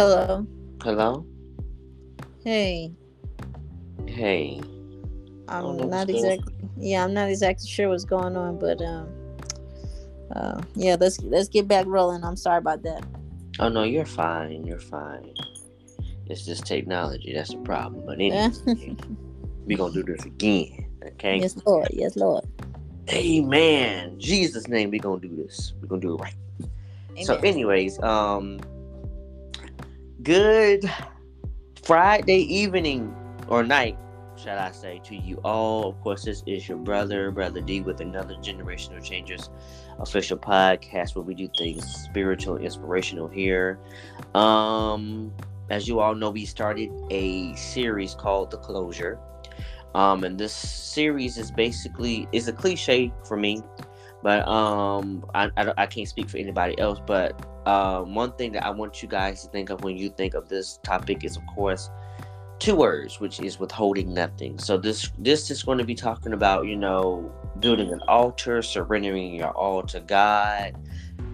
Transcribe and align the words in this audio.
Hello. 0.00 0.46
Hello. 0.82 1.26
Hey. 2.42 2.90
Hey. 4.08 4.58
I'm 5.46 5.76
no, 5.76 5.88
not 5.88 6.08
exactly. 6.08 6.54
Yeah, 6.78 7.04
I'm 7.04 7.12
not 7.12 7.28
exactly 7.28 7.68
sure 7.68 7.90
what's 7.90 8.06
going 8.06 8.34
on, 8.34 8.58
but 8.58 8.80
um, 8.80 9.12
uh, 10.34 10.62
yeah, 10.74 10.96
let's 10.98 11.20
let's 11.20 11.50
get 11.50 11.68
back 11.68 11.84
rolling. 11.84 12.24
I'm 12.24 12.34
sorry 12.34 12.56
about 12.56 12.82
that. 12.84 13.04
Oh 13.58 13.68
no, 13.68 13.82
you're 13.82 14.06
fine. 14.06 14.64
You're 14.64 14.80
fine. 14.80 15.34
It's 16.24 16.46
just 16.46 16.64
technology. 16.64 17.34
That's 17.34 17.50
the 17.50 17.58
problem. 17.58 18.06
But 18.06 18.14
anyway, 18.14 18.48
we 19.66 19.74
gonna 19.74 19.92
do 19.92 20.02
this 20.02 20.24
again. 20.24 20.86
Okay. 21.08 21.40
yes, 21.40 21.58
Lord. 21.66 21.88
Yes, 21.92 22.16
Lord. 22.16 22.46
Amen. 23.10 24.18
Jesus' 24.18 24.66
name, 24.66 24.92
we 24.92 24.98
gonna 24.98 25.20
do 25.20 25.36
this. 25.36 25.74
we 25.82 25.88
gonna 25.88 26.00
do 26.00 26.14
it 26.14 26.22
right. 26.22 26.34
So, 27.22 27.36
anyways, 27.40 28.02
um, 28.02 28.60
good 30.22 30.90
Friday 31.82 32.40
evening 32.54 33.14
or 33.48 33.62
night, 33.62 33.96
shall 34.36 34.58
I 34.58 34.70
say, 34.70 35.00
to 35.04 35.16
you 35.16 35.36
all. 35.44 35.88
Of 35.88 36.00
course, 36.02 36.24
this 36.24 36.42
is 36.46 36.68
your 36.68 36.78
brother, 36.78 37.30
Brother 37.30 37.60
D, 37.60 37.80
with 37.80 38.00
another 38.00 38.34
Generational 38.34 39.02
Changers 39.02 39.48
official 39.98 40.36
podcast 40.36 41.14
where 41.14 41.22
we 41.22 41.34
do 41.34 41.48
things 41.56 41.84
spiritual, 41.86 42.58
inspirational 42.58 43.28
here. 43.28 43.78
Um, 44.34 45.32
as 45.70 45.88
you 45.88 46.00
all 46.00 46.14
know, 46.14 46.30
we 46.30 46.44
started 46.44 46.90
a 47.10 47.54
series 47.54 48.14
called 48.14 48.50
The 48.50 48.58
Closure. 48.58 49.18
Um, 49.94 50.24
and 50.24 50.38
this 50.38 50.52
series 50.52 51.38
is 51.38 51.50
basically 51.50 52.28
is 52.32 52.46
a 52.46 52.52
cliche 52.52 53.12
for 53.24 53.36
me, 53.36 53.62
but 54.22 54.46
um, 54.46 55.24
I, 55.34 55.50
I, 55.56 55.72
I 55.78 55.86
can't 55.86 56.08
speak 56.08 56.28
for 56.28 56.38
anybody 56.38 56.78
else. 56.78 57.00
But 57.06 57.46
um, 57.66 58.14
one 58.14 58.32
thing 58.32 58.52
that 58.52 58.64
I 58.64 58.70
want 58.70 59.02
you 59.02 59.08
guys 59.08 59.42
to 59.44 59.50
think 59.50 59.70
of 59.70 59.82
when 59.84 59.96
you 59.96 60.10
think 60.10 60.34
of 60.34 60.48
this 60.48 60.78
topic 60.82 61.24
is, 61.24 61.36
of 61.36 61.42
course, 61.54 61.90
two 62.58 62.76
words, 62.76 63.20
which 63.20 63.40
is 63.40 63.58
withholding 63.58 64.14
nothing. 64.14 64.58
So 64.58 64.76
this 64.76 65.10
this 65.18 65.50
is 65.50 65.62
going 65.62 65.78
to 65.78 65.84
be 65.84 65.94
talking 65.94 66.32
about 66.32 66.66
you 66.66 66.76
know 66.76 67.32
building 67.58 67.92
an 67.92 68.00
altar, 68.08 68.62
surrendering 68.62 69.34
your 69.34 69.50
all 69.50 69.82
to 69.84 70.00
God, 70.00 70.76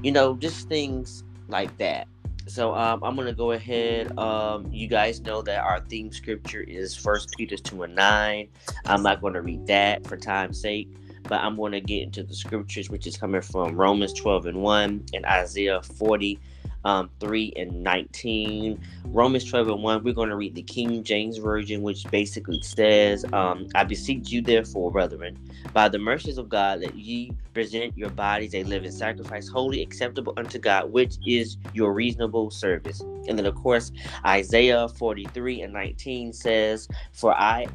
you 0.03 0.12
know, 0.12 0.37
just 0.37 0.69
things 0.69 1.25
like 1.48 1.77
that. 1.78 2.09
So 2.48 2.75
um, 2.75 3.03
I'm 3.03 3.17
gonna 3.17 3.33
go 3.33 3.53
ahead. 3.53 4.17
Um, 4.19 4.71
you 4.73 4.87
guys 4.87 5.21
know 5.21 5.43
that 5.43 5.65
our 5.65 5.81
theme 5.81 6.12
scripture 6.12 6.62
is 6.62 6.97
First 6.97 7.34
Peter 7.37 7.56
two 7.56 7.83
and 7.83 7.95
nine. 7.95 8.48
I'm 8.84 9.03
not 9.03 9.21
going 9.21 9.34
to 9.34 9.43
read 9.43 9.67
that 9.67 10.06
for 10.06 10.17
time's 10.17 10.61
sake, 10.61 10.89
but 11.29 11.41
I'm 11.41 11.57
going 11.57 11.73
to 11.73 11.81
get 11.81 12.03
into 12.03 12.23
the 12.23 12.35
scriptures, 12.35 12.91
which 12.91 13.07
is 13.07 13.17
coming 13.17 13.43
from 13.43 13.77
Romans 13.77 14.13
12 14.13 14.47
and 14.47 14.63
1 14.63 15.07
and 15.15 15.27
Isaiah 15.27 15.83
40, 15.83 16.39
um, 16.85 17.11
3 17.19 17.53
and 17.57 17.83
19. 17.83 18.81
Romans 19.07 19.45
12 19.45 19.69
and 19.69 19.83
1, 19.83 20.05
we're 20.05 20.15
going 20.15 20.29
to 20.29 20.37
read 20.37 20.55
the 20.55 20.63
King 20.63 21.03
James 21.03 21.39
Version, 21.39 21.83
which 21.83 22.05
basically 22.11 22.63
says, 22.63 23.25
um, 23.33 23.67
I 23.75 23.85
beseech 23.85 24.31
you, 24.31 24.41
therefore, 24.41 24.93
brethren, 24.93 25.37
by 25.73 25.89
the 25.89 25.99
mercies 25.99 26.39
of 26.39 26.49
God, 26.49 26.83
that 26.83 26.95
ye 26.95 27.33
present 27.55 27.97
your 27.97 28.11
bodies 28.11 28.55
a 28.55 28.63
living 28.63 28.93
sacrifice, 28.93 29.49
holy, 29.49 29.83
acceptable 29.83 30.35
unto 30.37 30.59
God, 30.59 30.93
which 30.93 31.17
is 31.27 31.57
your 31.75 31.93
reasonable 31.93 32.51
service. 32.51 33.01
And 33.01 33.37
then, 33.37 33.47
of 33.47 33.57
course, 33.57 33.91
Isaiah 34.25 34.89
43 34.89 35.63
and 35.63 35.73
19 35.73 36.33
says, 36.33 36.87
For 37.13 37.35
I 37.35 37.67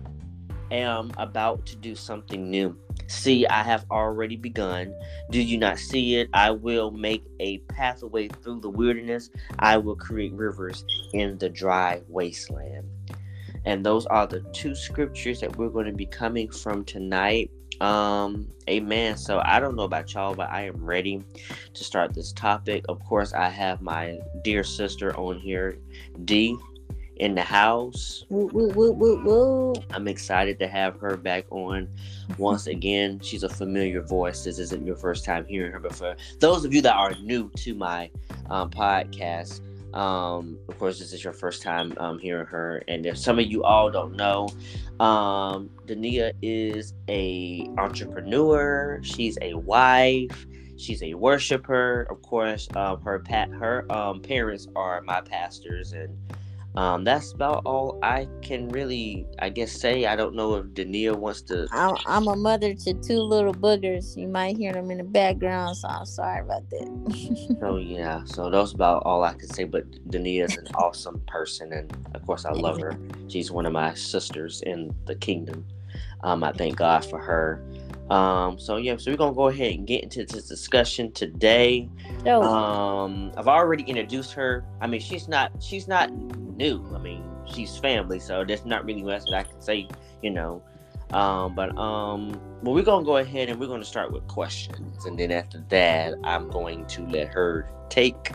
am 0.71 1.11
about 1.17 1.65
to 1.67 1.75
do 1.75 1.95
something 1.95 2.49
new. 2.49 2.75
See, 3.07 3.45
I 3.45 3.61
have 3.63 3.85
already 3.91 4.37
begun. 4.37 4.95
Do 5.29 5.41
you 5.41 5.57
not 5.57 5.77
see 5.77 6.15
it? 6.15 6.29
I 6.33 6.51
will 6.51 6.91
make 6.91 7.25
a 7.39 7.57
pathway 7.59 8.29
through 8.29 8.61
the 8.61 8.69
wilderness. 8.69 9.29
I 9.59 9.77
will 9.77 9.95
create 9.95 10.33
rivers 10.33 10.85
in 11.13 11.37
the 11.37 11.49
dry 11.49 12.01
wasteland. 12.07 12.87
And 13.65 13.85
those 13.85 14.05
are 14.07 14.25
the 14.25 14.39
two 14.53 14.73
scriptures 14.73 15.41
that 15.41 15.55
we're 15.55 15.69
going 15.69 15.85
to 15.85 15.91
be 15.91 16.05
coming 16.05 16.49
from 16.49 16.83
tonight. 16.85 17.51
Um, 17.79 18.47
amen. 18.69 19.17
So 19.17 19.41
I 19.43 19.59
don't 19.59 19.75
know 19.75 19.83
about 19.83 20.13
y'all, 20.13 20.35
but 20.35 20.49
I 20.49 20.67
am 20.67 20.83
ready 20.83 21.23
to 21.73 21.83
start 21.83 22.13
this 22.13 22.31
topic. 22.31 22.85
Of 22.87 23.03
course, 23.03 23.33
I 23.33 23.49
have 23.49 23.81
my 23.81 24.19
dear 24.43 24.63
sister 24.63 25.15
on 25.17 25.39
here, 25.39 25.77
D, 26.25 26.57
in 27.21 27.35
the 27.35 27.41
house. 27.43 28.25
Woo, 28.29 28.49
woo, 28.51 28.91
woo. 28.93 29.73
I'm 29.91 30.07
excited 30.07 30.57
to 30.57 30.67
have 30.67 30.99
her 30.99 31.15
back 31.15 31.45
on 31.51 31.87
once 32.39 32.65
again. 32.75 33.19
She's 33.21 33.43
a 33.43 33.49
familiar 33.49 34.01
voice. 34.01 34.43
This 34.43 34.57
isn't 34.57 34.85
your 34.85 34.95
first 34.95 35.23
time 35.23 35.45
hearing 35.45 35.71
her, 35.71 35.79
but 35.79 35.95
for 35.95 36.15
those 36.39 36.65
of 36.65 36.73
you 36.73 36.81
that 36.81 36.95
are 36.95 37.13
new 37.21 37.49
to 37.57 37.75
my 37.75 38.09
um, 38.49 38.71
podcast, 38.71 39.61
um, 39.95 40.57
of 40.67 40.79
course, 40.79 40.97
this 40.97 41.13
is 41.13 41.23
your 41.23 41.33
first 41.33 41.61
time 41.61 41.93
um, 41.97 42.17
hearing 42.17 42.47
her. 42.47 42.81
And 42.87 43.05
if 43.05 43.19
some 43.19 43.37
of 43.37 43.45
you 43.45 43.63
all 43.63 43.91
don't 43.91 44.15
know, 44.15 44.49
um, 44.99 45.69
Denia 45.85 46.33
is 46.41 46.95
a 47.07 47.69
entrepreneur. 47.77 48.99
She's 49.03 49.37
a 49.43 49.53
wife. 49.53 50.47
She's 50.77 51.03
a 51.03 51.13
worshiper. 51.13 52.07
Of 52.09 52.23
course, 52.23 52.67
um, 52.75 52.99
her 53.01 53.19
pat 53.19 53.49
her 53.51 53.85
um, 53.91 54.21
parents 54.21 54.67
are 54.75 55.01
my 55.01 55.21
pastors 55.21 55.93
and 55.93 56.17
um, 56.75 57.03
that's 57.03 57.33
about 57.33 57.63
all 57.65 57.99
I 58.01 58.29
can 58.41 58.69
really, 58.69 59.25
I 59.39 59.49
guess, 59.49 59.73
say. 59.73 60.05
I 60.05 60.15
don't 60.15 60.35
know 60.35 60.55
if 60.55 60.73
Denia 60.73 61.13
wants 61.13 61.41
to. 61.43 61.67
I'm, 61.71 61.97
I'm 62.05 62.27
a 62.27 62.35
mother 62.35 62.73
to 62.73 62.93
two 62.93 63.19
little 63.19 63.53
boogers. 63.53 64.15
You 64.15 64.29
might 64.29 64.55
hear 64.55 64.71
them 64.71 64.89
in 64.89 64.99
the 64.99 65.03
background, 65.03 65.75
so 65.77 65.89
I'm 65.89 66.05
sorry 66.05 66.41
about 66.41 66.69
that. 66.69 67.57
So 67.59 67.75
yeah, 67.77 68.23
so 68.23 68.49
that's 68.49 68.71
about 68.71 69.03
all 69.05 69.23
I 69.23 69.33
can 69.33 69.49
say. 69.49 69.65
But 69.65 70.09
Denia 70.09 70.45
is 70.45 70.57
an 70.57 70.67
awesome 70.75 71.21
person, 71.27 71.73
and 71.73 71.93
of 72.15 72.25
course, 72.25 72.45
I 72.45 72.51
love 72.51 72.79
her. 72.79 72.97
She's 73.27 73.51
one 73.51 73.65
of 73.65 73.73
my 73.73 73.93
sisters 73.93 74.61
in 74.61 74.95
the 75.05 75.15
kingdom. 75.15 75.65
Um, 76.23 76.43
I 76.43 76.53
thank 76.53 76.77
God 76.77 77.03
for 77.03 77.19
her. 77.19 77.61
Um, 78.11 78.59
so 78.59 78.75
yeah, 78.75 78.97
so 78.97 79.09
we're 79.09 79.17
gonna 79.17 79.33
go 79.33 79.47
ahead 79.47 79.73
and 79.73 79.87
get 79.87 80.03
into 80.03 80.25
this 80.25 80.49
discussion 80.49 81.13
today. 81.13 81.89
so, 82.25 82.43
Um, 82.43 83.31
I've 83.37 83.47
already 83.47 83.83
introduced 83.83 84.33
her. 84.33 84.65
I 84.81 84.87
mean, 84.87 84.99
she's 84.99 85.29
not 85.29 85.51
she's 85.61 85.87
not 85.87 86.11
new. 86.11 86.85
I 86.93 86.99
mean, 86.99 87.23
she's 87.45 87.77
family, 87.77 88.19
so 88.19 88.43
there's 88.43 88.65
not 88.65 88.83
really 88.83 89.01
much 89.01 89.23
that 89.25 89.33
I 89.33 89.43
can 89.43 89.61
say, 89.61 89.87
you 90.21 90.29
know. 90.29 90.61
Um, 91.13 91.55
but 91.55 91.69
um, 91.77 92.31
well, 92.61 92.75
we're 92.75 92.83
gonna 92.83 93.05
go 93.05 93.17
ahead 93.17 93.47
and 93.47 93.57
we're 93.57 93.67
gonna 93.67 93.85
start 93.85 94.11
with 94.11 94.27
questions, 94.27 95.05
and 95.05 95.17
then 95.17 95.31
after 95.31 95.63
that, 95.69 96.15
I'm 96.25 96.49
going 96.49 96.85
to 96.87 97.07
let 97.07 97.29
her 97.29 97.69
take 97.89 98.31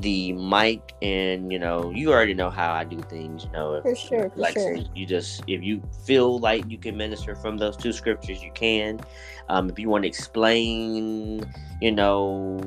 the 0.00 0.32
mic, 0.32 0.94
and 1.02 1.52
you 1.52 1.58
know, 1.58 1.90
you 1.94 2.12
already 2.12 2.34
know 2.34 2.50
how 2.50 2.72
I 2.72 2.84
do 2.84 2.98
things. 3.00 3.44
You 3.44 3.52
know, 3.52 3.80
for 3.82 3.94
sure, 3.94 4.30
for 4.30 4.36
like 4.36 4.54
sure. 4.54 4.76
you 4.94 5.06
just 5.06 5.42
if 5.46 5.62
you 5.62 5.82
feel 6.04 6.38
like 6.38 6.68
you 6.68 6.78
can 6.78 6.96
minister 6.96 7.34
from 7.34 7.56
those 7.56 7.76
two 7.76 7.92
scriptures, 7.92 8.42
you 8.42 8.52
can. 8.52 9.00
Um, 9.48 9.68
if 9.68 9.78
you 9.78 9.88
want 9.88 10.04
to 10.04 10.08
explain, 10.08 11.42
you 11.80 11.92
know, 11.92 12.60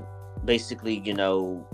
basically, 0.46 1.00
you 1.00 1.14
know, 1.14 1.66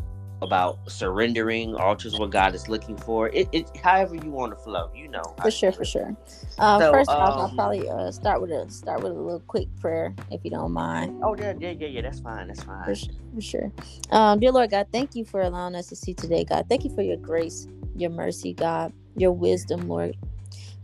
about 0.41 0.79
surrendering, 0.89 1.75
altars 1.75 2.17
what 2.17 2.31
God 2.31 2.55
is 2.55 2.67
looking 2.69 2.97
for. 2.97 3.29
It, 3.29 3.49
it 3.51 3.77
however 3.77 4.15
you 4.15 4.31
want 4.31 4.51
to 4.53 4.55
flow, 4.57 4.89
you 4.95 5.07
know. 5.07 5.23
For 5.41 5.51
sure, 5.51 5.71
for 5.71 5.85
sure. 5.85 6.15
Uh, 6.57 6.79
So, 6.79 6.91
first 6.91 7.09
off, 7.11 7.35
I'll 7.37 7.45
um, 7.45 7.55
probably 7.55 7.89
uh, 7.89 8.11
start 8.11 8.41
with 8.41 8.51
a 8.51 8.69
start 8.69 9.01
with 9.01 9.11
a 9.11 9.15
little 9.15 9.41
quick 9.41 9.67
prayer, 9.79 10.15
if 10.31 10.41
you 10.43 10.51
don't 10.51 10.71
mind. 10.71 11.13
Oh 11.23 11.35
yeah, 11.35 11.53
yeah, 11.59 11.71
yeah, 11.71 11.87
yeah. 11.87 12.01
That's 12.01 12.19
fine. 12.19 12.47
That's 12.47 12.63
fine. 12.63 12.85
For 12.85 12.95
sure, 12.95 13.15
for 13.33 13.41
sure. 13.41 13.71
Um, 14.11 14.39
dear 14.39 14.51
Lord 14.51 14.71
God, 14.71 14.87
thank 14.91 15.15
you 15.15 15.25
for 15.25 15.41
allowing 15.41 15.75
us 15.75 15.87
to 15.87 15.95
see 15.95 16.13
today, 16.13 16.43
God. 16.45 16.65
Thank 16.69 16.83
you 16.83 16.89
for 16.89 17.01
your 17.01 17.17
grace, 17.17 17.67
your 17.95 18.09
mercy, 18.09 18.53
God, 18.53 18.93
your 19.15 19.31
wisdom, 19.31 19.87
Lord. 19.87 20.15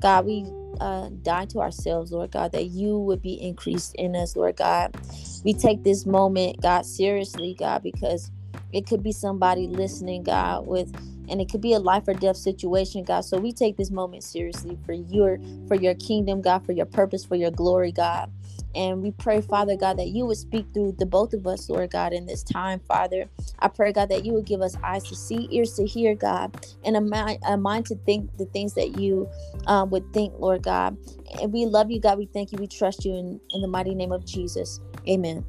God, 0.01 0.25
we 0.25 0.45
uh, 0.79 1.09
die 1.23 1.45
to 1.45 1.59
ourselves, 1.59 2.11
Lord 2.11 2.31
God, 2.31 2.51
that 2.51 2.65
you 2.65 2.99
would 2.99 3.21
be 3.21 3.41
increased 3.41 3.95
in 3.95 4.15
us, 4.15 4.35
Lord 4.35 4.57
God. 4.57 4.95
We 5.43 5.53
take 5.53 5.83
this 5.83 6.05
moment, 6.05 6.61
God, 6.61 6.85
seriously, 6.85 7.55
God, 7.57 7.83
because 7.83 8.31
it 8.75 8.85
could 8.85 9.01
be 9.01 9.13
somebody 9.13 9.67
listening, 9.67 10.23
God, 10.23 10.67
with 10.67 10.91
and 11.29 11.41
it 11.41 11.49
could 11.49 11.61
be 11.61 11.73
a 11.73 11.79
life 11.79 12.03
or 12.07 12.13
death 12.13 12.37
situation, 12.37 13.03
God. 13.05 13.21
So 13.21 13.39
we 13.39 13.53
take 13.53 13.77
this 13.77 13.89
moment 13.89 14.23
seriously 14.23 14.77
for 14.85 14.91
your 14.93 15.39
for 15.67 15.75
your 15.75 15.95
kingdom, 15.95 16.41
God, 16.41 16.65
for 16.65 16.73
your 16.73 16.85
purpose, 16.85 17.23
for 17.25 17.35
your 17.35 17.51
glory, 17.51 17.93
God. 17.93 18.31
And 18.75 19.01
we 19.01 19.11
pray, 19.11 19.39
Father 19.39 19.77
God, 19.77 19.97
that 19.97 20.09
you 20.09 20.25
would 20.25 20.37
speak 20.37 20.67
through 20.73 20.97
the 20.99 21.05
both 21.05 21.33
of 21.33 21.47
us, 21.47 21.69
Lord 21.69 21.91
God, 21.91 22.11
in 22.11 22.25
this 22.25 22.43
time, 22.43 22.81
Father. 22.81 23.29
I 23.59 23.69
pray, 23.69 23.93
God, 23.93 24.09
that 24.09 24.25
you 24.25 24.33
would 24.33 24.45
give 24.45 24.61
us 24.61 24.75
eyes 24.83 25.05
to 25.05 25.15
see, 25.15 25.47
ears 25.51 25.73
to 25.75 25.85
hear, 25.85 26.13
God, 26.13 26.65
and 26.83 26.97
a 26.97 27.01
mind, 27.01 27.39
a 27.47 27.55
mind 27.55 27.85
to 27.87 27.95
think 27.95 28.37
the 28.37 28.45
things 28.47 28.73
that 28.73 28.99
you 28.99 29.29
um, 29.67 29.89
would 29.91 30.11
think, 30.13 30.33
Lord 30.37 30.63
God. 30.63 30.97
And 31.41 31.53
we 31.53 31.65
love 31.65 31.89
you, 31.89 32.01
God. 32.01 32.17
We 32.17 32.25
thank 32.25 32.51
you. 32.51 32.57
We 32.59 32.67
trust 32.67 33.05
you 33.05 33.13
in, 33.15 33.39
in 33.51 33.61
the 33.61 33.69
mighty 33.69 33.95
name 33.95 34.11
of 34.11 34.25
Jesus. 34.25 34.81
Amen. 35.07 35.45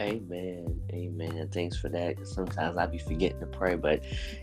Amen. 0.00 0.80
Amen. 0.92 1.48
Thanks 1.52 1.76
for 1.76 1.88
that. 1.90 2.26
Sometimes 2.26 2.76
I 2.76 2.86
be 2.86 2.98
forgetting 2.98 3.40
to 3.40 3.46
pray, 3.46 3.76
but 3.76 4.02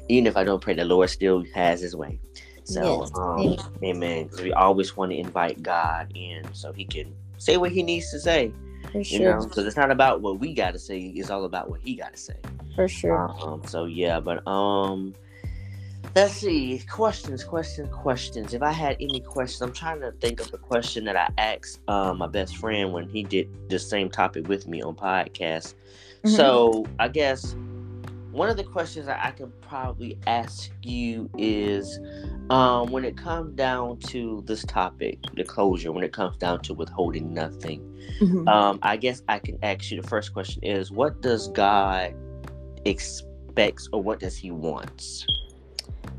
even 0.10 0.28
if 0.28 0.38
I 0.38 0.44
don't 0.44 0.62
pray, 0.62 0.74
the 0.74 0.86
Lord 0.86 1.10
still 1.10 1.46
has 1.54 1.82
His 1.82 1.96
way. 1.96 2.20
So, 2.64 2.82
Yes. 2.84 3.12
um, 3.16 3.40
Amen. 3.40 3.58
amen. 3.84 4.24
Because 4.26 4.42
we 4.42 4.54
always 4.54 4.98
want 4.98 5.12
to 5.12 5.18
invite 5.18 5.64
God 5.64 6.12
in 6.16 6.44
so 6.54 6.74
He 6.74 6.86
can 6.86 7.14
say 7.38 7.58
what 7.58 7.72
He 7.72 7.84
needs 7.84 8.12
to 8.12 8.20
say. 8.20 8.54
For 8.92 9.04
You 9.10 9.20
sure. 9.20 9.34
know, 9.38 9.46
because 9.46 9.66
it's 9.66 9.78
not 9.78 9.92
about 9.92 10.22
what 10.22 10.40
we 10.40 10.54
got 10.54 10.72
to 10.72 10.80
say; 10.80 11.00
it's 11.00 11.30
all 11.30 11.46
about 11.46 11.70
what 11.70 11.82
He 11.82 11.96
got 11.96 12.14
to 12.14 12.20
say. 12.20 12.38
For 12.76 12.88
sure. 12.88 13.36
Um. 13.42 13.62
So 13.66 13.86
yeah, 13.86 14.20
but 14.20 14.46
um, 14.48 15.14
Let's 16.14 16.34
see. 16.34 16.82
Questions, 16.90 17.44
questions, 17.44 17.90
questions. 17.94 18.54
If 18.54 18.62
I 18.62 18.72
had 18.72 18.98
any 19.00 19.20
questions, 19.20 19.62
I'm 19.62 19.74
trying 19.74 20.02
to 20.02 20.12
think 20.14 20.40
of 20.40 20.52
the 20.52 20.58
question 20.58 21.06
that 21.06 21.16
I 21.16 21.30
asked 21.38 21.80
uh, 21.88 22.14
my 22.14 22.28
best 22.28 22.58
friend 22.58 22.94
when 22.94 23.08
he 23.08 23.24
did 23.24 23.70
the 23.70 23.80
same 23.80 24.10
topic 24.10 24.48
with 24.48 24.68
me 24.68 24.82
on 24.82 24.96
podcast. 24.96 25.74
Mm-hmm. 26.24 26.30
So 26.30 26.86
I 27.00 27.08
guess 27.08 27.56
one 28.36 28.50
of 28.50 28.58
the 28.58 28.64
questions 28.66 29.06
that 29.06 29.26
I 29.26 29.32
can 29.32 29.52
probably 29.62 30.18
ask 30.28 30.70
you 30.84 31.30
is 31.38 32.00
um, 32.50 32.92
when 32.92 33.06
it 33.06 33.16
comes 33.16 33.56
down 33.56 33.98
to 34.08 34.44
this 34.46 34.66
topic, 34.66 35.20
the 35.36 35.46
closure, 35.46 35.94
when 35.94 36.04
it 36.04 36.12
comes 36.12 36.36
down 36.36 36.62
to 36.64 36.74
withholding 36.74 37.34
nothing, 37.34 37.80
mm-hmm. 38.20 38.46
um, 38.50 38.80
I 38.82 38.98
guess 38.98 39.24
I 39.30 39.40
can 39.40 39.58
ask 39.64 39.90
you 39.90 40.02
the 40.02 40.08
first 40.08 40.34
question 40.34 40.62
is 40.64 40.92
what 40.92 41.22
does 41.22 41.48
God 41.48 42.14
expects 42.84 43.88
or 43.94 44.04
what 44.04 44.20
does 44.20 44.36
he 44.36 44.52
wants? 44.52 45.26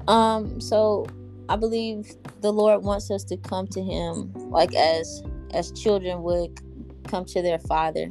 Um, 0.09 0.61
so 0.61 1.07
I 1.49 1.57
believe 1.57 2.11
the 2.41 2.53
Lord 2.53 2.83
wants 2.85 3.11
us 3.11 3.25
to 3.25 3.37
come 3.37 3.67
to 3.69 3.83
him 3.83 4.33
like 4.51 4.75
as 4.75 5.23
as 5.53 5.73
children 5.73 6.23
would 6.23 6.61
come 7.09 7.25
to 7.27 7.43
their 7.43 7.59
father. 7.59 8.11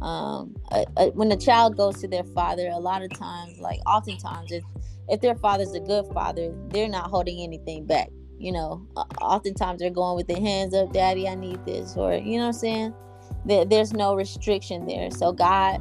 Um, 0.00 0.56
a, 0.72 0.84
a, 0.96 1.10
when 1.10 1.30
a 1.30 1.36
child 1.36 1.76
goes 1.76 2.00
to 2.00 2.08
their 2.08 2.24
father, 2.24 2.68
a 2.68 2.78
lot 2.78 3.02
of 3.02 3.16
times, 3.16 3.58
like 3.58 3.80
oftentimes, 3.86 4.50
if 4.50 4.64
if 5.08 5.20
their 5.20 5.36
father's 5.36 5.74
a 5.74 5.80
good 5.80 6.06
father, 6.12 6.54
they're 6.68 6.88
not 6.88 7.10
holding 7.10 7.42
anything 7.42 7.86
back. 7.86 8.10
You 8.38 8.52
know, 8.52 8.86
oftentimes 9.20 9.80
they're 9.80 9.90
going 9.90 10.16
with 10.16 10.26
their 10.26 10.40
hands 10.40 10.74
up, 10.74 10.92
Daddy, 10.92 11.28
I 11.28 11.34
need 11.34 11.64
this, 11.64 11.96
or 11.96 12.14
you 12.14 12.38
know 12.38 12.44
what 12.44 12.54
I'm 12.54 12.60
saying. 12.60 12.94
There, 13.44 13.64
there's 13.64 13.92
no 13.92 14.14
restriction 14.14 14.86
there. 14.86 15.10
So 15.10 15.32
God 15.32 15.80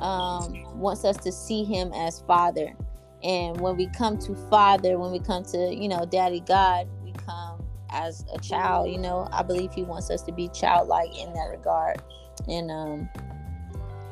um, 0.00 0.78
wants 0.78 1.04
us 1.04 1.16
to 1.18 1.32
see 1.32 1.64
Him 1.64 1.92
as 1.92 2.20
Father 2.20 2.76
and 3.22 3.60
when 3.60 3.76
we 3.76 3.86
come 3.88 4.18
to 4.18 4.34
Father, 4.50 4.98
when 4.98 5.10
we 5.10 5.18
come 5.18 5.44
to, 5.44 5.74
you 5.74 5.88
know, 5.88 6.04
Daddy 6.04 6.40
God, 6.40 6.86
we 7.02 7.12
come 7.12 7.64
as 7.90 8.24
a 8.32 8.38
child, 8.38 8.90
you 8.90 8.98
know. 8.98 9.28
I 9.32 9.42
believe 9.42 9.72
He 9.72 9.82
wants 9.82 10.10
us 10.10 10.22
to 10.22 10.32
be 10.32 10.48
childlike 10.48 11.16
in 11.18 11.32
that 11.32 11.48
regard. 11.50 12.02
And, 12.48 12.70
um, 12.70 13.08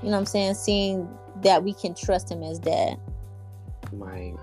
you 0.02 0.10
know 0.10 0.18
I'm 0.18 0.26
saying? 0.26 0.54
Seeing 0.54 1.08
that 1.42 1.62
we 1.62 1.72
can 1.72 1.94
trust 1.94 2.30
Him 2.30 2.42
as 2.42 2.58
dad. 2.58 2.98
Right. 3.92 4.34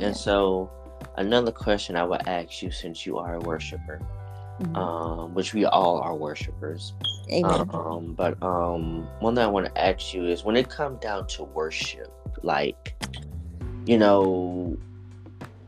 And 0.00 0.16
so, 0.16 0.70
another 1.16 1.52
question 1.52 1.96
I 1.96 2.04
would 2.04 2.26
ask 2.26 2.62
you 2.62 2.70
since 2.70 3.04
you 3.04 3.18
are 3.18 3.34
a 3.34 3.40
worshiper, 3.40 4.00
mm-hmm. 4.60 4.76
um, 4.76 5.34
which 5.34 5.54
we 5.54 5.64
all 5.66 5.98
are 5.98 6.14
worshipers. 6.14 6.94
Amen. 7.30 7.68
Um, 7.72 8.14
but 8.14 8.40
um, 8.42 9.08
one 9.20 9.34
thing 9.34 9.44
I 9.44 9.48
want 9.48 9.66
to 9.66 9.80
ask 9.80 10.14
you 10.14 10.26
is 10.26 10.44
when 10.44 10.56
it 10.56 10.68
comes 10.68 11.00
down 11.00 11.26
to 11.28 11.44
worship, 11.44 12.12
like 12.42 12.94
you 13.86 13.98
know, 13.98 14.76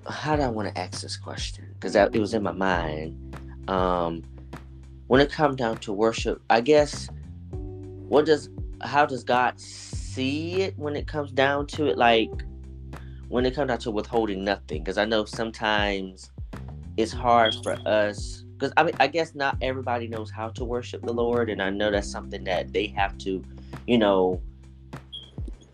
how 0.09 0.37
do 0.37 0.43
I 0.43 0.49
want 0.49 0.75
to 0.75 0.81
ask 0.81 1.03
this 1.03 1.17
question? 1.17 1.69
Because 1.75 1.97
it 1.97 2.19
was 2.19 2.35
in 2.35 2.43
my 2.43 2.53
mind. 2.53 3.21
Um, 3.69 4.23
when 5.07 5.21
it 5.21 5.31
comes 5.31 5.57
down 5.57 5.79
to 5.79 5.93
worship, 5.93 6.43
I 6.51 6.61
guess, 6.61 7.09
what 7.51 8.27
does, 8.27 8.51
how 8.83 9.07
does 9.07 9.25
God 9.25 9.59
see 9.59 10.63
it 10.63 10.79
when 10.79 10.97
it 10.97 11.07
comes 11.07 11.33
down 11.33 11.67
to 11.69 11.87
it? 11.87 11.99
Like, 11.99 12.31
when 13.29 13.47
it 13.47 13.55
comes 13.55 13.69
down 13.69 13.79
to 13.79 13.91
withholding 13.91 14.45
nothing, 14.45 14.83
because 14.83 14.99
I 14.99 15.05
know 15.05 15.25
sometimes 15.25 16.31
it's 16.97 17.13
hard 17.13 17.55
for 17.63 17.77
us. 17.87 18.45
Because 18.53 18.73
I 18.77 18.85
mean, 18.85 18.95
I 19.01 19.09
guess 19.09 19.35
not 19.35 19.57
everybody 19.61 20.07
knows 20.07 20.31
how 20.31 20.51
to 20.51 20.65
worship 20.65 21.03
the 21.03 21.13
Lord, 21.13 21.51
and 21.51 21.61
I 21.61 21.71
know 21.71 21.91
that's 21.91 22.11
something 22.11 22.45
that 22.45 22.73
they 22.73 22.87
have 22.89 23.19
to, 23.19 23.43
you 23.87 23.99
know, 23.99 24.41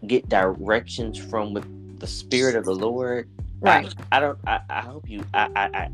get 0.07 0.29
directions 0.29 1.19
from 1.19 1.53
with 1.53 1.67
the 2.01 2.07
spirit 2.07 2.57
of 2.57 2.65
the 2.65 2.75
Lord. 2.75 3.29
Right. 3.61 3.95
I, 4.11 4.17
I 4.17 4.21
don't. 4.21 4.39
I, 4.47 4.61
I, 4.69 4.81
hope 4.81 5.09
you. 5.09 5.25
I, 5.33 5.49
I. 5.55 5.65
I. 5.79 5.91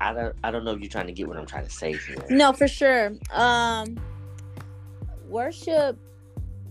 I 0.00 0.12
don't. 0.12 0.36
I 0.44 0.50
don't 0.50 0.64
know 0.64 0.72
if 0.72 0.80
you're 0.80 0.90
trying 0.90 1.06
to 1.06 1.12
get 1.12 1.26
what 1.26 1.36
I'm 1.36 1.46
trying 1.46 1.64
to 1.64 1.70
say 1.70 1.96
here. 1.96 2.16
No, 2.28 2.52
for 2.52 2.68
sure. 2.68 3.14
Um, 3.32 3.98
worship. 5.26 5.98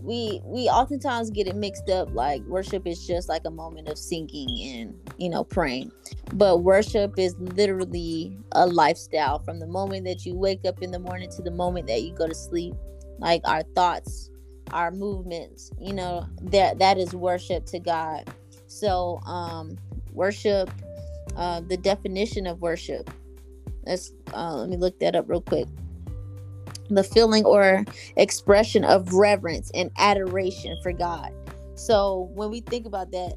We 0.00 0.40
we 0.44 0.68
oftentimes 0.68 1.30
get 1.30 1.48
it 1.48 1.56
mixed 1.56 1.90
up. 1.90 2.14
Like 2.14 2.42
worship 2.42 2.86
is 2.86 3.04
just 3.04 3.28
like 3.28 3.42
a 3.46 3.50
moment 3.50 3.88
of 3.88 3.98
singing 3.98 4.76
and 4.76 5.12
you 5.18 5.28
know 5.28 5.42
praying, 5.42 5.90
but 6.34 6.58
worship 6.58 7.18
is 7.18 7.34
literally 7.38 8.38
a 8.52 8.64
lifestyle 8.66 9.40
from 9.40 9.58
the 9.58 9.66
moment 9.66 10.04
that 10.04 10.24
you 10.24 10.36
wake 10.36 10.64
up 10.64 10.82
in 10.82 10.92
the 10.92 11.00
morning 11.00 11.30
to 11.30 11.42
the 11.42 11.50
moment 11.50 11.88
that 11.88 12.02
you 12.02 12.14
go 12.14 12.28
to 12.28 12.34
sleep. 12.34 12.74
Like 13.18 13.40
our 13.44 13.62
thoughts, 13.74 14.30
our 14.70 14.92
movements. 14.92 15.72
You 15.80 15.94
know 15.94 16.26
that 16.42 16.78
that 16.78 16.96
is 16.96 17.12
worship 17.14 17.66
to 17.66 17.80
God 17.80 18.30
so, 18.68 19.18
um, 19.24 19.76
worship, 20.12 20.70
uh, 21.36 21.60
the 21.60 21.76
definition 21.76 22.46
of 22.46 22.60
worship. 22.60 23.10
Let's 23.86 24.12
uh, 24.34 24.56
let 24.56 24.68
me 24.68 24.76
look 24.76 24.98
that 25.00 25.16
up 25.16 25.28
real 25.28 25.40
quick. 25.40 25.66
The 26.90 27.02
feeling 27.02 27.44
or 27.44 27.84
expression 28.16 28.84
of 28.84 29.12
reverence 29.12 29.70
and 29.74 29.90
adoration 29.98 30.76
for 30.82 30.92
God. 30.92 31.32
So 31.74 32.30
when 32.34 32.50
we 32.50 32.60
think 32.60 32.86
about 32.86 33.10
that, 33.12 33.34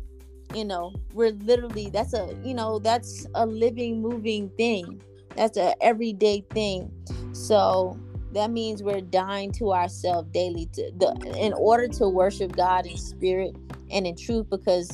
you 0.53 0.65
know, 0.65 0.93
we're 1.13 1.31
literally 1.31 1.89
that's 1.89 2.13
a 2.13 2.35
you 2.43 2.53
know 2.53 2.79
that's 2.79 3.25
a 3.35 3.45
living, 3.45 4.01
moving 4.01 4.49
thing. 4.57 5.01
That's 5.35 5.57
a 5.57 5.81
everyday 5.81 6.43
thing. 6.49 6.91
So 7.31 7.97
that 8.33 8.51
means 8.51 8.83
we're 8.83 9.01
dying 9.01 9.51
to 9.53 9.71
ourselves 9.71 10.29
daily 10.31 10.67
to 10.73 10.91
the 10.97 11.35
in 11.37 11.53
order 11.53 11.87
to 11.87 12.09
worship 12.09 12.55
God 12.55 12.85
in 12.85 12.97
spirit 12.97 13.55
and 13.91 14.07
in 14.07 14.15
truth 14.15 14.49
because 14.49 14.89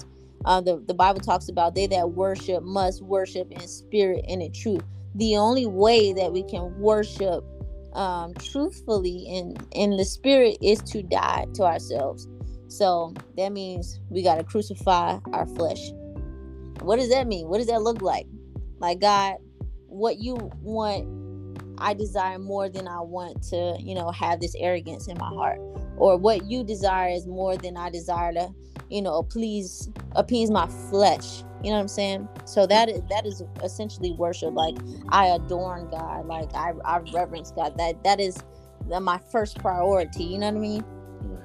uh, 0.48 0.62
the, 0.62 0.82
the 0.88 0.94
Bible 0.94 1.20
talks 1.20 1.50
about 1.50 1.76
they 1.76 1.88
that 1.88 2.12
worship 2.12 2.64
must 2.64 3.02
worship 3.02 3.52
in 3.52 3.60
spirit 3.68 4.24
and 4.30 4.42
in 4.42 4.54
truth. 4.54 4.82
The 5.16 5.36
only 5.36 5.66
way 5.66 6.14
that 6.14 6.32
we 6.32 6.42
can 6.44 6.74
worship 6.80 7.44
um, 7.92 8.34
truthfully 8.36 9.26
in 9.28 9.58
in 9.74 9.98
the 9.98 10.06
spirit 10.06 10.58
is 10.62 10.80
to 10.84 11.04
die 11.04 11.48
to 11.56 11.64
ourselves. 11.64 12.30
So 12.70 13.14
that 13.36 13.52
means 13.52 14.00
we 14.10 14.24
got 14.24 14.36
to 14.36 14.44
crucify 14.46 15.20
our 15.34 15.48
flesh. 15.48 15.92
What 16.80 16.96
does 16.96 17.10
that 17.10 17.28
mean? 17.28 17.50
What 17.50 17.58
does 17.58 17.68
that 17.68 17.82
look 17.82 18.02
like? 18.02 18.28
Like 18.80 19.02
God, 19.02 19.36
what 19.88 20.20
you 20.20 20.36
want, 20.62 21.10
I 21.78 21.94
desire 21.94 22.40
more 22.40 22.70
than 22.70 22.88
I 22.88 23.02
want 23.02 23.44
to, 23.50 23.76
you 23.82 23.96
know, 23.96 24.12
have 24.12 24.40
this 24.40 24.56
arrogance 24.58 25.08
in 25.10 25.18
my 25.18 25.28
heart. 25.28 25.60
Or 25.98 26.18
what 26.18 26.46
you 26.46 26.64
desire 26.64 27.10
is 27.10 27.26
more 27.26 27.58
than 27.58 27.76
I 27.78 27.90
desire 27.90 28.34
to 28.34 28.54
you 28.90 29.02
know 29.02 29.24
please 29.24 29.90
appease 30.16 30.50
my 30.50 30.68
flesh. 30.90 31.44
You 31.64 31.72
know 31.72 31.78
what 31.78 31.82
i'm 31.82 31.88
saying? 31.88 32.30
So 32.46 32.66
that 32.68 32.90
is 32.90 33.02
that 33.10 33.26
is 33.26 33.44
essentially 33.64 34.12
worship. 34.14 34.54
Like 34.54 34.76
i 35.10 35.28
adorn 35.28 35.90
god. 35.90 36.26
Like 36.28 36.54
i, 36.54 36.72
I 36.86 37.00
reverence 37.14 37.52
god. 37.52 37.78
That 37.78 38.04
that 38.04 38.20
is 38.20 38.38
my 38.88 39.20
first 39.32 39.58
priority. 39.60 40.24
You 40.24 40.40
know 40.40 40.48
what 40.48 40.58
i 40.58 40.60
mean? 40.60 40.84
Right. 41.24 41.42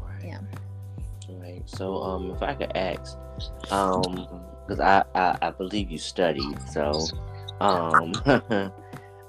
Right. 0.00 0.24
Yeah. 0.24 0.38
Right. 1.28 1.62
So 1.66 2.02
um 2.02 2.30
if 2.30 2.42
i 2.42 2.54
could 2.54 2.76
ask 2.76 3.16
um 3.70 4.28
because 4.66 4.80
I, 4.80 5.04
I 5.14 5.36
i 5.42 5.50
believe 5.50 5.90
you 5.90 5.98
studied 5.98 6.58
so 6.70 7.08
um 7.60 8.14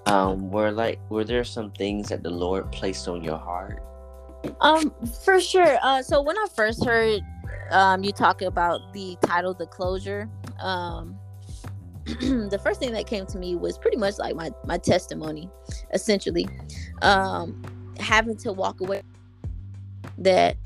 um 0.05 0.51
were 0.51 0.71
like 0.71 1.00
were 1.09 1.24
there 1.24 1.43
some 1.43 1.71
things 1.71 2.09
that 2.09 2.24
the 2.24 2.29
lord 2.29 2.71
placed 2.71 3.07
on 3.07 3.24
your 3.24 3.38
heart 3.38 3.81
um, 4.61 4.93
for 5.23 5.39
sure. 5.39 5.77
Uh, 5.81 6.01
so 6.01 6.21
when 6.21 6.37
I 6.37 6.45
first 6.55 6.83
heard 6.85 7.21
um 7.71 8.03
you 8.03 8.11
talk 8.11 8.41
about 8.41 8.93
the 8.93 9.17
title, 9.21 9.53
the 9.53 9.67
closure, 9.67 10.29
um, 10.59 11.17
the 12.05 12.59
first 12.61 12.79
thing 12.79 12.93
that 12.93 13.07
came 13.07 13.25
to 13.25 13.37
me 13.37 13.55
was 13.55 13.77
pretty 13.77 13.97
much 13.97 14.17
like 14.19 14.35
my 14.35 14.51
my 14.65 14.77
testimony, 14.77 15.49
essentially, 15.93 16.47
um, 17.01 17.61
having 17.99 18.37
to 18.37 18.53
walk 18.53 18.81
away 18.81 19.01
that 20.17 20.57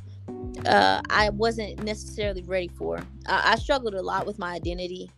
uh, 0.65 1.01
I 1.09 1.29
wasn't 1.29 1.83
necessarily 1.83 2.43
ready 2.43 2.67
for. 2.67 2.99
I, 3.27 3.53
I 3.53 3.55
struggled 3.55 3.93
a 3.93 4.01
lot 4.01 4.25
with 4.25 4.37
my 4.37 4.53
identity 4.53 5.09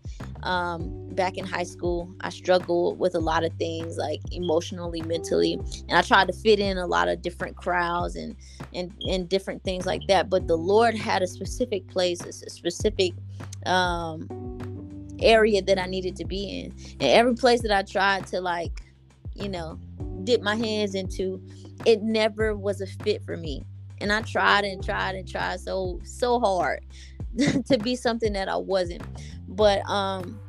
um, 0.44 1.08
back 1.10 1.38
in 1.38 1.46
high 1.46 1.64
school. 1.64 2.14
I 2.22 2.30
struggled 2.30 3.00
with 3.00 3.16
a 3.16 3.20
lot 3.20 3.44
of 3.44 3.54
things 3.54 3.98
like 3.98 4.22
emotionally, 4.32 5.02
mentally, 5.02 5.54
and 5.54 5.98
I 5.98 6.02
tried 6.02 6.28
to 6.28 6.34
fit 6.34 6.60
in 6.60 6.78
a 6.78 6.88
lot 6.88 7.08
of 7.08 7.22
different 7.22 7.58
crowds 7.58 8.16
and 8.16 8.36
and 8.74 8.94
and 9.08 9.28
different 9.30 9.64
things 9.64 9.86
like 9.86 10.08
that. 10.08 10.30
But 10.30 10.48
the 10.48 10.58
Lord 10.58 10.96
had 10.96 11.22
a 11.22 11.28
specific 11.28 11.88
place, 11.88 12.22
a 12.22 12.50
specific 12.50 13.14
um, 13.66 14.28
area 15.22 15.62
that 15.62 15.80
I 15.80 15.86
needed 15.86 16.16
to 16.18 16.26
be 16.26 16.62
in, 16.62 16.72
and 17.00 17.12
every 17.12 17.36
place 17.36 17.62
that 17.62 17.72
I 17.72 17.84
tried 17.84 18.28
to 18.28 18.42
like, 18.42 18.82
you 19.36 19.50
know, 19.50 19.80
dip 20.24 20.42
my 20.42 20.56
hands 20.56 20.96
into, 20.96 21.42
it 21.86 22.02
never 22.02 22.56
was 22.56 22.82
a 22.82 22.88
fit 22.88 23.24
for 23.24 23.38
me. 23.38 23.64
And 24.00 24.12
I 24.12 24.22
tried 24.24 24.64
and 24.64 24.84
tried 24.84 25.16
and 25.16 25.30
tried 25.30 25.60
so 25.60 26.00
so 26.04 26.40
hard 26.40 26.84
to 27.66 27.78
be 27.78 27.96
something 27.96 28.34
that 28.34 28.50
I 28.50 28.58
wasn't 28.58 29.04
but 29.52 29.82
um 29.90 30.40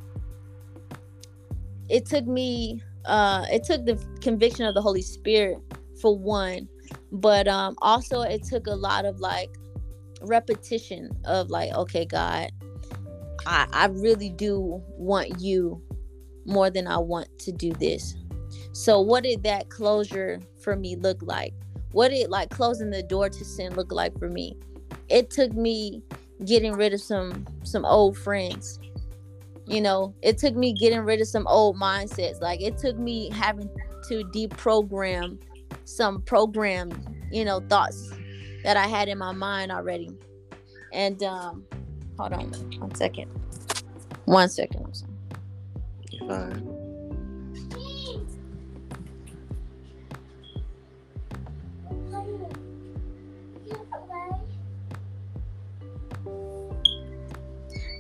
it 1.89 2.07
took 2.07 2.27
me 2.27 2.83
uh 3.05 3.45
it 3.51 3.65
took 3.65 3.85
the 3.85 4.03
conviction 4.21 4.65
of 4.65 4.75
the 4.75 4.83
holy 4.83 5.03
spirit 5.03 5.59
for 6.01 6.17
one 6.17 6.69
but 7.13 7.47
um 7.49 7.77
also 7.83 8.23
it 8.23 8.43
took 8.43 8.67
a 8.67 8.75
lot 8.75 9.05
of 9.05 9.21
like 9.21 9.51
repetition 10.23 11.11
of 11.25 11.51
like 11.51 11.73
okay 11.75 12.05
god 12.05 12.51
I, 13.47 13.67
I 13.73 13.87
really 13.87 14.31
do 14.31 14.83
want 14.97 15.41
you 15.41 15.83
more 16.45 16.71
than 16.71 16.87
I 16.87 16.99
want 16.99 17.27
to 17.41 17.53
do 17.53 17.73
this. 17.73 18.15
So 18.73 19.01
what 19.01 19.25
did 19.25 19.43
that 19.45 19.69
closure 19.69 20.41
for 20.61 20.77
me 20.77 20.97
look 20.97 21.23
like? 21.23 21.55
What 21.93 22.09
did 22.09 22.31
like 22.31 22.51
closing 22.51 22.91
the 22.91 23.03
door 23.03 23.29
to 23.29 23.45
sin 23.45 23.75
look 23.75 23.93
like 23.93 24.19
for 24.19 24.29
me? 24.29 24.57
It 25.09 25.31
took 25.31 25.53
me 25.53 26.03
getting 26.45 26.73
rid 26.73 26.95
of 26.95 27.01
some 27.01 27.47
some 27.65 27.85
old 27.85 28.17
friends. 28.17 28.79
You 29.67 29.81
know, 29.81 30.15
it 30.23 30.39
took 30.39 30.55
me 30.55 30.73
getting 30.73 31.01
rid 31.01 31.21
of 31.21 31.29
some 31.29 31.47
old 31.47 31.77
mindsets. 31.77 32.41
Like 32.41 32.61
it 32.61 32.79
took 32.79 32.99
me 32.99 33.31
having 33.31 33.71
to 34.09 34.25
deprogram 34.35 35.39
some 35.85 36.23
programmed, 36.23 36.95
you 37.31 37.45
know, 37.45 37.61
thoughts 37.61 38.13
that 38.65 38.77
I 38.77 38.87
had 38.87 39.09
in 39.09 39.19
my 39.19 39.33
mind 39.33 39.71
already. 39.71 40.11
And 40.93 41.23
um 41.23 41.65
hold 42.19 42.33
on 42.33 42.51
one 42.79 42.95
second. 42.95 43.31
One 44.25 44.49
second. 44.49 44.85
I'm 44.85 44.95
sorry. 44.95 45.09
Fine. 46.29 46.69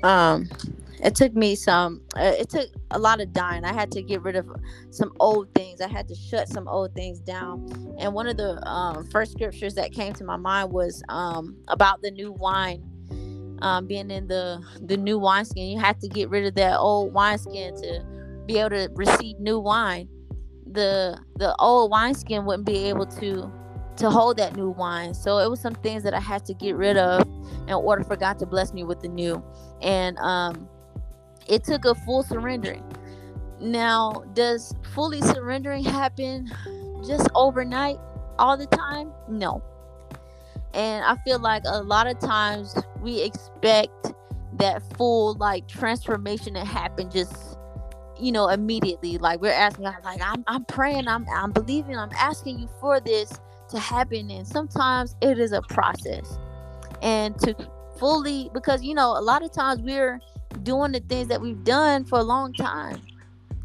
um 0.02 0.48
it 1.02 1.16
took 1.16 1.34
me 1.34 1.56
some 1.56 2.00
uh, 2.16 2.32
it 2.38 2.48
took 2.48 2.68
a 2.92 2.98
lot 2.98 3.20
of 3.20 3.32
dying. 3.32 3.64
I 3.64 3.72
had 3.72 3.90
to 3.92 4.02
get 4.02 4.22
rid 4.22 4.36
of 4.36 4.46
some 4.90 5.12
old 5.18 5.52
things. 5.54 5.80
I 5.80 5.88
had 5.88 6.06
to 6.08 6.14
shut 6.14 6.48
some 6.48 6.68
old 6.68 6.94
things 6.94 7.18
down. 7.18 7.96
And 7.98 8.14
one 8.14 8.28
of 8.28 8.36
the 8.36 8.64
um, 8.66 9.08
first 9.10 9.32
scriptures 9.32 9.74
that 9.74 9.92
came 9.92 10.12
to 10.14 10.24
my 10.24 10.36
mind 10.36 10.72
was 10.72 11.02
um, 11.08 11.56
about 11.68 12.02
the 12.02 12.10
new 12.12 12.32
wine 12.32 12.84
um, 13.62 13.86
being 13.86 14.10
in 14.10 14.28
the 14.28 14.62
the 14.82 14.96
new 14.96 15.18
wineskin. 15.18 15.64
You 15.64 15.80
have 15.80 15.98
to 15.98 16.08
get 16.08 16.30
rid 16.30 16.46
of 16.46 16.54
that 16.54 16.78
old 16.78 17.12
wineskin 17.12 17.74
to 17.82 18.04
be 18.46 18.58
able 18.58 18.70
to 18.70 18.88
receive 18.94 19.40
new 19.40 19.58
wine. 19.58 20.08
The 20.70 21.18
the 21.36 21.54
old 21.56 21.90
wineskin 21.90 22.44
wouldn't 22.44 22.66
be 22.66 22.88
able 22.88 23.06
to 23.06 23.52
to 23.96 24.08
hold 24.08 24.36
that 24.36 24.56
new 24.56 24.70
wine. 24.70 25.14
So 25.14 25.38
it 25.38 25.50
was 25.50 25.60
some 25.60 25.74
things 25.74 26.02
that 26.04 26.14
i 26.14 26.20
had 26.20 26.44
to 26.46 26.54
get 26.54 26.76
rid 26.76 26.96
of 26.96 27.22
in 27.66 27.74
order 27.74 28.02
for 28.04 28.16
god 28.16 28.38
to 28.38 28.46
bless 28.46 28.72
me 28.72 28.84
with 28.84 29.00
the 29.00 29.08
new. 29.08 29.42
And 29.80 30.16
um 30.18 30.68
it 31.46 31.64
took 31.64 31.84
a 31.84 31.94
full 31.94 32.22
surrendering. 32.22 32.84
Now 33.60 34.24
does 34.34 34.74
fully 34.94 35.20
surrendering 35.22 35.84
happen 35.84 36.50
just 37.06 37.28
overnight 37.34 37.98
all 38.38 38.56
the 38.56 38.66
time? 38.66 39.12
No. 39.28 39.62
And 40.74 41.04
i 41.04 41.16
feel 41.22 41.38
like 41.38 41.62
a 41.66 41.82
lot 41.82 42.06
of 42.06 42.18
times 42.18 42.74
we 43.00 43.22
expect 43.22 44.12
that 44.54 44.82
full 44.96 45.34
like 45.34 45.68
transformation 45.68 46.54
to 46.54 46.64
happen 46.64 47.10
just 47.10 47.58
you 48.18 48.32
know 48.32 48.48
immediately. 48.48 49.18
Like 49.18 49.40
we're 49.40 49.52
asking 49.52 49.84
like 49.84 50.20
I'm, 50.22 50.44
I'm 50.46 50.64
praying 50.64 51.08
I'm, 51.08 51.26
I'm 51.34 51.52
believing 51.52 51.96
i'm 51.96 52.12
asking 52.12 52.58
you 52.58 52.68
for 52.80 53.00
this 53.00 53.32
to 53.70 53.78
happen. 53.78 54.30
And 54.30 54.46
sometimes 54.46 55.16
it 55.20 55.38
is 55.38 55.52
a 55.52 55.62
process. 55.62 56.38
And 57.02 57.38
to 57.40 57.54
fully 57.98 58.50
because 58.54 58.82
you 58.82 58.94
know 58.94 59.16
a 59.18 59.20
lot 59.20 59.42
of 59.42 59.52
times 59.52 59.82
we're 59.82 60.20
doing 60.64 60.92
the 60.92 61.00
things 61.00 61.28
that 61.28 61.40
we've 61.40 61.64
done 61.64 62.04
for 62.04 62.18
a 62.18 62.22
long 62.22 62.52
time. 62.52 63.00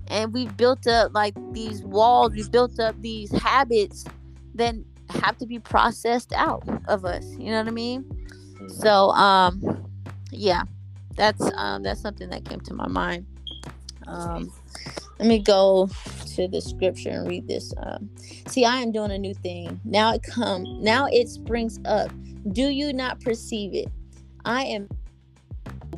And 0.08 0.34
we've 0.34 0.56
built 0.56 0.88
up 0.88 1.13
like 1.13 1.34
these 1.51 1.84
walls 1.84 2.32
we've 2.32 2.51
built 2.51 2.80
up 2.80 2.96
these 3.01 3.32
habits 3.32 4.06
that 4.56 4.75
have 5.10 5.38
to 5.38 5.46
be 5.46 5.60
processed 5.60 6.34
out 6.34 6.63
of 6.88 7.06
us 7.06 7.25
you 7.38 7.51
know 7.51 7.60
what 7.60 7.68
i 7.68 7.72
mean? 7.72 8.06
So 8.70 9.10
um 9.12 9.86
yeah 10.32 10.63
that's 11.16 11.42
um 11.56 11.84
that's 11.84 12.01
something 12.01 12.30
that 12.30 12.46
came 12.46 12.62
to 12.62 12.74
my 12.74 12.88
mind. 12.88 13.25
Um 14.06 14.51
let 15.20 15.27
me 15.27 15.39
go 15.39 15.89
to 16.36 16.48
the 16.48 16.62
scripture 16.62 17.10
and 17.10 17.27
read 17.27 17.48
this 17.48 17.74
um 17.77 18.10
see 18.48 18.63
i 18.63 18.77
am 18.77 18.92
doing 18.92 19.12
a 19.12 19.18
new 19.18 19.34
thing. 19.34 19.82
Now 19.84 20.13
it 20.13 20.24
come 20.24 20.63
now 20.82 21.08
it 21.12 21.27
springs 21.27 21.80
up. 21.86 22.12
Do 22.54 22.70
you 22.70 22.94
not 22.94 23.20
perceive 23.20 23.74
it? 23.74 23.89
I 24.46 24.63
am 24.63 24.88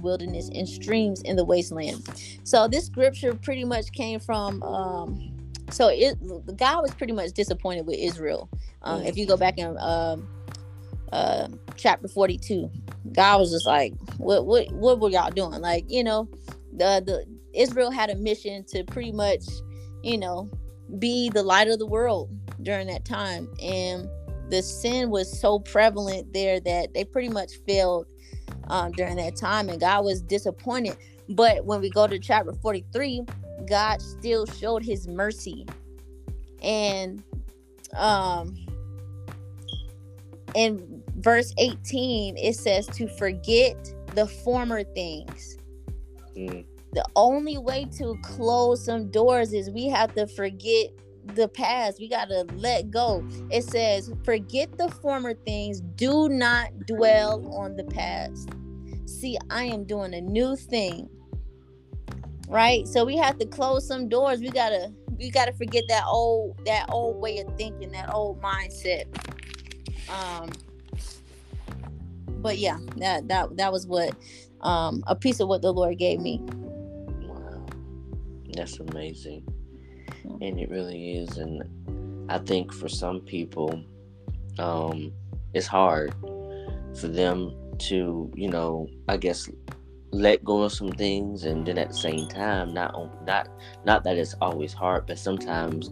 wilderness 0.01 0.49
and 0.53 0.67
streams 0.67 1.21
in 1.21 1.35
the 1.35 1.45
wasteland. 1.45 2.03
So 2.43 2.67
this 2.67 2.85
scripture 2.85 3.33
pretty 3.33 3.63
much 3.63 3.91
came 3.91 4.19
from 4.19 4.61
um 4.63 5.35
so 5.71 5.89
it 5.89 6.17
god 6.57 6.81
was 6.81 6.93
pretty 6.95 7.13
much 7.13 7.31
disappointed 7.33 7.85
with 7.85 7.97
israel. 7.97 8.49
Uh, 8.81 9.01
if 9.05 9.17
you 9.17 9.25
go 9.25 9.37
back 9.37 9.57
in 9.57 9.77
um 9.79 10.27
uh 11.11 11.47
chapter 11.75 12.07
42 12.07 12.69
god 13.13 13.39
was 13.39 13.51
just 13.51 13.65
like 13.65 13.93
what 14.17 14.45
what 14.45 14.71
what 14.71 14.99
were 14.99 15.09
y'all 15.09 15.31
doing? 15.31 15.61
Like 15.61 15.85
you 15.87 16.03
know 16.03 16.29
the 16.71 17.03
the 17.05 17.25
israel 17.53 17.91
had 17.91 18.09
a 18.09 18.15
mission 18.15 18.63
to 18.63 18.83
pretty 18.83 19.11
much 19.11 19.43
you 20.03 20.17
know 20.17 20.49
be 20.97 21.29
the 21.29 21.43
light 21.43 21.67
of 21.67 21.79
the 21.79 21.85
world 21.85 22.29
during 22.63 22.87
that 22.87 23.05
time. 23.05 23.47
And 23.61 24.09
the 24.49 24.63
sin 24.63 25.09
was 25.09 25.39
so 25.39 25.59
prevalent 25.59 26.33
there 26.33 26.59
that 26.59 26.93
they 26.93 27.05
pretty 27.05 27.29
much 27.29 27.51
failed 27.67 28.07
um, 28.69 28.91
during 28.91 29.15
that 29.15 29.35
time 29.35 29.69
and 29.69 29.79
god 29.79 30.03
was 30.03 30.21
disappointed 30.21 30.95
but 31.29 31.63
when 31.65 31.81
we 31.81 31.89
go 31.89 32.07
to 32.07 32.19
chapter 32.19 32.53
43 32.53 33.23
god 33.67 34.01
still 34.01 34.45
showed 34.45 34.83
his 34.83 35.07
mercy 35.07 35.65
and 36.61 37.23
um 37.95 38.55
in 40.55 41.03
verse 41.17 41.53
18 41.57 42.37
it 42.37 42.55
says 42.55 42.87
to 42.87 43.07
forget 43.17 43.93
the 44.15 44.27
former 44.27 44.83
things 44.83 45.57
Mm. 46.37 46.63
the 46.93 47.03
only 47.15 47.57
way 47.57 47.85
to 47.97 48.15
close 48.23 48.85
some 48.85 49.09
doors 49.09 49.51
is 49.51 49.69
we 49.71 49.87
have 49.87 50.13
to 50.15 50.25
forget 50.27 50.91
the 51.35 51.47
past. 51.47 51.99
We 51.99 52.07
got 52.07 52.29
to 52.29 52.45
let 52.55 52.91
go. 52.91 53.27
It 53.49 53.63
says, 53.63 54.11
forget 54.23 54.77
the 54.77 54.89
former 54.89 55.33
things, 55.33 55.81
do 55.81 56.29
not 56.29 56.85
dwell 56.85 57.45
on 57.55 57.75
the 57.75 57.83
past. 57.85 58.49
See, 59.19 59.37
I 59.49 59.65
am 59.65 59.83
doing 59.83 60.13
a 60.13 60.21
new 60.21 60.55
thing. 60.55 61.09
Right? 62.47 62.87
So 62.87 63.03
we 63.03 63.17
have 63.17 63.37
to 63.39 63.45
close 63.45 63.85
some 63.85 64.07
doors. 64.07 64.39
We 64.39 64.49
got 64.49 64.69
to 64.69 64.93
we 65.17 65.29
got 65.29 65.45
to 65.45 65.53
forget 65.53 65.83
that 65.89 66.05
old 66.07 66.57
that 66.65 66.85
old 66.89 67.21
way 67.21 67.39
of 67.39 67.53
thinking, 67.57 67.91
that 67.91 68.13
old 68.13 68.41
mindset. 68.41 69.07
Um 70.09 70.49
but 72.41 72.59
yeah, 72.59 72.77
that 72.95 73.27
that 73.27 73.57
that 73.57 73.73
was 73.73 73.85
what 73.85 74.15
um 74.61 75.03
a 75.07 75.15
piece 75.17 75.41
of 75.41 75.49
what 75.49 75.61
the 75.61 75.73
Lord 75.73 75.97
gave 75.97 76.21
me. 76.21 76.39
Wow. 77.21 77.65
That's 78.53 78.79
amazing. 78.79 79.45
And 80.39 80.57
it 80.57 80.69
really 80.69 81.17
is. 81.17 81.37
And 81.37 82.29
I 82.31 82.37
think 82.37 82.73
for 82.73 82.87
some 82.87 83.19
people, 83.19 83.83
um, 84.59 85.11
it's 85.53 85.67
hard 85.67 86.13
for 86.95 87.07
them 87.07 87.53
to, 87.79 88.31
you 88.35 88.49
know, 88.49 88.87
I 89.07 89.17
guess 89.17 89.49
let 90.11 90.43
go 90.43 90.63
of 90.63 90.71
some 90.71 90.91
things 90.91 91.43
and 91.43 91.65
then 91.65 91.77
at 91.77 91.89
the 91.89 91.93
same 91.93 92.27
time 92.27 92.73
not 92.73 92.95
not 93.27 93.47
not 93.85 94.03
that 94.03 94.17
it's 94.17 94.35
always 94.41 94.73
hard, 94.73 95.05
but 95.05 95.19
sometimes 95.19 95.91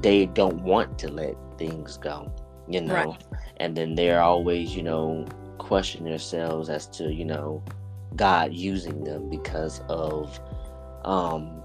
they 0.00 0.26
don't 0.26 0.62
want 0.62 0.98
to 1.00 1.10
let 1.10 1.34
things 1.58 1.98
go, 1.98 2.32
you 2.68 2.80
know. 2.80 2.94
Right. 2.94 3.24
And 3.58 3.76
then 3.76 3.94
they're 3.94 4.22
always, 4.22 4.74
you 4.74 4.82
know, 4.82 5.26
questioning 5.58 6.10
themselves 6.10 6.70
as 6.70 6.86
to, 6.88 7.12
you 7.12 7.24
know, 7.24 7.62
God 8.16 8.52
using 8.52 9.04
them 9.04 9.28
because 9.28 9.80
of 9.88 10.38
um 11.04 11.62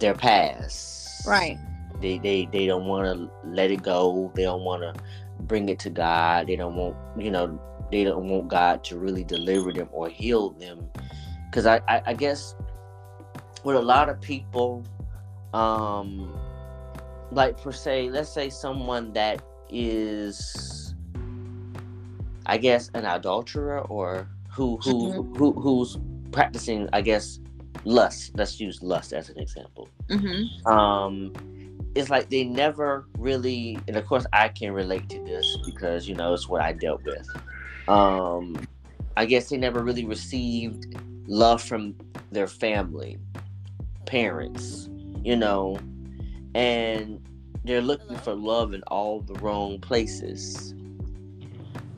their 0.00 0.14
past. 0.14 1.26
Right. 1.26 1.58
They 2.00 2.18
they 2.18 2.48
they 2.52 2.66
don't 2.66 2.86
want 2.86 3.06
to 3.06 3.30
let 3.48 3.70
it 3.70 3.82
go. 3.82 4.30
They 4.34 4.42
don't 4.42 4.62
want 4.62 4.82
to 4.82 5.02
bring 5.42 5.68
it 5.68 5.78
to 5.80 5.90
God. 5.90 6.46
They 6.46 6.56
don't 6.56 6.76
want 6.76 6.96
you 7.18 7.30
know 7.30 7.60
they 7.90 8.04
don't 8.04 8.28
want 8.28 8.48
God 8.48 8.84
to 8.84 8.98
really 8.98 9.24
deliver 9.24 9.72
them 9.72 9.88
or 9.92 10.08
heal 10.08 10.50
them. 10.50 10.88
Because 11.50 11.66
I, 11.66 11.80
I 11.88 12.02
I 12.06 12.14
guess 12.14 12.54
with 13.64 13.76
a 13.76 13.80
lot 13.80 14.08
of 14.08 14.20
people, 14.20 14.84
um, 15.52 16.38
like 17.30 17.60
per 17.60 17.72
se, 17.72 18.10
let's 18.10 18.30
say 18.30 18.48
someone 18.50 19.12
that 19.12 19.42
is, 19.70 20.94
I 22.46 22.58
guess, 22.58 22.90
an 22.94 23.04
adulterer 23.04 23.80
or 23.80 24.28
who 24.50 24.78
who 24.78 25.22
who 25.36 25.52
who's 25.52 25.98
practicing, 26.32 26.88
I 26.92 27.00
guess, 27.00 27.40
lust. 27.84 28.32
Let's 28.34 28.60
use 28.60 28.82
lust 28.82 29.12
as 29.12 29.30
an 29.30 29.38
example. 29.38 29.88
Mm-hmm. 30.08 30.66
Um, 30.66 31.32
it's 31.94 32.10
like 32.10 32.28
they 32.28 32.44
never 32.44 33.06
really, 33.18 33.78
and 33.88 33.96
of 33.96 34.06
course, 34.06 34.26
I 34.32 34.48
can 34.48 34.72
relate 34.72 35.08
to 35.08 35.24
this 35.24 35.56
because 35.64 36.08
you 36.08 36.14
know 36.14 36.34
it's 36.34 36.48
what 36.48 36.62
I 36.62 36.72
dealt 36.72 37.04
with. 37.04 37.26
Um, 37.88 38.56
I 39.16 39.26
guess 39.26 39.48
they 39.48 39.56
never 39.56 39.82
really 39.82 40.04
received 40.04 40.96
love 41.26 41.62
from 41.62 41.94
their 42.32 42.46
family, 42.46 43.18
parents, 44.04 44.88
you 45.22 45.36
know, 45.36 45.78
and 46.54 47.20
they're 47.64 47.80
looking 47.80 48.16
for 48.18 48.34
love 48.34 48.74
in 48.74 48.82
all 48.84 49.20
the 49.20 49.34
wrong 49.34 49.80
places. 49.80 50.74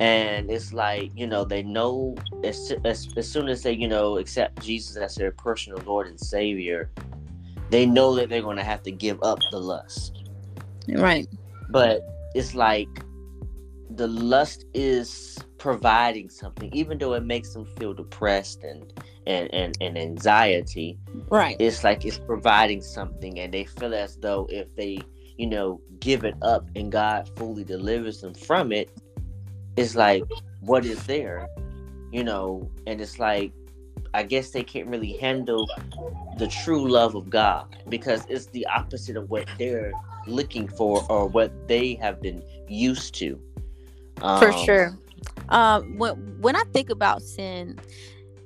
and 0.00 0.48
it's 0.48 0.72
like 0.72 1.10
you 1.16 1.26
know 1.26 1.44
they 1.44 1.62
know 1.62 2.14
as, 2.44 2.72
as, 2.84 3.08
as 3.16 3.28
soon 3.28 3.48
as 3.48 3.64
they 3.64 3.72
you 3.72 3.88
know 3.88 4.16
accept 4.18 4.62
jesus 4.62 4.96
as 4.96 5.16
their 5.16 5.32
personal 5.32 5.80
lord 5.84 6.06
and 6.06 6.20
savior 6.20 6.88
they 7.70 7.84
know 7.84 8.14
that 8.14 8.28
they're 8.28 8.42
going 8.42 8.56
to 8.56 8.64
have 8.64 8.82
to 8.84 8.90
give 8.90 9.22
up 9.22 9.38
the 9.50 9.60
lust. 9.60 10.24
Right. 10.88 11.28
But 11.68 12.00
it's 12.34 12.54
like 12.54 12.88
the 13.90 14.06
lust 14.06 14.64
is 14.74 15.38
providing 15.58 16.30
something 16.30 16.70
even 16.72 16.98
though 16.98 17.14
it 17.14 17.24
makes 17.24 17.52
them 17.52 17.64
feel 17.78 17.92
depressed 17.92 18.62
and 18.62 18.92
and 19.26 19.52
and, 19.52 19.76
and 19.80 19.98
anxiety 19.98 20.98
right. 21.30 21.56
it's 21.58 21.82
like 21.84 22.04
it's 22.04 22.18
providing 22.18 22.80
something 22.80 23.38
and 23.40 23.52
they 23.52 23.64
feel 23.64 23.94
as 23.94 24.16
though 24.16 24.46
if 24.50 24.74
they 24.76 24.98
you 25.36 25.46
know 25.46 25.80
give 26.00 26.24
it 26.24 26.34
up 26.42 26.68
and 26.76 26.92
god 26.92 27.28
fully 27.36 27.64
delivers 27.64 28.20
them 28.20 28.32
from 28.32 28.72
it 28.72 28.90
it's 29.76 29.94
like 29.94 30.24
what 30.60 30.84
is 30.84 31.04
there? 31.04 31.48
You 32.10 32.24
know 32.24 32.70
and 32.86 33.00
it's 33.00 33.18
like 33.18 33.52
i 34.14 34.22
guess 34.22 34.50
they 34.50 34.62
can't 34.62 34.88
really 34.88 35.12
handle 35.18 35.68
the 36.38 36.48
true 36.48 36.88
love 36.90 37.14
of 37.14 37.28
god 37.28 37.76
because 37.88 38.24
it's 38.28 38.46
the 38.46 38.66
opposite 38.66 39.16
of 39.16 39.28
what 39.30 39.46
they're 39.58 39.92
looking 40.26 40.68
for 40.68 41.04
or 41.10 41.26
what 41.26 41.68
they 41.68 41.94
have 41.94 42.20
been 42.20 42.42
used 42.68 43.14
to. 43.16 43.40
Um, 44.22 44.40
for 44.40 44.52
sure 44.64 44.98
um 45.48 45.96
when 45.98 46.14
when 46.40 46.56
i 46.56 46.62
think 46.72 46.90
about 46.90 47.22
sin 47.22 47.78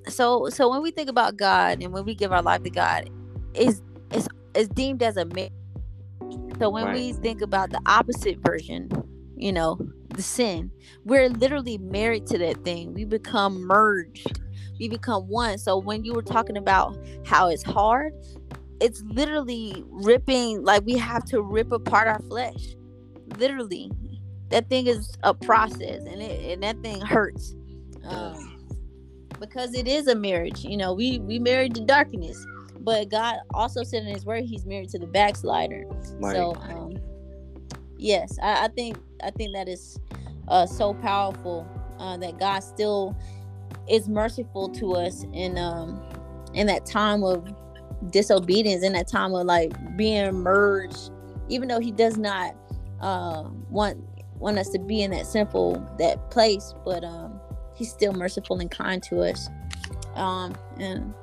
so 0.08 0.48
so 0.48 0.68
when 0.68 0.82
we 0.82 0.90
think 0.90 1.08
about 1.08 1.36
god 1.36 1.82
and 1.82 1.92
when 1.92 2.04
we 2.04 2.14
give 2.14 2.32
our 2.32 2.42
life 2.42 2.62
to 2.62 2.70
god 2.70 3.08
is 3.54 3.82
is 4.12 4.28
is 4.54 4.68
deemed 4.68 5.02
as 5.02 5.16
a 5.16 5.24
marriage 5.26 5.52
so 6.58 6.70
when 6.70 6.84
right. 6.84 6.94
we 6.94 7.12
think 7.14 7.40
about 7.40 7.70
the 7.70 7.80
opposite 7.86 8.38
version 8.38 8.88
you 9.36 9.52
know 9.52 9.78
the 10.12 10.22
sin. 10.22 10.70
We're 11.04 11.28
literally 11.28 11.78
married 11.78 12.26
to 12.28 12.38
that 12.38 12.64
thing. 12.64 12.94
We 12.94 13.04
become 13.04 13.62
merged. 13.66 14.40
We 14.78 14.88
become 14.88 15.28
one. 15.28 15.58
So 15.58 15.78
when 15.78 16.04
you 16.04 16.12
were 16.12 16.22
talking 16.22 16.56
about 16.56 16.98
how 17.24 17.48
it's 17.48 17.62
hard, 17.62 18.12
it's 18.80 19.02
literally 19.02 19.84
ripping 19.88 20.64
like 20.64 20.84
we 20.84 20.96
have 20.96 21.24
to 21.26 21.42
rip 21.42 21.72
apart 21.72 22.08
our 22.08 22.20
flesh. 22.20 22.74
Literally. 23.38 23.90
That 24.52 24.68
thing 24.68 24.86
is 24.86 25.10
a 25.22 25.34
process 25.34 26.04
and 26.04 26.22
it 26.22 26.52
and 26.52 26.62
that 26.62 26.80
thing 26.82 27.00
hurts. 27.00 27.54
Um, 28.04 28.52
because 29.40 29.74
it 29.74 29.88
is 29.88 30.06
a 30.06 30.14
marriage. 30.14 30.64
You 30.64 30.76
know, 30.76 30.94
we 30.94 31.18
we 31.20 31.38
married 31.38 31.74
to 31.74 31.80
darkness. 31.80 32.46
But 32.80 33.10
God 33.10 33.38
also 33.54 33.82
said 33.82 34.02
in 34.02 34.12
his 34.12 34.24
word 34.24 34.44
he's 34.44 34.64
married 34.64 34.88
to 34.90 34.98
the 34.98 35.06
backslider. 35.06 35.84
Right. 36.20 36.34
So 36.34 36.54
um 36.56 36.96
yes, 37.98 38.38
I, 38.42 38.64
I 38.64 38.68
think 38.68 38.96
I 39.22 39.30
think 39.30 39.54
that 39.54 39.68
is 39.68 39.98
uh, 40.48 40.66
so 40.66 40.94
powerful 40.94 41.66
uh, 41.98 42.16
that 42.18 42.38
God 42.38 42.60
still 42.60 43.16
is 43.88 44.08
merciful 44.08 44.68
to 44.70 44.94
us 44.94 45.24
in 45.32 45.58
um 45.58 46.02
in 46.54 46.66
that 46.66 46.84
time 46.86 47.22
of 47.22 47.48
disobedience, 48.10 48.82
in 48.82 48.92
that 48.92 49.08
time 49.08 49.34
of 49.34 49.46
like 49.46 49.72
being 49.96 50.34
merged, 50.34 51.10
even 51.48 51.68
though 51.68 51.80
He 51.80 51.92
does 51.92 52.18
not 52.18 52.54
uh, 53.00 53.44
want 53.70 53.98
want 54.42 54.58
us 54.58 54.68
to 54.70 54.78
be 54.78 55.02
in 55.02 55.12
that 55.12 55.26
simple 55.26 55.86
that 55.98 56.30
place, 56.30 56.74
but 56.84 57.04
um 57.04 57.40
He's 57.74 57.90
still 57.90 58.12
merciful 58.12 58.60
and 58.60 58.70
kind 58.70 59.02
to 59.04 59.22
us. 59.22 59.48
Um 60.14 60.54
and 60.78 61.14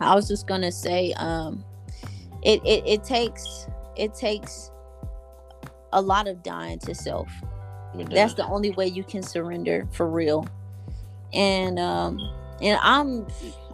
I 0.00 0.14
was 0.14 0.28
just 0.28 0.46
gonna 0.46 0.72
say 0.72 1.12
um 1.14 1.64
it, 2.42 2.60
it, 2.64 2.86
it 2.86 3.04
takes 3.04 3.66
it 3.96 4.14
takes 4.14 4.70
a 5.92 6.02
lot 6.02 6.28
of 6.28 6.42
dying 6.42 6.78
to 6.80 6.94
self. 6.94 7.30
That's 7.94 8.34
the 8.34 8.44
only 8.46 8.72
way 8.72 8.88
you 8.88 9.04
can 9.04 9.22
surrender 9.22 9.88
for 9.92 10.08
real. 10.08 10.46
And 11.32 11.78
um 11.78 12.18
and 12.60 12.78
I'm 12.82 13.26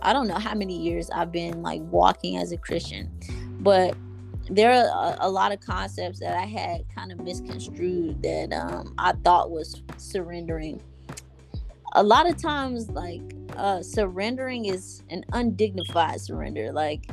I 0.03 0.13
don't 0.13 0.29
know 0.29 0.39
how 0.39 0.55
many 0.55 0.77
years 0.77 1.11
I've 1.11 1.33
been 1.33 1.63
like 1.63 1.81
walking 1.91 2.37
as 2.37 2.53
a 2.53 2.57
Christian, 2.57 3.11
but 3.61 3.97
there 4.51 4.73
are 4.73 5.15
a, 5.15 5.27
a 5.27 5.31
lot 5.31 5.53
of 5.53 5.61
concepts 5.61 6.21
that 6.21 6.37
I 6.37 6.47
had 6.47 6.85
kind 6.95 7.13
of 7.13 7.21
misconstrued 7.21 8.23
that 8.23 8.53
um 8.53 8.95
I 8.99 9.13
thought 9.25 9.51
was 9.51 9.83
surrendering. 9.97 10.81
A 11.95 12.03
lot 12.03 12.29
of 12.29 12.41
times 12.41 12.91
like 12.91 13.23
uh 13.57 13.83
surrendering 13.83 14.67
is 14.67 15.03
an 15.11 15.25
undignified 15.33 16.21
surrender. 16.21 16.73
Like 16.73 17.07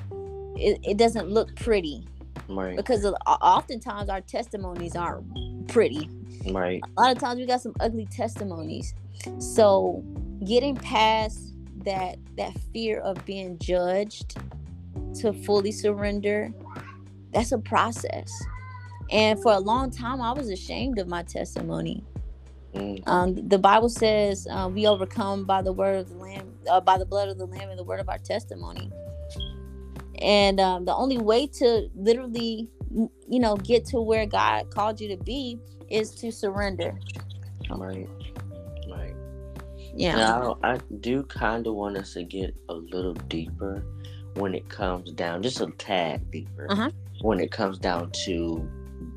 it, 0.56 0.80
it 0.84 0.97
doesn't 0.97 1.30
look 1.30 1.56
pretty 1.56 2.08
Right. 2.50 2.76
Because 2.76 3.06
oftentimes 3.26 4.10
our 4.10 4.21
testimonies 4.21 4.95
aren't 4.95 5.67
pretty. 5.67 6.10
Right. 6.50 6.82
A 6.97 7.02
lot 7.02 7.12
of 7.12 7.19
times 7.19 7.39
we 7.39 7.45
got 7.45 7.62
some 7.62 7.73
ugly 7.80 8.06
testimonies. 8.06 8.93
So 9.39 10.04
getting 10.45 10.76
past 10.76 11.54
that 11.84 12.17
that 12.38 12.54
fear 12.73 13.00
of 13.00 13.23
being 13.26 13.58
judged 13.60 14.38
to 15.15 15.34
fully 15.34 15.71
surrender, 15.71 16.54
that's 17.33 17.51
a 17.51 17.57
process. 17.57 18.31
And 19.09 19.41
for 19.41 19.53
a 19.53 19.59
long 19.59 19.89
time, 19.89 20.21
I 20.21 20.33
was 20.33 20.49
ashamed 20.49 20.99
of 20.99 21.07
my 21.07 21.23
testimony. 21.23 22.03
Mm. 22.75 23.07
Um, 23.07 23.47
the 23.47 23.57
Bible 23.57 23.89
says 23.89 24.47
uh, 24.51 24.69
we 24.71 24.85
overcome 24.85 25.45
by 25.45 25.61
the 25.61 25.71
word 25.71 25.95
of 25.95 26.09
the 26.09 26.15
Lamb, 26.15 26.53
uh, 26.69 26.81
by 26.81 26.97
the 26.97 27.05
blood 27.05 27.29
of 27.29 27.37
the 27.37 27.45
Lamb, 27.45 27.69
and 27.69 27.79
the 27.79 27.83
word 27.83 27.99
of 27.99 28.09
our 28.09 28.17
testimony 28.17 28.91
and 30.19 30.59
um, 30.59 30.85
the 30.85 30.95
only 30.95 31.17
way 31.17 31.47
to 31.47 31.89
literally 31.95 32.69
you 32.91 33.39
know 33.39 33.55
get 33.57 33.85
to 33.85 34.01
where 34.01 34.25
god 34.25 34.69
called 34.71 34.99
you 34.99 35.07
to 35.09 35.21
be 35.23 35.59
is 35.89 36.11
to 36.11 36.31
surrender 36.31 36.97
right 37.71 38.07
right 38.89 39.15
yeah 39.93 40.15
now 40.15 40.57
i 40.63 40.77
do 41.01 41.23
kind 41.23 41.67
of 41.67 41.75
want 41.75 41.97
us 41.97 42.13
to 42.13 42.23
get 42.23 42.55
a 42.69 42.73
little 42.73 43.13
deeper 43.13 43.83
when 44.35 44.55
it 44.55 44.67
comes 44.69 45.11
down 45.13 45.41
just 45.41 45.59
a 45.59 45.67
tad 45.77 46.31
deeper 46.31 46.67
uh-huh. 46.69 46.89
When 47.21 47.39
it 47.39 47.51
comes 47.51 47.77
down 47.77 48.12
to 48.25 48.67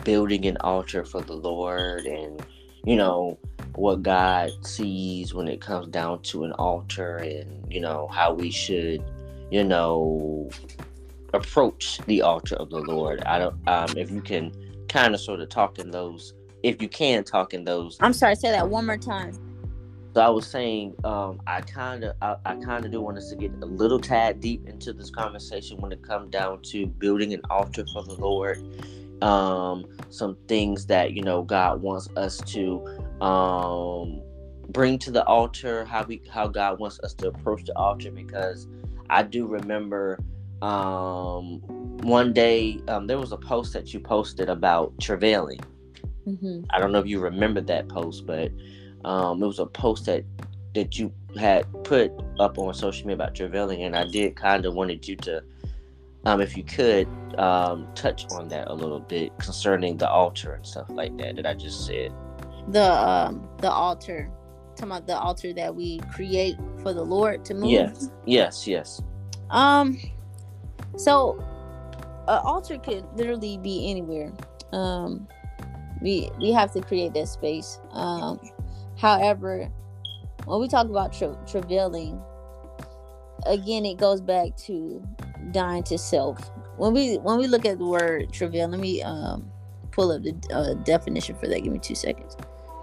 building 0.05 0.47
an 0.47 0.57
altar 0.59 1.05
for 1.05 1.21
the 1.21 1.35
lord 1.35 2.05
and 2.05 2.45
you 2.85 2.97
know 2.97 3.39
what 3.75 4.03
god 4.03 4.51
sees 4.63 5.35
when 5.35 5.49
it 5.49 5.61
comes 5.61 5.87
down 5.89 6.21
to 6.23 6.45
an 6.45 6.53
altar 6.53 7.17
and 7.17 7.73
you 7.73 7.81
know 7.81 8.09
how 8.09 8.33
we 8.33 8.51
should 8.51 9.03
you 9.51 9.65
know 9.65 10.49
approach 11.35 11.99
the 12.07 12.23
altar 12.23 12.57
of 12.57 12.71
the 12.71 12.79
Lord. 12.79 13.23
I 13.25 13.39
don't 13.39 13.57
um 13.69 13.97
if 13.97 14.11
you 14.11 14.21
can 14.21 14.53
kind 14.89 15.15
of 15.15 15.21
sort 15.21 15.41
of 15.41 15.49
talk 15.49 15.79
in 15.79 15.91
those 15.91 16.35
if 16.63 16.83
you 16.83 16.89
can 16.89 17.25
talk 17.25 17.55
in 17.55 17.65
those 17.65 17.97
I'm 18.01 18.13
sorry, 18.13 18.35
say 18.37 18.51
that 18.51 18.69
one 18.69 18.87
more 18.87 18.99
time. 18.99 19.33
So 20.15 20.21
I 20.21 20.29
was 20.29 20.47
saying, 20.47 20.97
um, 21.05 21.41
I 21.47 21.61
kind 21.61 22.03
of, 22.03 22.17
I, 22.21 22.37
I 22.45 22.57
kind 22.57 22.85
of 22.85 22.91
do 22.91 23.01
want 23.01 23.17
us 23.17 23.31
to 23.31 23.37
get 23.37 23.53
a 23.63 23.67
little 23.67 24.01
tad 24.01 24.41
deep 24.41 24.69
into 24.69 24.93
this 24.93 25.09
conversation 25.09 25.77
when 25.79 25.93
it 25.93 26.03
comes 26.03 26.31
down 26.31 26.63
to 26.63 26.87
building 26.87 27.33
an 27.33 27.43
altar 27.49 27.85
for 27.93 28.03
the 28.03 28.15
Lord. 28.15 28.59
Um, 29.23 29.87
some 30.09 30.37
things 30.49 30.87
that 30.87 31.13
you 31.13 31.23
know 31.23 31.43
God 31.43 31.83
wants 31.83 32.09
us 32.17 32.39
to 32.39 32.85
um, 33.21 34.21
bring 34.71 34.99
to 35.01 35.11
the 35.13 35.25
altar, 35.27 35.85
how 35.85 36.05
we, 36.05 36.23
how 36.29 36.49
God 36.49 36.81
wants 36.81 36.99
us 37.01 37.15
to 37.15 37.29
approach 37.29 37.65
the 37.65 37.77
altar. 37.77 38.11
Because 38.11 38.67
I 39.11 39.23
do 39.23 39.47
remember 39.47 40.19
um, 40.63 41.61
one 42.03 42.33
day 42.33 42.81
um, 42.89 43.07
there 43.07 43.19
was 43.19 43.31
a 43.31 43.37
post 43.37 43.75
that 43.75 43.95
you 43.95 44.01
posted 44.01 44.49
about 44.49 44.99
travailing. 44.99 45.61
Mm-hmm. 46.27 46.63
I 46.71 46.81
don't 46.81 46.91
know 46.93 46.99
if 46.99 47.07
you 47.07 47.21
remember 47.21 47.61
that 47.61 47.89
post, 47.89 48.27
but 48.27 48.51
um, 49.05 49.43
it 49.43 49.47
was 49.47 49.59
a 49.59 49.67
post 49.67 50.07
that 50.07 50.25
that 50.75 50.99
you 50.99 51.13
had 51.39 51.67
put 51.85 52.13
up 52.39 52.59
on 52.59 52.73
social 52.75 53.07
media 53.07 53.17
about 53.17 53.35
travailing, 53.35 53.83
and 53.83 53.97
I 53.97 54.05
did 54.05 54.37
kind 54.37 54.65
of 54.67 54.75
wanted 54.75 55.07
you 55.07 55.17
to, 55.17 55.43
um, 56.25 56.41
if 56.41 56.57
you 56.57 56.63
could, 56.63 57.09
um, 57.39 57.89
touch 57.95 58.27
on 58.33 58.49
that 58.49 58.69
a 58.69 58.75
little 58.75 59.01
bit 59.01 59.37
concerning 59.39 59.97
the 59.97 60.09
altar 60.09 60.55
and 60.55 60.67
stuff 60.67 60.87
like 60.91 61.17
that 61.19 61.37
that 61.37 61.47
I 61.47 61.55
just 61.55 61.87
said. 61.87 62.13
The 62.69 62.93
um, 62.93 63.49
the 63.59 63.71
altar, 63.71 64.31
talking 64.77 64.91
about 64.91 65.07
the 65.07 65.19
altar 65.19 65.53
that 65.55 65.75
we 65.75 65.99
create 66.13 66.57
for 66.83 66.93
the 66.93 67.03
Lord 67.03 67.45
to 67.47 67.55
move. 67.55 67.71
Yes, 67.71 68.11
yes, 68.27 68.67
yes. 68.67 69.03
Um, 69.51 69.99
so, 70.97 71.37
an 72.29 72.41
altar 72.45 72.79
could 72.79 73.05
literally 73.17 73.59
be 73.59 73.91
anywhere. 73.91 74.33
Um, 74.73 75.27
we 76.01 76.31
we 76.39 76.53
have 76.53 76.73
to 76.73 76.81
create 76.81 77.13
that 77.15 77.29
space. 77.29 77.81
Um, 77.91 78.41
however, 79.01 79.71
when 80.45 80.61
we 80.61 80.69
talk 80.69 80.89
about 80.89 81.13
tra- 81.13 81.39
travailing, 81.47 82.21
again, 83.47 83.85
it 83.85 83.99
goes 83.99 84.21
back 84.21 84.57
to 84.67 85.03
dying 85.53 85.83
to 85.85 85.99
self. 85.99 86.39
When 86.77 86.93
we 86.93 87.17
when 87.17 87.39
we 87.39 87.47
look 87.47 87.65
at 87.65 87.79
the 87.79 87.85
word 87.85 88.33
travail, 88.33 88.69
let 88.69 88.81
me 88.81 89.03
um, 89.03 89.51
pull 89.91 90.13
up 90.13 90.23
the 90.23 90.35
uh, 90.53 90.75
definition 90.85 91.37
for 91.37 91.47
that. 91.47 91.61
Give 91.61 91.73
me 91.73 91.79
two 91.79 91.95
seconds. 91.95 92.37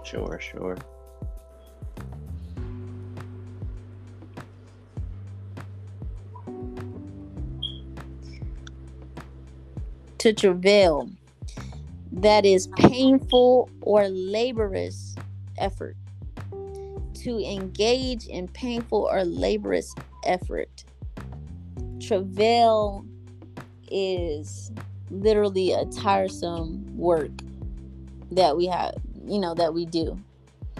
Sure, 0.04 0.38
sure. 0.40 0.76
to 10.18 10.32
travail 10.32 11.08
that 12.10 12.44
is 12.44 12.66
painful 12.76 13.70
or 13.80 14.08
laborious 14.08 15.14
effort 15.58 15.96
to 17.28 17.38
engage 17.44 18.26
in 18.26 18.48
painful 18.48 19.08
or 19.10 19.22
laborious 19.24 19.94
effort. 20.24 20.84
Travail 22.00 23.04
is 23.90 24.72
literally 25.10 25.72
a 25.72 25.84
tiresome 25.86 26.84
work 26.96 27.30
that 28.30 28.56
we 28.56 28.66
have, 28.66 28.94
you 29.26 29.38
know, 29.38 29.54
that 29.54 29.74
we 29.74 29.84
do. 29.84 30.18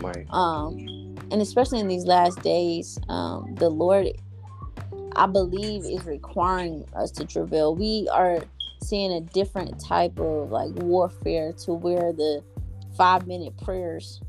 Right. 0.00 0.26
Um, 0.30 1.16
and 1.30 1.42
especially 1.42 1.80
in 1.80 1.88
these 1.88 2.06
last 2.06 2.40
days, 2.42 2.98
um, 3.08 3.54
the 3.56 3.68
Lord, 3.68 4.08
I 5.16 5.26
believe, 5.26 5.84
is 5.84 6.04
requiring 6.06 6.86
us 6.94 7.10
to 7.12 7.26
travail. 7.26 7.74
We 7.74 8.08
are 8.10 8.38
seeing 8.82 9.12
a 9.12 9.20
different 9.20 9.78
type 9.80 10.18
of 10.18 10.50
like 10.50 10.70
warfare 10.76 11.52
to 11.64 11.72
where 11.72 12.12
the 12.12 12.42
five 12.96 13.26
minute 13.26 13.56
prayers 13.62 14.20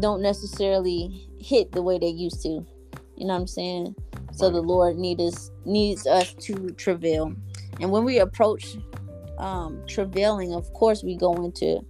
don't 0.00 0.22
necessarily 0.22 1.28
hit 1.44 1.72
the 1.72 1.82
way 1.82 1.98
they 1.98 2.08
used 2.08 2.42
to. 2.42 2.48
You 2.48 3.26
know 3.26 3.34
what 3.34 3.40
I'm 3.40 3.46
saying? 3.46 3.94
So 4.32 4.50
the 4.50 4.60
Lord 4.60 4.96
needs 4.96 5.22
us 5.22 5.50
needs 5.64 6.06
us 6.06 6.34
to 6.34 6.70
travail. 6.70 7.34
And 7.80 7.90
when 7.90 8.04
we 8.04 8.18
approach 8.18 8.76
um 9.38 9.82
travailing, 9.86 10.54
of 10.54 10.72
course 10.72 11.02
we 11.02 11.16
go 11.16 11.32
into 11.44 11.84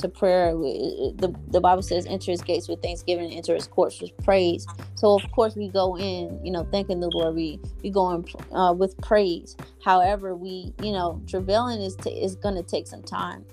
to 0.00 0.08
prayer. 0.08 0.52
The, 0.52 1.34
the 1.48 1.60
Bible 1.60 1.82
says, 1.82 2.06
enter 2.06 2.30
his 2.30 2.42
gates 2.42 2.68
with 2.68 2.82
thanksgiving 2.82 3.32
enter 3.32 3.54
his 3.54 3.66
courts 3.66 4.00
with 4.00 4.16
praise. 4.24 4.66
So, 4.94 5.14
of 5.14 5.30
course, 5.32 5.56
we 5.56 5.68
go 5.68 5.96
in, 5.96 6.40
you 6.44 6.50
know, 6.50 6.66
thanking 6.70 7.00
the 7.00 7.08
Lord. 7.08 7.34
We, 7.34 7.60
we 7.82 7.90
go 7.90 8.10
in 8.10 8.24
uh, 8.54 8.72
with 8.72 8.96
praise. 9.02 9.56
However, 9.84 10.34
we, 10.34 10.74
you 10.82 10.92
know, 10.92 11.20
travailing 11.26 11.80
is, 11.80 11.96
t- 11.96 12.10
is 12.10 12.34
going 12.36 12.54
to 12.56 12.62
take 12.62 12.86
some 12.86 13.02
time. 13.02 13.44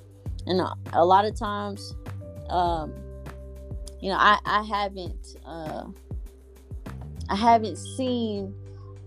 And 0.45 0.61
a, 0.61 0.73
a 0.93 1.05
lot 1.05 1.25
of 1.25 1.37
times, 1.37 1.95
um, 2.49 2.93
you 3.99 4.09
know, 4.09 4.17
I, 4.17 4.39
I 4.45 4.63
haven't, 4.63 5.35
uh, 5.45 5.85
I 7.29 7.35
haven't 7.35 7.77
seen 7.77 8.53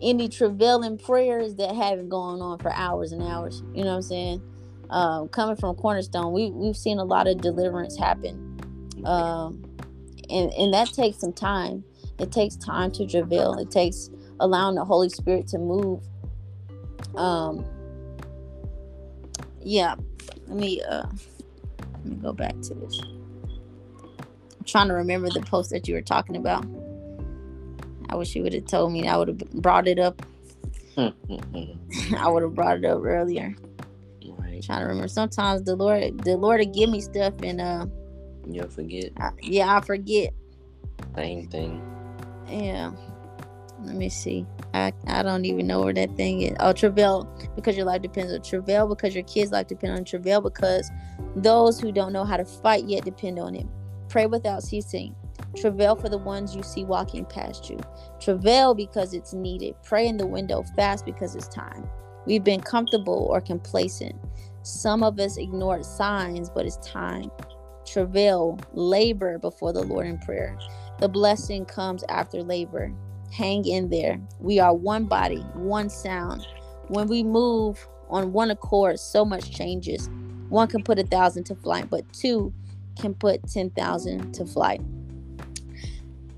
any 0.03 0.29
travailing 0.29 0.99
prayers 0.99 1.55
that 1.57 1.75
haven't 1.75 2.09
gone 2.09 2.41
on 2.41 2.59
for 2.59 2.73
hours 2.73 3.13
and 3.13 3.23
hours. 3.23 3.63
You 3.75 3.85
know 3.85 3.91
what 3.91 3.97
I'm 3.97 4.03
saying? 4.03 4.43
Um, 4.91 5.29
coming 5.29 5.57
from 5.57 5.77
Cornerstone, 5.77 6.33
we 6.33 6.51
we've 6.51 6.77
seen 6.77 6.99
a 6.99 7.05
lot 7.05 7.29
of 7.29 7.41
deliverance 7.41 7.97
happen, 7.97 8.59
um, 9.05 9.63
and 10.29 10.53
and 10.53 10.75
that 10.75 10.89
takes 10.89 11.19
some 11.19 11.33
time. 11.33 11.85
It 12.19 12.33
takes 12.33 12.57
time 12.57 12.91
to 12.93 13.07
travail. 13.07 13.55
It 13.55 13.71
takes 13.71 14.11
allowing 14.41 14.75
the 14.75 14.85
Holy 14.85 15.09
Spirit 15.09 15.47
to 15.49 15.59
move. 15.59 16.03
Um, 17.15 17.65
yeah, 19.63 19.95
let 20.49 20.57
me 20.57 20.83
uh, 20.83 21.07
let 21.93 22.05
me 22.05 22.17
go 22.17 22.33
back 22.33 22.61
to 22.63 22.75
this. 22.75 23.01
I'm 24.61 24.67
trying 24.67 24.89
to 24.89 24.95
remember 24.95 25.31
the 25.31 25.41
post 25.41 25.71
that 25.71 25.89
you 25.89 25.95
were 25.95 26.03
talking 26.03 26.37
about. 26.37 26.67
I 28.11 28.17
wish 28.17 28.37
you 28.37 28.43
would 28.43 28.53
have 28.53 28.67
told 28.67 28.93
me. 28.93 29.09
I 29.09 29.17
would 29.17 29.29
have 29.29 29.39
brought 29.39 29.89
it 29.89 29.99
up. 29.99 30.21
I 30.99 32.29
would 32.29 32.43
have 32.43 32.55
brought 32.55 32.77
it 32.77 32.85
up 32.85 33.03
earlier. 33.03 33.57
Right. 34.27 34.63
Trying 34.63 34.81
to 34.81 34.87
remember. 34.87 35.09
Sometimes 35.09 35.63
the 35.63 35.75
Lord, 35.77 36.19
the 36.25 36.37
Lord 36.37 36.61
will 36.61 36.73
give 36.73 36.91
me 36.91 37.01
stuff 37.01 37.33
and 37.43 37.61
uh. 37.61 37.87
You'll 38.47 38.69
forget. 38.69 39.13
I, 39.19 39.31
yeah, 39.41 39.79
I 39.79 39.81
forget. 39.81 40.35
Same 41.17 41.49
thing. 41.49 41.83
Yeah. 42.47 42.93
Let 43.83 43.97
me 43.97 44.11
see. 44.11 44.45
I, 44.75 44.93
I 45.07 45.23
don't 45.23 45.47
even 45.47 45.67
know 45.67 45.81
where 45.81 45.95
that 45.95 46.17
thing 46.17 46.43
is. 46.43 46.57
Oh, 46.61 46.75
travail 46.75 47.25
because 47.57 47.77
your 47.77 47.87
life 47.87 48.03
depends 48.03 48.31
on 48.31 48.43
travail 48.43 48.87
because 48.87 49.15
your 49.15 49.25
kids' 49.25 49.53
life 49.53 49.69
depend 49.69 49.95
on 49.95 50.05
travail 50.05 50.43
because 50.43 50.91
those 51.35 51.81
who 51.81 51.93
don't 51.93 52.13
know 52.13 52.25
how 52.25 52.37
to 52.37 52.45
fight 52.45 52.85
yet 52.85 53.07
depend 53.07 53.39
on 53.39 53.55
it. 53.55 53.67
Pray 54.11 54.27
without 54.27 54.65
ceasing. 54.65 55.15
Travail 55.57 55.95
for 55.95 56.09
the 56.09 56.19
ones 56.19 56.55
you 56.55 56.65
see 56.65 56.85
walking 56.85 57.25
past 57.25 57.71
you. 57.71 57.79
Travail 58.21 58.75
because 58.75 59.15
it's 59.15 59.33
needed. 59.33 59.77
Pray 59.85 60.09
in 60.09 60.17
the 60.17 60.27
window 60.27 60.65
fast 60.75 61.05
because 61.07 61.37
it's 61.37 61.47
time. 61.47 61.89
We've 62.27 62.43
been 62.43 62.61
comfortable 62.61 63.29
or 63.31 63.41
complacent. 63.41 64.17
Some 64.63 65.05
of 65.05 65.19
us 65.21 65.37
ignored 65.37 65.85
signs, 65.85 66.51
but 66.51 66.67
it's 66.67 66.77
time. 66.79 67.31
Travail, 67.87 68.59
labor 68.73 69.39
before 69.39 69.73
the 69.73 69.83
Lord 69.83 70.07
in 70.07 70.19
prayer. 70.19 70.59
The 70.99 71.09
blessing 71.09 71.65
comes 71.65 72.05
after 72.09 72.43
labor. 72.43 72.93
Hang 73.33 73.65
in 73.65 73.91
there. 73.91 74.21
We 74.41 74.59
are 74.59 74.75
one 74.75 75.05
body, 75.05 75.41
one 75.55 75.89
sound. 75.89 76.47
When 76.89 77.07
we 77.07 77.23
move 77.23 77.87
on 78.09 78.33
one 78.33 78.51
accord, 78.51 78.99
so 78.99 79.25
much 79.25 79.53
changes. 79.53 80.11
One 80.49 80.67
can 80.67 80.83
put 80.83 80.99
a 80.99 81.05
thousand 81.05 81.45
to 81.45 81.55
flight, 81.55 81.89
but 81.89 82.13
two 82.13 82.53
can 82.99 83.15
put 83.15 83.47
10,000 83.49 84.33
to 84.33 84.47
flight. 84.47 84.81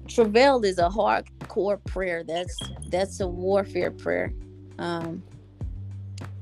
Travail 0.08 0.64
is 0.64 0.78
a 0.78 0.88
hardcore 0.88 1.82
prayer. 1.84 2.22
That's 2.22 2.56
that's 2.88 3.20
a 3.20 3.26
warfare 3.26 3.90
prayer. 3.90 4.32
Um, 4.78 5.22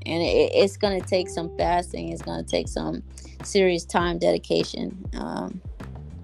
and 0.05 0.21
it, 0.21 0.51
it's 0.53 0.77
going 0.77 0.99
to 0.99 1.07
take 1.07 1.29
some 1.29 1.55
fasting 1.57 2.09
it's 2.09 2.21
going 2.21 2.43
to 2.43 2.49
take 2.49 2.67
some 2.67 3.03
serious 3.43 3.85
time 3.85 4.17
dedication 4.17 5.05
um, 5.13 5.61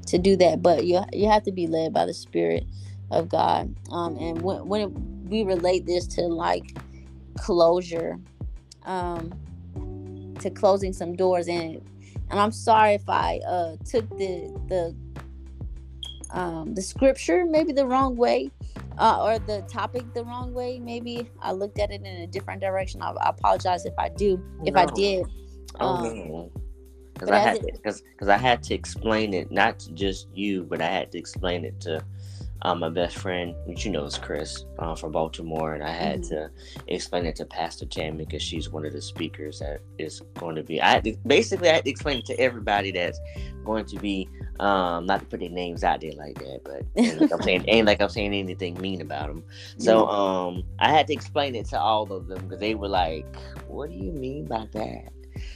to 0.06 0.18
do 0.18 0.36
that 0.36 0.62
but 0.62 0.86
you, 0.86 1.02
you 1.14 1.30
have 1.30 1.44
to 1.44 1.52
be 1.52 1.68
led 1.68 1.94
by 1.94 2.06
the 2.06 2.14
spirit 2.14 2.66
of 3.12 3.30
god 3.30 3.74
um, 3.92 4.18
and 4.18 4.42
when, 4.42 4.66
when 4.68 4.82
it, 4.82 4.88
we 5.30 5.44
relate 5.44 5.86
this 5.86 6.08
to 6.08 6.22
like 6.22 6.78
closure 7.38 8.18
um, 8.86 9.32
to 10.40 10.50
closing 10.50 10.94
some 10.94 11.16
doors 11.16 11.48
and 11.48 11.82
and 12.30 12.40
i'm 12.40 12.52
sorry 12.52 12.94
if 12.94 13.08
i 13.08 13.40
uh, 13.48 13.76
took 13.86 14.10
the 14.18 14.54
the 14.68 14.96
um, 16.30 16.74
the 16.74 16.82
scripture 16.82 17.46
maybe 17.46 17.72
the 17.72 17.86
wrong 17.86 18.18
way 18.18 18.52
uh, 18.98 19.24
or 19.24 19.40
the 19.40 19.62
topic 19.72 20.14
the 20.14 20.24
wrong 20.24 20.54
way. 20.54 20.80
Maybe 20.80 21.30
I 21.42 21.52
looked 21.52 21.80
at 21.80 21.92
it 21.92 22.02
in 22.02 22.06
a 22.06 22.28
different 22.28 22.62
direction. 22.62 23.02
I, 23.02 23.12
I 23.12 23.30
apologize 23.30 23.86
if 23.86 23.94
I 23.98 24.10
do. 24.10 24.44
If 24.66 24.74
no. 24.74 24.82
I 24.82 24.86
did. 24.86 25.26
Oh 25.80 25.88
um. 25.88 26.50
Because 27.14 27.32
I 27.32 27.40
had 27.40 27.62
because 27.62 28.02
because 28.02 28.28
I 28.28 28.38
had 28.38 28.62
to 28.64 28.76
explain 28.76 29.34
it 29.34 29.52
not 29.52 29.80
to 29.80 29.92
just 29.94 30.28
you, 30.34 30.64
but 30.64 30.82
I 30.82 30.88
had 30.88 31.12
to 31.14 31.18
explain 31.18 31.66
it 31.66 31.80
to 31.82 32.04
um, 32.64 32.80
my 32.80 32.90
best 32.90 33.18
friend, 33.18 33.56
which 33.66 33.86
you 33.86 33.92
know 33.92 34.06
is 34.06 34.18
Chris 34.18 34.66
uh, 34.80 34.96
from 34.96 35.12
Baltimore, 35.12 35.74
and 35.74 35.84
I 35.84 35.92
had 35.92 36.22
mm-hmm. 36.22 36.30
to 36.36 36.50
explain 36.88 37.26
it 37.26 37.36
to 37.38 37.46
Pastor 37.46 37.86
Tammy 37.86 38.26
because 38.26 38.42
she's 38.42 38.70
one 38.70 38.86
of 38.86 38.94
the 38.94 39.02
speakers 39.02 39.60
that 39.60 39.82
is 39.98 40.22
going 40.36 40.56
to 40.56 40.64
be. 40.64 40.82
I 40.82 40.90
had 40.92 41.04
to, 41.04 41.16
basically 41.26 41.70
I 41.70 41.76
had 41.76 41.86
to 41.86 41.92
explain 41.92 42.20
it 42.20 42.26
to 42.28 42.40
everybody 42.40 42.92
that's 42.92 43.20
going 43.64 43.86
to 43.86 44.00
be 44.00 44.28
um, 44.60 45.06
not 45.06 45.20
to 45.20 45.26
put 45.26 45.40
their 45.40 45.50
names 45.50 45.84
out 45.84 46.02
there 46.02 46.14
like 46.14 46.40
that, 46.40 46.62
but 46.64 46.84
ain't 46.96 47.22
like 47.22 47.32
I'm 47.32 47.42
saying 47.42 47.66
ain't 47.68 47.88
like 47.88 48.02
I'm 48.02 48.10
saying 48.10 48.34
anything 48.34 48.80
mean 48.82 49.02
about 49.02 49.28
them. 49.28 49.44
So 49.78 50.08
um, 50.08 50.64
I 50.80 50.92
had 50.92 51.08
to 51.08 51.14
explain 51.14 51.56
it 51.56 51.68
to 51.68 51.80
all 51.80 52.12
of 52.12 52.28
them 52.28 52.44
because 52.44 52.60
they 52.60 52.76
were 52.76 52.88
like, 52.88 53.26
"What 53.68 53.90
do 53.90 53.96
you 53.96 54.12
mean 54.12 54.46
by 54.46 54.68
that?" 54.74 55.12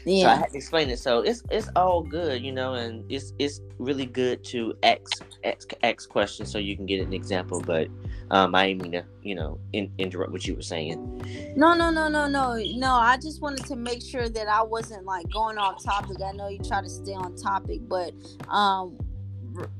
Yeah. 0.05 0.23
So 0.23 0.29
I 0.29 0.35
had 0.35 0.51
to 0.51 0.57
explain 0.57 0.89
it. 0.89 0.99
So 0.99 1.21
it's 1.21 1.43
it's 1.49 1.69
all 1.75 2.03
good, 2.03 2.41
you 2.41 2.51
know, 2.51 2.73
and 2.73 3.09
it's 3.11 3.33
it's 3.39 3.61
really 3.77 4.05
good 4.05 4.43
to 4.45 4.73
ask 4.83 5.23
ask, 5.43 5.73
ask 5.83 6.09
questions 6.09 6.51
so 6.51 6.57
you 6.57 6.75
can 6.75 6.85
get 6.85 7.05
an 7.05 7.13
example. 7.13 7.61
But 7.61 7.87
um, 8.31 8.55
I 8.55 8.67
didn't 8.67 8.83
mean 8.83 8.91
to, 8.93 9.05
you 9.21 9.35
know, 9.35 9.59
in, 9.73 9.91
interrupt 9.97 10.31
what 10.31 10.45
you 10.45 10.55
were 10.55 10.61
saying. 10.61 11.53
No, 11.55 11.73
no, 11.73 11.91
no, 11.91 12.07
no, 12.07 12.27
no, 12.27 12.61
no. 12.75 12.93
I 12.93 13.17
just 13.17 13.41
wanted 13.41 13.65
to 13.65 13.75
make 13.75 14.01
sure 14.01 14.29
that 14.29 14.47
I 14.47 14.61
wasn't 14.61 15.05
like 15.05 15.29
going 15.31 15.57
off 15.57 15.83
topic. 15.83 16.17
I 16.23 16.31
know 16.31 16.47
you 16.47 16.59
try 16.59 16.81
to 16.81 16.89
stay 16.89 17.13
on 17.13 17.35
topic, 17.35 17.81
but 17.87 18.13
um, 18.47 18.97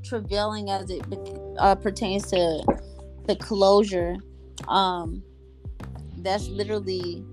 travailing 0.04 0.70
as 0.70 0.90
it 0.90 1.04
uh, 1.58 1.76
pertains 1.76 2.30
to 2.32 2.64
the 3.28 3.36
closure, 3.36 4.18
um, 4.68 5.24
that's 6.18 6.48
literally 6.48 7.24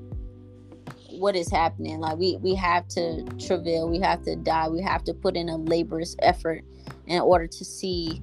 what 1.19 1.37
is 1.37 1.51
happening. 1.51 2.01
Like 2.01 2.19
we 2.19 2.37
we 2.37 2.55
have 2.55 2.89
to 2.89 3.25
travail 3.39 3.89
we 3.89 3.99
have 4.01 4.23
to 4.23 4.37
die 4.37 4.69
we 4.69 4.83
have 4.83 5.05
to 5.05 5.15
put 5.15 5.37
in 5.37 5.49
a 5.49 5.57
laborious 5.57 6.17
effort 6.21 6.65
in 7.07 7.21
order 7.21 7.47
to 7.47 7.65
see 7.65 8.21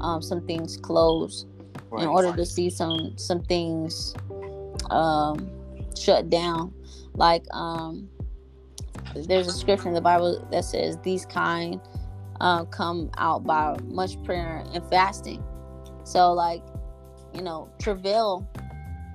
um, 0.00 0.22
some 0.22 0.46
things 0.46 0.76
close 0.76 1.46
right. 1.90 2.02
in 2.02 2.08
order 2.08 2.34
to 2.34 2.44
see 2.44 2.70
some 2.70 3.16
some 3.16 3.42
things 3.44 4.14
um, 4.90 5.50
shut 5.96 6.30
down. 6.30 6.72
Like 7.14 7.44
um, 7.52 8.08
there's 9.14 9.48
a 9.48 9.52
scripture 9.52 9.88
in 9.88 9.94
the 9.94 10.00
bible 10.00 10.46
that 10.50 10.64
says 10.64 10.98
these 11.02 11.24
kind 11.24 11.80
uh, 12.40 12.64
come 12.64 13.10
out 13.16 13.44
by 13.44 13.76
much 13.84 14.22
prayer 14.24 14.64
and 14.72 14.84
fasting. 14.90 15.42
So 16.04 16.32
like 16.32 16.62
you 17.34 17.42
know 17.42 17.70
travail 17.80 18.48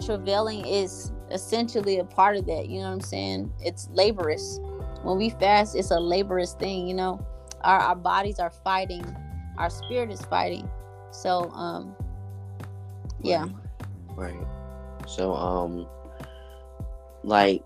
travailing 0.03 0.65
is 0.65 1.11
essentially 1.31 1.99
a 1.99 2.03
part 2.03 2.37
of 2.37 2.45
that. 2.47 2.69
You 2.69 2.79
know 2.79 2.87
what 2.87 2.93
I'm 2.93 3.01
saying? 3.01 3.51
It's 3.61 3.89
laborious. 3.91 4.59
When 5.03 5.17
we 5.17 5.29
fast, 5.29 5.75
it's 5.75 5.91
a 5.91 5.99
laborious 5.99 6.53
thing. 6.53 6.87
You 6.87 6.93
know, 6.93 7.25
our 7.61 7.79
our 7.79 7.95
bodies 7.95 8.39
are 8.39 8.51
fighting, 8.51 9.03
our 9.57 9.69
spirit 9.69 10.11
is 10.11 10.21
fighting. 10.21 10.69
So, 11.11 11.49
um, 11.51 11.95
yeah. 13.21 13.47
Right. 14.15 14.47
So, 15.07 15.33
um, 15.33 15.87
like 17.23 17.63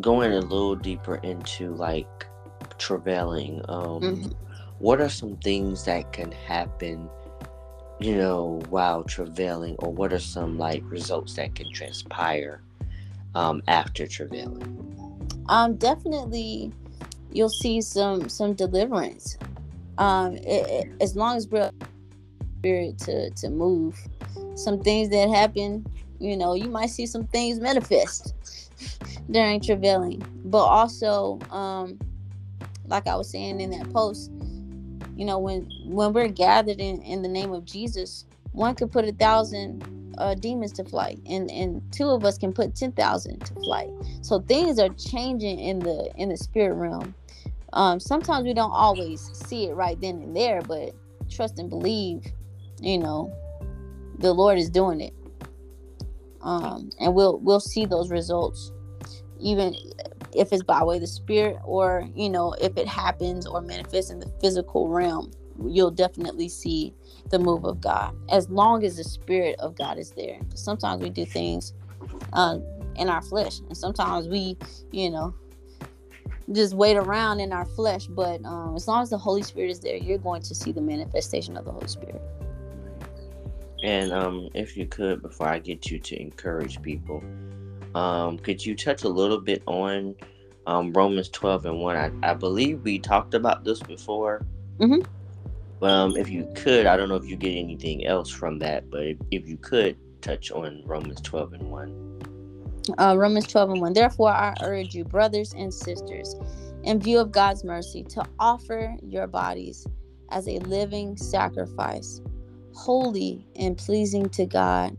going 0.00 0.32
a 0.32 0.40
little 0.40 0.76
deeper 0.76 1.16
into 1.16 1.74
like 1.74 2.26
travailing, 2.78 3.60
um, 3.68 4.00
mm-hmm. 4.00 4.30
what 4.78 5.00
are 5.00 5.08
some 5.08 5.36
things 5.38 5.84
that 5.84 6.12
can 6.12 6.32
happen 6.32 7.08
you 8.02 8.16
know, 8.16 8.60
while 8.68 9.04
travailing, 9.04 9.76
or 9.78 9.92
what 9.92 10.12
are 10.12 10.18
some 10.18 10.58
like 10.58 10.82
results 10.86 11.34
that 11.34 11.54
can 11.54 11.72
transpire 11.72 12.62
um, 13.34 13.62
after 13.68 14.06
travailing? 14.06 14.78
Um, 15.48 15.76
definitely, 15.76 16.72
you'll 17.32 17.48
see 17.48 17.80
some 17.80 18.28
some 18.28 18.54
deliverance. 18.54 19.36
Um, 19.98 20.36
it, 20.36 20.86
it, 20.86 20.92
as 21.00 21.16
long 21.16 21.36
as 21.36 21.46
we're 21.48 21.70
spirit 22.58 22.98
to 22.98 23.30
to 23.30 23.50
move, 23.50 23.98
some 24.54 24.80
things 24.80 25.08
that 25.10 25.28
happen, 25.28 25.84
you 26.20 26.36
know, 26.36 26.54
you 26.54 26.68
might 26.68 26.90
see 26.90 27.06
some 27.06 27.26
things 27.26 27.58
manifest 27.58 28.34
during 29.30 29.60
travailing, 29.60 30.22
but 30.44 30.64
also, 30.64 31.40
um, 31.50 31.98
like 32.86 33.06
I 33.08 33.16
was 33.16 33.28
saying 33.30 33.60
in 33.60 33.70
that 33.70 33.92
post, 33.92 34.30
you 35.16 35.24
know, 35.24 35.38
when 35.38 35.68
when 35.86 36.12
we're 36.12 36.28
gathered 36.28 36.80
in 36.80 37.02
in 37.02 37.22
the 37.22 37.28
name 37.28 37.52
of 37.52 37.64
Jesus, 37.64 38.26
one 38.52 38.74
could 38.74 38.92
put 38.92 39.04
a 39.04 39.12
thousand 39.12 39.84
uh, 40.18 40.34
demons 40.34 40.72
to 40.72 40.84
flight, 40.84 41.18
and 41.28 41.50
and 41.50 41.82
two 41.92 42.08
of 42.08 42.24
us 42.24 42.38
can 42.38 42.52
put 42.52 42.74
ten 42.74 42.92
thousand 42.92 43.40
to 43.46 43.54
flight. 43.54 43.90
So 44.22 44.40
things 44.40 44.78
are 44.78 44.88
changing 44.90 45.58
in 45.58 45.78
the 45.78 46.10
in 46.16 46.28
the 46.28 46.36
spirit 46.36 46.74
realm. 46.74 47.14
Um, 47.72 47.98
sometimes 48.00 48.44
we 48.44 48.54
don't 48.54 48.72
always 48.72 49.30
see 49.46 49.66
it 49.66 49.74
right 49.74 49.98
then 50.00 50.16
and 50.16 50.36
there, 50.36 50.60
but 50.62 50.94
trust 51.30 51.58
and 51.58 51.70
believe, 51.70 52.24
you 52.80 52.98
know, 52.98 53.32
the 54.18 54.32
Lord 54.32 54.58
is 54.58 54.68
doing 54.68 55.00
it, 55.00 55.14
um, 56.42 56.90
and 57.00 57.14
we'll 57.14 57.38
we'll 57.38 57.60
see 57.60 57.86
those 57.86 58.10
results, 58.10 58.72
even 59.40 59.74
if 60.34 60.52
it's 60.52 60.62
by 60.62 60.82
way 60.82 60.96
of 60.96 61.00
the 61.02 61.06
spirit 61.06 61.58
or 61.64 62.08
you 62.14 62.30
know 62.30 62.52
if 62.54 62.76
it 62.76 62.88
happens 62.88 63.46
or 63.46 63.60
manifests 63.60 64.10
in 64.10 64.18
the 64.18 64.32
physical 64.40 64.88
realm 64.88 65.30
you'll 65.66 65.90
definitely 65.90 66.48
see 66.48 66.94
the 67.30 67.38
move 67.38 67.64
of 67.64 67.80
god 67.80 68.14
as 68.30 68.48
long 68.50 68.84
as 68.84 68.96
the 68.96 69.04
spirit 69.04 69.56
of 69.58 69.76
god 69.76 69.98
is 69.98 70.10
there 70.12 70.38
sometimes 70.54 71.02
we 71.02 71.10
do 71.10 71.24
things 71.24 71.72
uh, 72.32 72.58
in 72.96 73.08
our 73.08 73.22
flesh 73.22 73.60
and 73.60 73.76
sometimes 73.76 74.28
we 74.28 74.56
you 74.90 75.10
know 75.10 75.34
just 76.52 76.74
wait 76.74 76.96
around 76.96 77.40
in 77.40 77.52
our 77.52 77.64
flesh 77.64 78.06
but 78.06 78.44
um, 78.44 78.74
as 78.74 78.88
long 78.88 79.02
as 79.02 79.10
the 79.10 79.18
holy 79.18 79.42
spirit 79.42 79.70
is 79.70 79.80
there 79.80 79.96
you're 79.96 80.18
going 80.18 80.42
to 80.42 80.54
see 80.54 80.72
the 80.72 80.80
manifestation 80.80 81.56
of 81.56 81.64
the 81.64 81.72
holy 81.72 81.88
spirit 81.88 82.20
and 83.82 84.12
um, 84.12 84.48
if 84.54 84.76
you 84.76 84.86
could 84.86 85.22
before 85.22 85.48
i 85.48 85.58
get 85.58 85.90
you 85.90 85.98
to 85.98 86.20
encourage 86.20 86.82
people 86.82 87.22
um, 87.94 88.38
could 88.38 88.64
you 88.64 88.74
touch 88.74 89.04
a 89.04 89.08
little 89.08 89.40
bit 89.40 89.62
on 89.66 90.14
um, 90.66 90.92
Romans 90.92 91.28
12 91.28 91.66
and 91.66 91.80
1? 91.80 91.96
I, 91.96 92.30
I 92.30 92.34
believe 92.34 92.82
we 92.82 92.98
talked 92.98 93.34
about 93.34 93.64
this 93.64 93.80
before. 93.80 94.44
Mm-hmm. 94.78 95.02
Um, 95.82 96.16
if 96.16 96.28
you 96.28 96.48
could, 96.54 96.86
I 96.86 96.96
don't 96.96 97.08
know 97.08 97.16
if 97.16 97.26
you 97.26 97.36
get 97.36 97.56
anything 97.56 98.06
else 98.06 98.30
from 98.30 98.58
that, 98.60 98.88
but 98.90 99.02
if, 99.02 99.18
if 99.30 99.48
you 99.48 99.56
could 99.56 99.96
touch 100.22 100.50
on 100.52 100.82
Romans 100.86 101.20
12 101.20 101.54
and 101.54 101.70
1. 101.70 102.94
Uh, 102.98 103.14
Romans 103.18 103.46
12 103.46 103.70
and 103.70 103.80
1. 103.80 103.92
Therefore, 103.92 104.30
I 104.30 104.54
urge 104.62 104.94
you, 104.94 105.04
brothers 105.04 105.52
and 105.54 105.72
sisters, 105.74 106.36
in 106.84 107.00
view 107.00 107.18
of 107.18 107.32
God's 107.32 107.64
mercy, 107.64 108.04
to 108.04 108.24
offer 108.38 108.96
your 109.02 109.26
bodies 109.26 109.86
as 110.30 110.48
a 110.48 110.58
living 110.60 111.16
sacrifice, 111.16 112.20
holy 112.74 113.46
and 113.56 113.76
pleasing 113.76 114.28
to 114.30 114.46
God. 114.46 114.96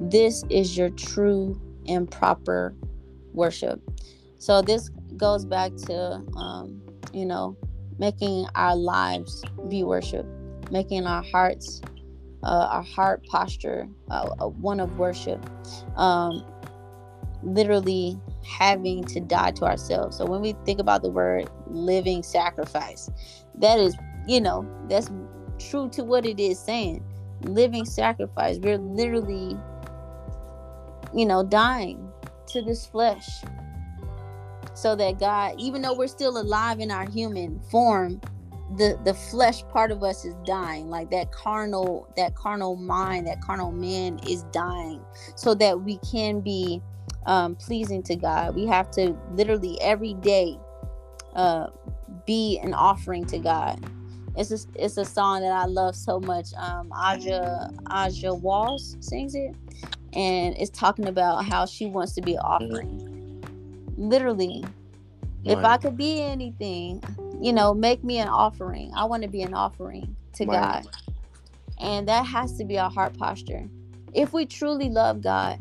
This 0.00 0.42
is 0.50 0.76
your 0.76 0.90
true 0.90 1.60
and 1.86 2.10
proper 2.10 2.74
worship. 3.32 3.80
So 4.38 4.62
this 4.62 4.90
goes 5.16 5.44
back 5.44 5.74
to, 5.86 6.22
um, 6.36 6.82
you 7.12 7.24
know, 7.24 7.56
making 7.98 8.46
our 8.54 8.76
lives 8.76 9.42
be 9.68 9.82
worship, 9.82 10.26
making 10.70 11.06
our 11.06 11.22
hearts, 11.22 11.80
uh, 12.42 12.68
our 12.70 12.82
heart 12.82 13.24
posture, 13.26 13.88
uh, 14.10 14.28
one 14.46 14.80
of 14.80 14.98
worship. 14.98 15.44
Um, 15.96 16.44
literally 17.42 18.18
having 18.42 19.04
to 19.04 19.20
die 19.20 19.50
to 19.50 19.66
ourselves. 19.66 20.16
So 20.16 20.24
when 20.24 20.40
we 20.40 20.54
think 20.64 20.80
about 20.80 21.02
the 21.02 21.10
word 21.10 21.50
living 21.66 22.22
sacrifice, 22.22 23.10
that 23.56 23.78
is, 23.78 23.94
you 24.26 24.40
know, 24.40 24.66
that's 24.88 25.10
true 25.58 25.90
to 25.90 26.04
what 26.04 26.24
it 26.24 26.40
is 26.40 26.58
saying. 26.58 27.04
Living 27.42 27.84
sacrifice. 27.84 28.58
We're 28.58 28.78
literally 28.78 29.58
you 31.14 31.24
know, 31.24 31.44
dying 31.44 32.12
to 32.48 32.60
this 32.60 32.84
flesh. 32.84 33.26
So 34.74 34.96
that 34.96 35.20
God, 35.20 35.54
even 35.58 35.82
though 35.82 35.94
we're 35.94 36.08
still 36.08 36.38
alive 36.38 36.80
in 36.80 36.90
our 36.90 37.08
human 37.08 37.60
form, 37.70 38.20
the 38.76 38.98
the 39.04 39.14
flesh 39.14 39.62
part 39.68 39.90
of 39.90 40.02
us 40.02 40.24
is 40.24 40.34
dying. 40.44 40.88
Like 40.88 41.10
that 41.10 41.32
carnal 41.32 42.08
that 42.16 42.34
carnal 42.34 42.76
mind 42.76 43.26
that 43.26 43.40
carnal 43.40 43.72
man 43.72 44.18
is 44.26 44.42
dying 44.44 45.00
so 45.36 45.54
that 45.54 45.82
we 45.82 45.98
can 45.98 46.40
be 46.40 46.82
um, 47.26 47.54
pleasing 47.56 48.02
to 48.04 48.16
god. 48.16 48.54
We 48.54 48.66
have 48.66 48.90
to 48.92 49.16
literally 49.32 49.80
every 49.80 50.14
day 50.14 50.58
uh, 51.34 51.68
be 52.26 52.58
an 52.62 52.74
offering 52.74 53.24
to 53.26 53.38
god. 53.38 53.84
It's 54.36 54.50
a, 54.50 54.58
it's 54.74 54.96
a 54.96 55.04
song 55.04 55.42
that 55.42 55.52
i 55.52 55.64
love 55.64 55.94
so 55.94 56.18
much. 56.18 56.52
Um 56.54 56.92
aja 56.92 57.70
aja 57.86 58.34
walls 58.34 58.96
sings 59.00 59.34
it. 59.34 59.54
And 60.14 60.56
it's 60.56 60.70
talking 60.70 61.06
about 61.06 61.44
how 61.44 61.66
she 61.66 61.86
wants 61.86 62.14
to 62.14 62.22
be 62.22 62.36
offering. 62.38 63.23
Literally, 63.96 64.64
right. 64.64 65.58
if 65.58 65.64
I 65.64 65.76
could 65.76 65.96
be 65.96 66.22
anything, 66.22 67.02
you 67.40 67.52
know, 67.52 67.74
make 67.74 68.02
me 68.04 68.18
an 68.18 68.28
offering. 68.28 68.92
I 68.94 69.04
want 69.04 69.22
to 69.22 69.28
be 69.28 69.42
an 69.42 69.54
offering 69.54 70.16
to 70.34 70.44
right. 70.46 70.82
God. 70.84 70.96
And 71.80 72.08
that 72.08 72.26
has 72.26 72.56
to 72.58 72.64
be 72.64 72.78
our 72.78 72.90
heart 72.90 73.16
posture. 73.18 73.68
If 74.12 74.32
we 74.32 74.46
truly 74.46 74.88
love 74.88 75.22
God, 75.22 75.60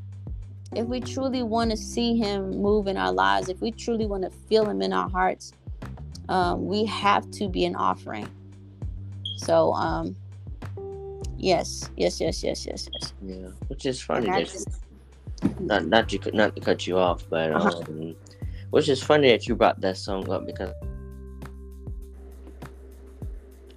if 0.75 0.85
we 0.87 0.99
truly 0.99 1.43
want 1.43 1.71
to 1.71 1.77
see 1.77 2.17
Him 2.17 2.51
move 2.61 2.87
in 2.87 2.97
our 2.97 3.11
lives, 3.11 3.49
if 3.49 3.61
we 3.61 3.71
truly 3.71 4.05
want 4.05 4.23
to 4.23 4.29
feel 4.29 4.69
Him 4.69 4.81
in 4.81 4.93
our 4.93 5.09
hearts, 5.09 5.53
um, 6.29 6.65
we 6.65 6.85
have 6.85 7.29
to 7.31 7.49
be 7.49 7.65
an 7.65 7.75
offering. 7.75 8.27
So, 9.37 9.73
um, 9.73 10.15
Yes, 11.43 11.89
yes, 11.97 12.21
yes, 12.21 12.41
yes, 12.41 12.65
yes, 12.65 12.87
yes. 12.93 13.13
Yeah, 13.21 13.49
which 13.67 13.85
is 13.85 14.01
funny 14.01 14.27
just... 14.45 14.79
not 15.59 15.87
not 15.87 16.07
to 16.07 16.31
not 16.31 16.55
to 16.55 16.61
cut 16.61 16.87
you 16.87 16.97
off, 16.97 17.27
but 17.29 17.51
uh-huh. 17.51 17.81
Which 18.73 18.89
is 18.89 19.03
funny 19.03 19.29
that 19.29 19.47
you 19.47 19.53
brought 19.53 19.79
that 19.81 19.97
song 19.97 20.27
up 20.31 20.47
because 20.47 20.73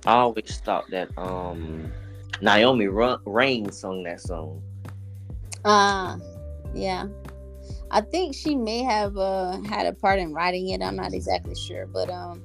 I 0.07 0.15
always 0.15 0.57
thought 0.65 0.89
that 0.89 1.11
um 1.19 1.93
Naomi 2.41 2.87
Raine 2.89 3.71
sung 3.71 4.05
that 4.05 4.23
song. 4.23 4.63
Uh 5.67 6.17
yeah. 6.73 7.09
I 7.91 8.01
think 8.01 8.35
she 8.35 8.57
may 8.57 8.85
have 8.85 9.19
uh 9.19 9.61
had 9.69 9.85
a 9.85 9.93
part 9.93 10.19
in 10.19 10.33
writing 10.33 10.71
it. 10.71 10.81
I'm 10.81 10.97
not 10.97 11.13
exactly 11.13 11.55
sure, 11.55 11.87
but 11.87 12.09
um 12.09 12.43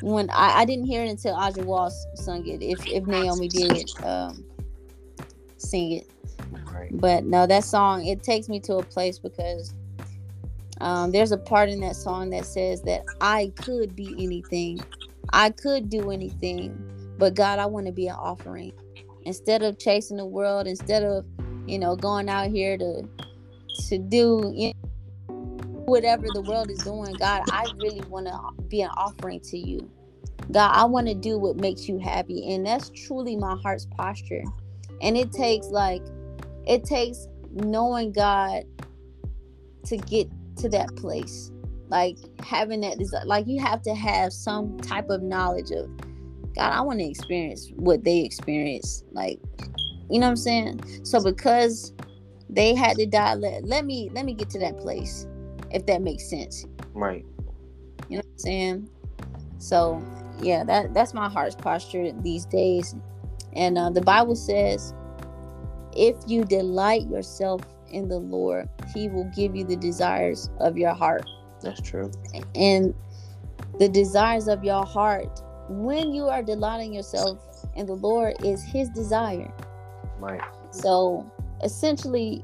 when 0.00 0.28
I, 0.30 0.62
I 0.62 0.64
didn't 0.64 0.86
hear 0.86 1.04
it 1.04 1.08
until 1.08 1.36
Aja 1.36 1.62
Walls 1.62 2.04
sung 2.16 2.44
it. 2.48 2.62
If 2.62 2.84
if 2.88 3.06
Naomi 3.06 3.46
did 3.46 3.88
um, 4.02 4.44
sing 5.56 5.92
it, 5.92 6.10
right. 6.72 6.90
but 6.90 7.22
no, 7.22 7.46
that 7.46 7.62
song 7.62 8.04
it 8.06 8.24
takes 8.24 8.48
me 8.48 8.58
to 8.58 8.78
a 8.78 8.82
place 8.82 9.20
because 9.20 9.72
um, 10.80 11.10
there's 11.10 11.32
a 11.32 11.38
part 11.38 11.68
in 11.68 11.80
that 11.80 11.96
song 11.96 12.30
that 12.30 12.46
says 12.46 12.82
that 12.82 13.02
I 13.20 13.52
could 13.56 13.94
be 13.94 14.14
anything, 14.18 14.80
I 15.32 15.50
could 15.50 15.90
do 15.90 16.10
anything, 16.10 16.76
but 17.18 17.34
God, 17.34 17.58
I 17.58 17.66
want 17.66 17.86
to 17.86 17.92
be 17.92 18.08
an 18.08 18.16
offering. 18.16 18.72
Instead 19.24 19.62
of 19.62 19.78
chasing 19.78 20.16
the 20.16 20.24
world, 20.24 20.66
instead 20.66 21.02
of 21.02 21.26
you 21.66 21.78
know 21.78 21.94
going 21.94 22.28
out 22.28 22.48
here 22.48 22.78
to 22.78 23.08
to 23.88 23.98
do 23.98 24.52
you 24.54 24.72
know, 24.72 25.34
whatever 25.84 26.26
the 26.32 26.40
world 26.42 26.70
is 26.70 26.78
doing, 26.78 27.14
God, 27.16 27.42
I 27.50 27.66
really 27.76 28.02
want 28.08 28.26
to 28.26 28.64
be 28.68 28.82
an 28.82 28.90
offering 28.96 29.40
to 29.40 29.58
you. 29.58 29.90
God, 30.50 30.70
I 30.74 30.84
want 30.84 31.06
to 31.06 31.14
do 31.14 31.38
what 31.38 31.56
makes 31.56 31.88
you 31.88 31.98
happy. 31.98 32.52
And 32.54 32.66
that's 32.66 32.90
truly 32.90 33.36
my 33.36 33.56
heart's 33.62 33.86
posture. 33.96 34.42
And 35.00 35.16
it 35.16 35.32
takes 35.32 35.66
like, 35.68 36.02
it 36.66 36.84
takes 36.84 37.28
knowing 37.52 38.12
God 38.12 38.64
to 39.86 39.96
get 39.96 40.28
to 40.60 40.68
that 40.70 40.94
place. 40.96 41.50
Like 41.88 42.18
having 42.44 42.80
that 42.82 42.98
desire, 42.98 43.24
like 43.24 43.46
you 43.48 43.60
have 43.60 43.82
to 43.82 43.94
have 43.94 44.32
some 44.32 44.78
type 44.78 45.10
of 45.10 45.22
knowledge 45.22 45.72
of 45.72 45.90
God, 46.54 46.72
I 46.72 46.80
want 46.80 46.98
to 46.98 47.04
experience 47.04 47.70
what 47.76 48.04
they 48.04 48.20
experience. 48.20 49.04
Like, 49.12 49.40
you 50.08 50.18
know 50.18 50.26
what 50.26 50.30
I'm 50.30 50.36
saying? 50.36 51.04
So 51.04 51.22
because 51.22 51.92
they 52.48 52.74
had 52.74 52.96
to 52.96 53.06
die, 53.06 53.34
let, 53.34 53.64
let 53.64 53.84
me 53.84 54.10
let 54.12 54.24
me 54.24 54.34
get 54.34 54.50
to 54.50 54.58
that 54.60 54.78
place 54.78 55.26
if 55.70 55.86
that 55.86 56.02
makes 56.02 56.28
sense. 56.28 56.66
Right. 56.94 57.24
You 58.08 58.16
know 58.16 58.22
what 58.22 58.26
I'm 58.26 58.38
saying? 58.38 58.90
So 59.58 60.02
yeah, 60.42 60.64
that 60.64 60.94
that's 60.94 61.14
my 61.14 61.28
heart's 61.28 61.56
posture 61.56 62.12
these 62.22 62.46
days. 62.46 62.94
And 63.54 63.76
uh, 63.78 63.90
the 63.90 64.00
Bible 64.00 64.36
says, 64.36 64.94
if 65.96 66.16
you 66.26 66.44
delight 66.44 67.08
yourself 67.08 67.62
in 67.90 68.08
the 68.08 68.18
Lord, 68.18 68.68
He 68.94 69.08
will 69.08 69.30
give 69.34 69.54
you 69.54 69.64
the 69.64 69.76
desires 69.76 70.50
of 70.58 70.76
your 70.76 70.94
heart. 70.94 71.28
That's 71.62 71.80
true. 71.80 72.10
And 72.54 72.94
the 73.78 73.88
desires 73.88 74.48
of 74.48 74.64
your 74.64 74.84
heart, 74.84 75.42
when 75.68 76.12
you 76.12 76.24
are 76.24 76.42
delighting 76.42 76.92
yourself 76.92 77.38
in 77.76 77.86
the 77.86 77.94
Lord 77.94 78.34
is 78.44 78.62
his 78.62 78.88
desire. 78.90 79.52
Right. 80.18 80.42
So 80.70 81.30
essentially 81.62 82.42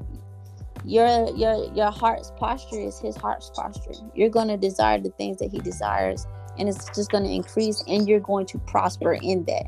your 0.85 1.29
your 1.35 1.71
your 1.73 1.91
heart's 1.91 2.31
posture 2.37 2.79
is 2.79 2.99
his 2.99 3.15
heart's 3.15 3.51
posture. 3.53 3.91
You're 4.15 4.29
going 4.29 4.47
to 4.47 4.57
desire 4.57 4.99
the 4.99 5.09
things 5.11 5.37
that 5.39 5.51
he 5.51 5.59
desires 5.59 6.25
and 6.57 6.67
it's 6.67 6.85
just 6.95 7.11
going 7.11 7.23
to 7.23 7.29
increase 7.29 7.83
and 7.87 8.07
you're 8.07 8.19
going 8.19 8.45
to 8.47 8.57
prosper 8.59 9.13
in 9.13 9.43
that. 9.45 9.67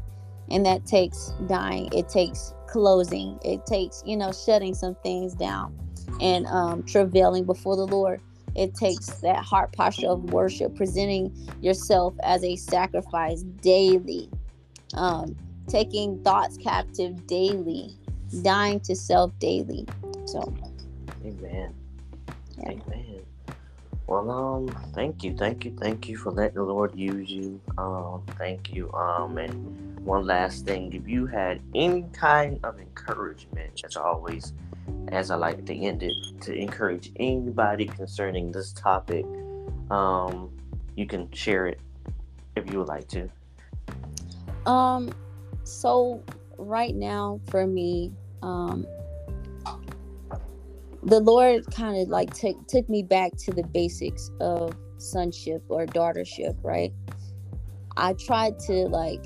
And 0.51 0.65
that 0.65 0.85
takes 0.85 1.33
dying, 1.47 1.89
it 1.93 2.09
takes 2.09 2.53
closing, 2.71 3.39
it 3.43 3.65
takes, 3.65 4.03
you 4.05 4.17
know, 4.17 4.31
shutting 4.31 4.73
some 4.73 4.95
things 4.95 5.33
down 5.33 5.77
and 6.21 6.45
um 6.47 6.83
travailing 6.83 7.45
before 7.45 7.75
the 7.75 7.87
Lord. 7.87 8.21
It 8.55 8.75
takes 8.75 9.07
that 9.21 9.43
heart 9.43 9.71
posture 9.73 10.07
of 10.07 10.31
worship, 10.31 10.75
presenting 10.75 11.33
yourself 11.61 12.15
as 12.23 12.43
a 12.43 12.55
sacrifice 12.55 13.43
daily, 13.43 14.29
um, 14.95 15.35
taking 15.67 16.21
thoughts 16.23 16.57
captive 16.57 17.27
daily, 17.27 17.95
dying 18.41 18.79
to 18.81 18.95
self 18.95 19.37
daily. 19.39 19.85
So, 20.25 20.53
Amen. 21.23 21.73
Yeah. 22.57 22.69
Amen. 22.69 23.21
Well, 24.07 24.31
um, 24.31 24.67
thank 24.95 25.23
you, 25.23 25.37
thank 25.37 25.65
you, 25.65 25.75
thank 25.79 26.09
you 26.09 26.17
for 26.17 26.31
letting 26.31 26.55
the 26.55 26.63
Lord 26.63 26.95
use 26.95 27.29
you. 27.29 27.61
Um, 27.77 28.23
thank 28.39 28.73
you. 28.73 28.91
Um, 28.91 29.37
and 29.37 29.88
one 30.03 30.25
last 30.25 30.65
thing, 30.65 30.93
if 30.93 31.07
you 31.07 31.25
had 31.25 31.61
any 31.75 32.05
kind 32.13 32.59
of 32.63 32.79
encouragement, 32.79 33.81
as 33.85 33.95
always, 33.95 34.53
as 35.09 35.31
I 35.31 35.35
like 35.35 35.65
to 35.65 35.75
end 35.75 36.03
it, 36.03 36.13
to 36.41 36.53
encourage 36.53 37.11
anybody 37.17 37.85
concerning 37.85 38.51
this 38.51 38.73
topic, 38.73 39.25
um, 39.91 40.51
you 40.95 41.05
can 41.05 41.31
share 41.31 41.67
it 41.67 41.79
if 42.55 42.71
you 42.71 42.79
would 42.79 42.87
like 42.87 43.07
to. 43.09 43.29
Um, 44.65 45.11
so 45.63 46.23
right 46.57 46.95
now 46.95 47.39
for 47.49 47.65
me, 47.65 48.11
um, 48.41 48.85
the 51.03 51.19
Lord 51.19 51.65
kind 51.73 52.01
of 52.01 52.09
like 52.09 52.33
took 52.33 52.67
took 52.67 52.87
me 52.89 53.03
back 53.03 53.31
to 53.37 53.51
the 53.51 53.63
basics 53.63 54.31
of 54.41 54.75
sonship 54.97 55.63
or 55.69 55.85
daughtership, 55.85 56.57
right? 56.61 56.93
I 57.95 58.13
tried 58.13 58.59
to 58.59 58.73
like 58.87 59.25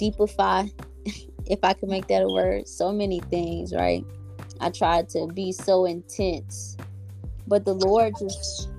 deepify, 0.00 0.72
if 1.46 1.58
I 1.62 1.72
could 1.72 1.88
make 1.88 2.06
that 2.08 2.22
a 2.22 2.28
word, 2.28 2.68
so 2.68 2.92
many 2.92 3.20
things, 3.20 3.74
right? 3.74 4.04
I 4.60 4.70
tried 4.70 5.08
to 5.10 5.26
be 5.26 5.52
so 5.52 5.84
intense, 5.84 6.76
but 7.46 7.64
the 7.64 7.74
Lord 7.74 8.14
just 8.18 8.70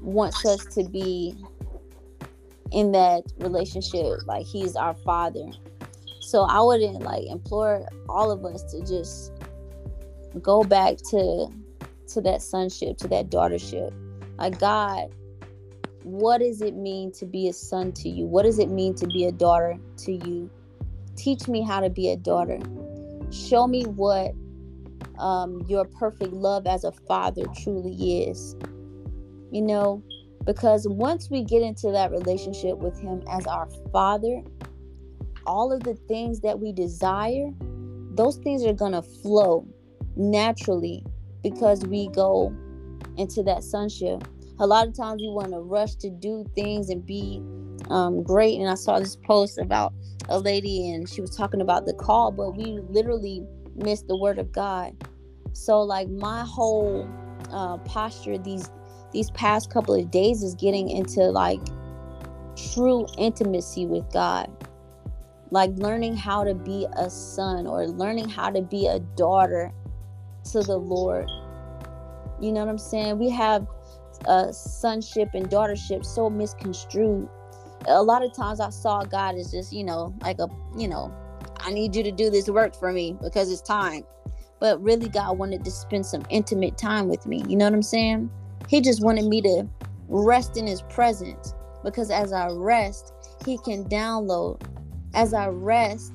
wants 0.00 0.44
us 0.44 0.64
to 0.74 0.84
be 0.84 1.34
in 2.72 2.92
that 2.92 3.22
relationship 3.38 4.18
like 4.26 4.46
He's 4.46 4.76
our 4.76 4.94
Father. 4.94 5.50
So 6.20 6.42
I 6.42 6.60
wouldn't 6.60 7.02
like 7.02 7.24
implore 7.26 7.86
all 8.08 8.30
of 8.30 8.44
us 8.44 8.62
to 8.72 8.80
just 8.80 9.32
go 10.40 10.62
back 10.62 10.96
to 11.10 11.48
to 12.08 12.20
that 12.20 12.42
sonship, 12.42 12.98
to 12.98 13.08
that 13.08 13.30
daughtership. 13.30 13.92
Like 14.38 14.58
God, 14.58 15.10
what 16.04 16.38
does 16.38 16.60
it 16.60 16.74
mean 16.74 17.12
to 17.12 17.26
be 17.26 17.48
a 17.48 17.52
son 17.52 17.92
to 17.92 18.08
you? 18.08 18.26
What 18.26 18.42
does 18.42 18.58
it 18.58 18.68
mean 18.68 18.94
to 18.96 19.06
be 19.06 19.26
a 19.26 19.32
daughter 19.32 19.78
to 19.98 20.12
you? 20.12 20.50
Teach 21.16 21.48
me 21.48 21.62
how 21.62 21.80
to 21.80 21.90
be 21.90 22.10
a 22.10 22.16
daughter. 22.16 22.58
Show 23.30 23.66
me 23.66 23.84
what 23.84 24.32
um, 25.18 25.64
your 25.68 25.84
perfect 25.84 26.32
love 26.32 26.66
as 26.66 26.84
a 26.84 26.92
father 26.92 27.44
truly 27.62 28.24
is. 28.24 28.56
You 29.50 29.62
know, 29.62 30.02
because 30.44 30.88
once 30.88 31.30
we 31.30 31.44
get 31.44 31.62
into 31.62 31.90
that 31.92 32.10
relationship 32.10 32.78
with 32.78 32.98
Him 32.98 33.22
as 33.30 33.46
our 33.46 33.68
Father, 33.92 34.42
all 35.46 35.72
of 35.72 35.82
the 35.82 35.94
things 35.94 36.40
that 36.40 36.58
we 36.58 36.72
desire, 36.72 37.50
those 38.14 38.36
things 38.38 38.64
are 38.64 38.72
going 38.72 38.92
to 38.92 39.02
flow 39.02 39.66
naturally 40.16 41.04
because 41.42 41.84
we 41.84 42.08
go 42.08 42.54
into 43.16 43.42
that 43.42 43.62
sonship. 43.62 44.24
A 44.58 44.66
lot 44.66 44.86
of 44.86 44.94
times 44.94 45.22
we 45.22 45.28
want 45.28 45.50
to 45.52 45.60
rush 45.60 45.94
to 45.96 46.10
do 46.10 46.44
things 46.54 46.90
and 46.90 47.04
be 47.04 47.42
um, 47.90 48.22
great. 48.22 48.60
And 48.60 48.68
I 48.68 48.74
saw 48.74 48.98
this 48.98 49.16
post 49.16 49.58
about 49.58 49.92
a 50.28 50.38
lady 50.38 50.90
and 50.90 51.08
she 51.08 51.20
was 51.20 51.36
talking 51.36 51.60
about 51.60 51.86
the 51.86 51.94
call, 51.94 52.30
but 52.30 52.56
we 52.56 52.80
literally 52.88 53.44
missed 53.74 54.06
the 54.08 54.16
word 54.16 54.38
of 54.38 54.52
God. 54.52 54.94
So 55.52 55.80
like 55.80 56.08
my 56.08 56.44
whole 56.44 57.08
uh, 57.50 57.78
posture 57.78 58.38
these 58.38 58.70
these 59.12 59.30
past 59.32 59.70
couple 59.70 59.94
of 59.94 60.10
days 60.10 60.42
is 60.42 60.54
getting 60.54 60.88
into 60.88 61.20
like 61.20 61.60
true 62.72 63.06
intimacy 63.18 63.86
with 63.86 64.10
God. 64.12 64.50
Like 65.50 65.70
learning 65.74 66.16
how 66.16 66.44
to 66.44 66.54
be 66.54 66.86
a 66.96 67.10
son 67.10 67.66
or 67.66 67.86
learning 67.86 68.30
how 68.30 68.50
to 68.50 68.62
be 68.62 68.86
a 68.86 69.00
daughter 69.00 69.70
to 70.50 70.62
the 70.62 70.78
Lord. 70.78 71.30
You 72.40 72.52
know 72.52 72.60
what 72.60 72.70
I'm 72.70 72.78
saying? 72.78 73.18
We 73.18 73.28
have 73.30 73.66
uh, 74.26 74.52
sonship 74.52 75.30
and 75.34 75.48
daughtership 75.48 76.04
so 76.04 76.30
misconstrued. 76.30 77.28
A 77.86 78.02
lot 78.02 78.24
of 78.24 78.34
times 78.34 78.60
I 78.60 78.70
saw 78.70 79.02
God 79.02 79.36
as 79.36 79.50
just, 79.50 79.72
you 79.72 79.84
know, 79.84 80.14
like 80.22 80.38
a, 80.38 80.48
you 80.76 80.88
know, 80.88 81.12
I 81.60 81.72
need 81.72 81.96
you 81.96 82.02
to 82.04 82.12
do 82.12 82.30
this 82.30 82.48
work 82.48 82.74
for 82.74 82.92
me 82.92 83.16
because 83.22 83.50
it's 83.50 83.62
time. 83.62 84.04
But 84.60 84.80
really, 84.80 85.08
God 85.08 85.38
wanted 85.38 85.64
to 85.64 85.70
spend 85.70 86.06
some 86.06 86.22
intimate 86.30 86.78
time 86.78 87.08
with 87.08 87.26
me. 87.26 87.42
You 87.48 87.56
know 87.56 87.64
what 87.64 87.74
I'm 87.74 87.82
saying? 87.82 88.30
He 88.68 88.80
just 88.80 89.02
wanted 89.02 89.24
me 89.24 89.42
to 89.42 89.68
rest 90.08 90.56
in 90.56 90.66
His 90.66 90.82
presence 90.82 91.52
because 91.82 92.10
as 92.10 92.32
I 92.32 92.48
rest, 92.50 93.12
He 93.44 93.58
can 93.58 93.84
download. 93.84 94.62
As 95.14 95.34
I 95.34 95.48
rest, 95.48 96.12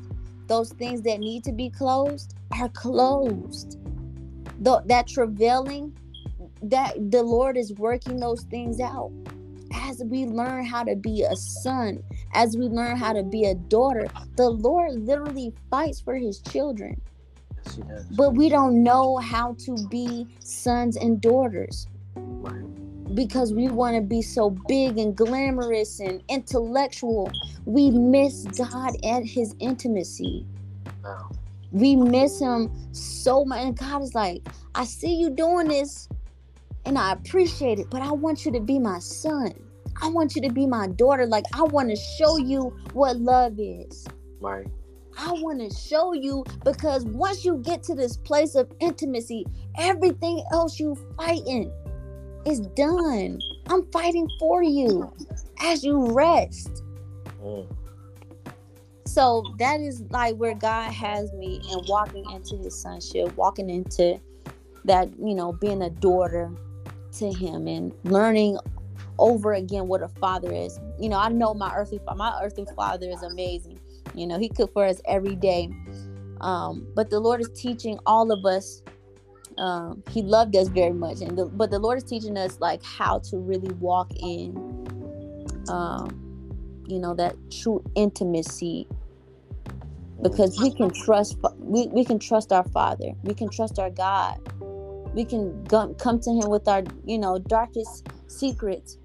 those 0.48 0.72
things 0.74 1.02
that 1.02 1.20
need 1.20 1.44
to 1.44 1.52
be 1.52 1.70
closed 1.70 2.36
are 2.54 2.70
closed 2.70 3.78
the, 4.60 4.82
that 4.86 5.08
travailing 5.08 5.98
that 6.62 6.94
the 7.12 7.24
lord 7.24 7.58
is 7.58 7.74
working 7.74 8.20
those 8.20 8.44
things 8.44 8.80
out. 8.80 9.12
As 9.74 10.02
we 10.04 10.26
learn 10.26 10.66
how 10.66 10.84
to 10.84 10.96
be 10.96 11.24
a 11.24 11.36
son 11.36 12.02
as 12.34 12.56
we 12.56 12.66
learn 12.66 12.98
how 12.98 13.14
to 13.14 13.24
be 13.24 13.46
a 13.46 13.56
daughter 13.56 14.08
the 14.36 14.50
lord 14.50 14.94
literally 14.94 15.54
fights 15.70 16.00
for 16.00 16.16
his 16.16 16.40
children. 16.40 17.02
Yes, 17.90 18.06
but 18.12 18.34
we 18.34 18.50
don't 18.50 18.82
know 18.84 19.18
how 19.18 19.56
to 19.66 19.88
be 19.90 20.28
sons 20.40 20.96
and 20.96 21.20
daughters 21.22 21.88
because 23.14 23.54
we 23.54 23.68
want 23.68 23.96
to 23.96 24.02
be 24.02 24.22
so 24.22 24.50
big 24.68 24.98
and 24.98 25.16
glamorous 25.16 26.00
and 26.00 26.22
intellectual. 26.30 27.32
We 27.66 27.90
miss 27.92 28.46
god 28.58 28.96
at 29.04 29.24
his 29.24 29.56
intimacy. 29.60 30.46
Wow. 31.04 31.30
We 31.72 31.96
miss 31.96 32.40
him 32.40 32.72
so 32.94 33.46
much. 33.46 33.60
And 33.60 33.78
God 33.78 34.02
is 34.02 34.16
like, 34.16 34.48
I 34.76 34.86
see 34.86 35.16
you 35.16 35.30
doing 35.30 35.68
this 35.68 36.08
and 36.88 36.98
I 36.98 37.12
appreciate 37.12 37.80
it, 37.80 37.90
but 37.90 38.02
I 38.02 38.12
want 38.12 38.46
you 38.46 38.52
to 38.54 38.60
be 38.60 38.80
my 38.80 38.98
son. 39.00 39.54
I 40.02 40.08
want 40.08 40.36
you 40.36 40.42
to 40.44 40.50
be 40.50 40.66
my 40.66 40.88
daughter. 40.88 41.28
Like, 41.28 41.46
I 41.54 41.64
want 41.64 41.90
to 41.90 41.96
show 41.96 42.38
you 42.38 42.76
what 42.94 43.18
love 43.18 43.60
is. 43.60 44.08
Right. 44.40 44.68
I 45.18 45.32
want 45.34 45.60
to 45.60 45.76
show 45.76 46.14
you 46.14 46.46
because 46.64 47.04
once 47.06 47.44
you 47.44 47.58
get 47.58 47.84
to 47.84 47.96
this 47.96 48.18
place 48.18 48.56
of 48.56 48.72
intimacy, 48.80 49.46
everything 49.78 50.44
else 50.52 50.80
you 50.80 50.96
fighting 51.18 51.72
is 52.46 52.62
done. 52.76 53.40
I'm 53.68 53.86
fighting 53.92 54.30
for 54.40 54.64
you 54.64 55.12
as 55.60 55.84
you 55.84 56.12
rest. 56.12 56.84
Mm 57.44 57.68
so 59.18 59.44
that 59.58 59.80
is 59.80 60.04
like 60.12 60.36
where 60.36 60.54
God 60.54 60.92
has 60.92 61.34
me 61.34 61.60
and 61.72 61.82
walking 61.88 62.30
into 62.30 62.56
his 62.58 62.80
sonship, 62.80 63.36
walking 63.36 63.68
into 63.68 64.20
that, 64.86 65.10
you 65.18 65.34
know, 65.34 65.54
being 65.54 65.82
a 65.82 65.90
daughter 65.90 66.52
to 67.18 67.32
him 67.32 67.68
and 67.68 67.94
learning 68.04 68.58
over 69.20 69.54
again 69.54 69.88
what 69.88 70.02
a 70.02 70.08
father 70.08 70.52
is. 70.52 70.80
You 71.00 71.10
know, 71.10 71.18
I 71.18 71.30
know 71.30 71.54
my 71.54 71.74
earthly 71.76 72.00
my 72.16 72.40
earthly 72.42 72.66
father 72.76 73.10
is 73.10 73.24
amazing. 73.24 73.80
You 74.14 74.28
know, 74.28 74.40
he 74.40 74.50
cooked 74.50 74.74
for 74.74 74.86
us 74.86 75.02
every 75.06 75.36
day. 75.36 75.70
Um, 76.42 76.88
but 76.96 77.10
the 77.10 77.20
Lord 77.20 77.42
is 77.42 77.50
teaching 77.50 78.00
all 78.06 78.32
of 78.32 78.46
us. 78.46 78.84
Um, 79.58 80.04
he 80.12 80.22
loved 80.22 80.56
us 80.56 80.68
very 80.68 80.94
much, 80.94 81.22
and 81.22 81.36
the, 81.36 81.46
but 81.46 81.72
the 81.72 81.80
Lord 81.80 81.98
is 81.98 82.04
teaching 82.04 82.38
us 82.38 82.60
like 82.60 82.84
how 82.84 83.18
to 83.20 83.38
really 83.38 83.74
walk 83.76 84.12
in, 84.20 84.56
um, 85.68 86.84
you 86.88 87.00
know, 87.00 87.16
that 87.16 87.36
true 87.50 87.84
intimacy 87.96 88.88
because 90.22 90.60
we 90.60 90.72
can 90.72 90.92
trust 90.92 91.38
we, 91.60 91.88
we 91.88 92.04
can 92.04 92.20
trust 92.20 92.52
our 92.52 92.64
father 92.70 93.12
we 93.24 93.34
can 93.34 93.50
trust 93.50 93.78
our 93.80 93.90
god 93.90 94.40
we 95.18 95.26
can 95.26 95.64
go, 95.64 95.96
come 95.96 96.20
to 96.20 96.30
him 96.30 96.48
with 96.48 96.68
our 96.68 96.84
you 97.04 97.18
know 97.18 97.40
darkest 97.40 98.08
secrets 98.28 99.00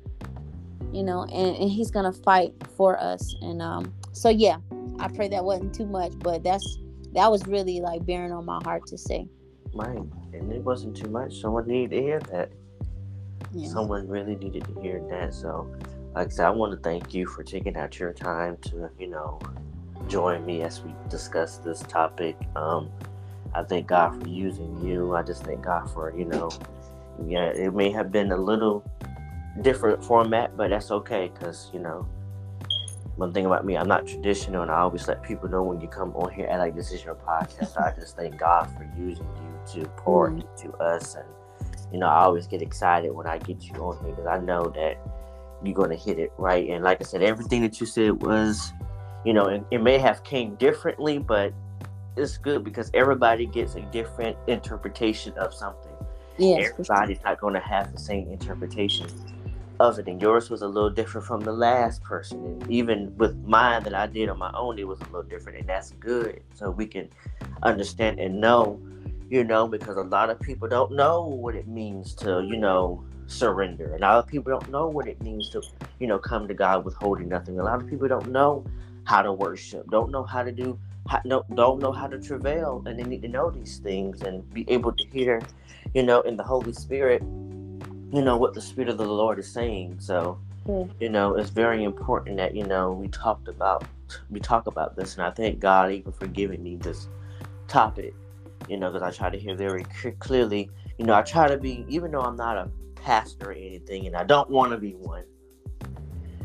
you 0.92 1.02
know 1.02 1.22
and, 1.22 1.56
and 1.56 1.70
he's 1.70 1.90
gonna 1.90 2.12
fight 2.12 2.52
for 2.76 3.00
us. 3.00 3.34
And 3.40 3.62
um 3.62 3.94
so 4.12 4.28
yeah 4.28 4.58
i 5.00 5.08
pray 5.08 5.26
that 5.28 5.42
wasn't 5.42 5.74
too 5.74 5.86
much 5.86 6.12
but 6.18 6.44
that's 6.44 6.78
that 7.14 7.30
was 7.30 7.46
really 7.46 7.80
like 7.80 8.04
bearing 8.04 8.30
on 8.30 8.44
my 8.44 8.60
heart 8.62 8.86
to 8.88 8.98
say. 8.98 9.26
Right 9.72 10.04
and 10.34 10.52
it 10.52 10.62
wasn't 10.62 10.94
too 10.94 11.08
much. 11.08 11.40
Someone 11.40 11.66
needed 11.66 11.96
to 11.96 12.02
hear 12.02 12.20
that. 12.30 12.52
Yeah. 13.52 13.68
someone 13.68 14.06
really 14.06 14.36
needed 14.36 14.64
to 14.64 14.80
hear 14.82 15.02
that. 15.08 15.32
So 15.32 15.74
like 16.14 16.26
i 16.26 16.28
said 16.28 16.44
i 16.44 16.50
want 16.50 16.72
to 16.72 16.78
thank 16.90 17.14
you 17.14 17.26
for 17.26 17.42
taking 17.42 17.74
out 17.78 17.98
your 17.98 18.12
time 18.12 18.58
to 18.68 18.90
you 18.98 19.06
know 19.06 19.40
join 20.08 20.44
me 20.44 20.60
as 20.60 20.82
we 20.82 20.92
discuss 21.08 21.56
this 21.56 21.80
topic. 21.80 22.36
Um, 22.54 22.90
I 23.54 23.62
thank 23.62 23.86
God 23.86 24.20
for 24.20 24.28
using 24.28 24.84
you. 24.84 25.14
I 25.14 25.22
just 25.22 25.44
thank 25.44 25.62
God 25.62 25.90
for, 25.90 26.16
you 26.16 26.24
know, 26.24 26.50
yeah, 27.26 27.46
it 27.46 27.74
may 27.74 27.90
have 27.90 28.10
been 28.10 28.32
a 28.32 28.36
little 28.36 28.84
different 29.60 30.02
format, 30.02 30.56
but 30.56 30.70
that's 30.70 30.90
okay 30.90 31.30
because, 31.32 31.70
you 31.74 31.80
know, 31.80 32.08
one 33.16 33.32
thing 33.32 33.44
about 33.44 33.64
me, 33.66 33.76
I'm 33.76 33.88
not 33.88 34.06
traditional, 34.06 34.62
and 34.62 34.70
I 34.70 34.78
always 34.78 35.06
let 35.06 35.22
people 35.22 35.48
know 35.48 35.62
when 35.62 35.80
you 35.80 35.88
come 35.88 36.14
on 36.16 36.32
here, 36.32 36.46
and 36.46 36.58
like 36.58 36.74
this 36.74 36.92
is 36.92 37.04
your 37.04 37.14
podcast. 37.14 37.76
I 37.80 37.94
just 37.94 38.16
thank 38.16 38.38
God 38.38 38.70
for 38.76 38.90
using 38.98 39.26
you 39.36 39.82
to 39.82 39.88
pour 39.90 40.30
mm-hmm. 40.30 40.40
into 40.40 40.76
us, 40.78 41.14
and 41.14 41.26
you 41.92 41.98
know, 41.98 42.06
I 42.06 42.22
always 42.22 42.46
get 42.46 42.62
excited 42.62 43.12
when 43.12 43.26
I 43.26 43.38
get 43.38 43.62
you 43.64 43.74
on 43.74 44.02
here 44.02 44.14
because 44.14 44.26
I 44.26 44.38
know 44.38 44.72
that 44.74 44.96
you're 45.62 45.74
gonna 45.74 45.94
hit 45.94 46.18
it 46.18 46.32
right. 46.38 46.68
And 46.70 46.82
like 46.82 47.02
I 47.02 47.04
said, 47.04 47.22
everything 47.22 47.60
that 47.62 47.80
you 47.80 47.86
said 47.86 48.22
was, 48.22 48.72
you 49.26 49.34
know, 49.34 49.44
it, 49.46 49.62
it 49.70 49.82
may 49.82 49.98
have 49.98 50.24
came 50.24 50.54
differently, 50.56 51.18
but 51.18 51.52
it's 52.16 52.36
good 52.36 52.64
because 52.64 52.90
everybody 52.94 53.46
gets 53.46 53.74
a 53.74 53.80
different 53.92 54.36
interpretation 54.46 55.32
of 55.34 55.54
something. 55.54 55.92
Yes, 56.38 56.70
everybody's 56.70 57.18
sure. 57.18 57.24
not 57.26 57.40
going 57.40 57.54
to 57.54 57.60
have 57.60 57.92
the 57.92 57.98
same 57.98 58.30
interpretation 58.30 59.06
of 59.80 59.98
it, 59.98 60.06
and 60.06 60.20
yours 60.20 60.50
was 60.50 60.62
a 60.62 60.68
little 60.68 60.90
different 60.90 61.26
from 61.26 61.40
the 61.40 61.52
last 61.52 62.02
person. 62.02 62.44
And 62.44 62.70
even 62.70 63.16
with 63.16 63.36
mine 63.44 63.82
that 63.84 63.94
I 63.94 64.06
did 64.06 64.28
on 64.28 64.38
my 64.38 64.52
own, 64.54 64.78
it 64.78 64.86
was 64.86 65.00
a 65.00 65.04
little 65.04 65.22
different, 65.22 65.58
and 65.58 65.68
that's 65.68 65.92
good. 65.92 66.42
So 66.54 66.70
we 66.70 66.86
can 66.86 67.08
understand 67.62 68.18
and 68.18 68.40
know, 68.40 68.80
you 69.28 69.44
know, 69.44 69.66
because 69.66 69.96
a 69.96 70.02
lot 70.02 70.30
of 70.30 70.40
people 70.40 70.68
don't 70.68 70.92
know 70.92 71.26
what 71.26 71.54
it 71.54 71.68
means 71.68 72.14
to, 72.16 72.42
you 72.46 72.56
know, 72.56 73.04
surrender. 73.26 73.94
And 73.94 74.04
a 74.04 74.06
lot 74.06 74.18
of 74.18 74.26
people 74.26 74.50
don't 74.52 74.70
know 74.70 74.88
what 74.88 75.08
it 75.08 75.20
means 75.22 75.48
to, 75.50 75.62
you 75.98 76.06
know, 76.06 76.18
come 76.18 76.48
to 76.48 76.54
God 76.54 76.84
with 76.84 76.94
holding 76.94 77.28
nothing. 77.28 77.58
A 77.58 77.64
lot 77.64 77.80
of 77.82 77.88
people 77.88 78.08
don't 78.08 78.30
know 78.30 78.64
how 79.04 79.22
to 79.22 79.32
worship, 79.32 79.90
don't 79.90 80.10
know 80.10 80.22
how 80.22 80.42
to 80.42 80.52
do, 80.52 80.78
no, 81.24 81.44
don't 81.54 81.80
know 81.80 81.92
how 81.92 82.06
to 82.06 82.18
travail, 82.18 82.82
and 82.86 82.98
they 82.98 83.04
need 83.04 83.22
to 83.22 83.28
know 83.28 83.50
these 83.50 83.78
things 83.78 84.22
and 84.22 84.48
be 84.52 84.64
able 84.68 84.92
to 84.92 85.04
hear, 85.08 85.40
you 85.94 86.02
know, 86.02 86.20
in 86.22 86.36
the 86.36 86.42
Holy 86.42 86.72
Spirit, 86.72 87.22
you 87.22 88.22
know, 88.22 88.36
what 88.36 88.54
the 88.54 88.60
Spirit 88.60 88.88
of 88.88 88.98
the 88.98 89.06
Lord 89.06 89.38
is 89.38 89.50
saying. 89.50 89.96
So, 89.98 90.38
mm. 90.66 90.90
you 91.00 91.08
know, 91.08 91.34
it's 91.34 91.50
very 91.50 91.84
important 91.84 92.36
that 92.36 92.54
you 92.54 92.64
know 92.64 92.92
we 92.92 93.08
talked 93.08 93.48
about, 93.48 93.84
we 94.30 94.40
talk 94.40 94.66
about 94.66 94.96
this, 94.96 95.14
and 95.14 95.22
I 95.24 95.30
thank 95.30 95.60
God 95.60 95.92
even 95.92 96.12
for 96.12 96.26
giving 96.26 96.62
me 96.62 96.76
this 96.76 97.08
topic, 97.68 98.14
you 98.68 98.76
know, 98.76 98.90
because 98.90 99.02
I 99.02 99.10
try 99.16 99.30
to 99.30 99.38
hear 99.38 99.54
very 99.54 99.84
clearly. 100.18 100.70
You 100.98 101.06
know, 101.06 101.14
I 101.14 101.22
try 101.22 101.48
to 101.48 101.56
be, 101.56 101.84
even 101.88 102.12
though 102.12 102.20
I'm 102.20 102.36
not 102.36 102.56
a 102.56 102.70
pastor 102.94 103.50
or 103.50 103.52
anything, 103.52 104.06
and 104.06 104.16
I 104.16 104.24
don't 104.24 104.48
want 104.50 104.72
to 104.72 104.78
be 104.78 104.92
one. 104.92 105.24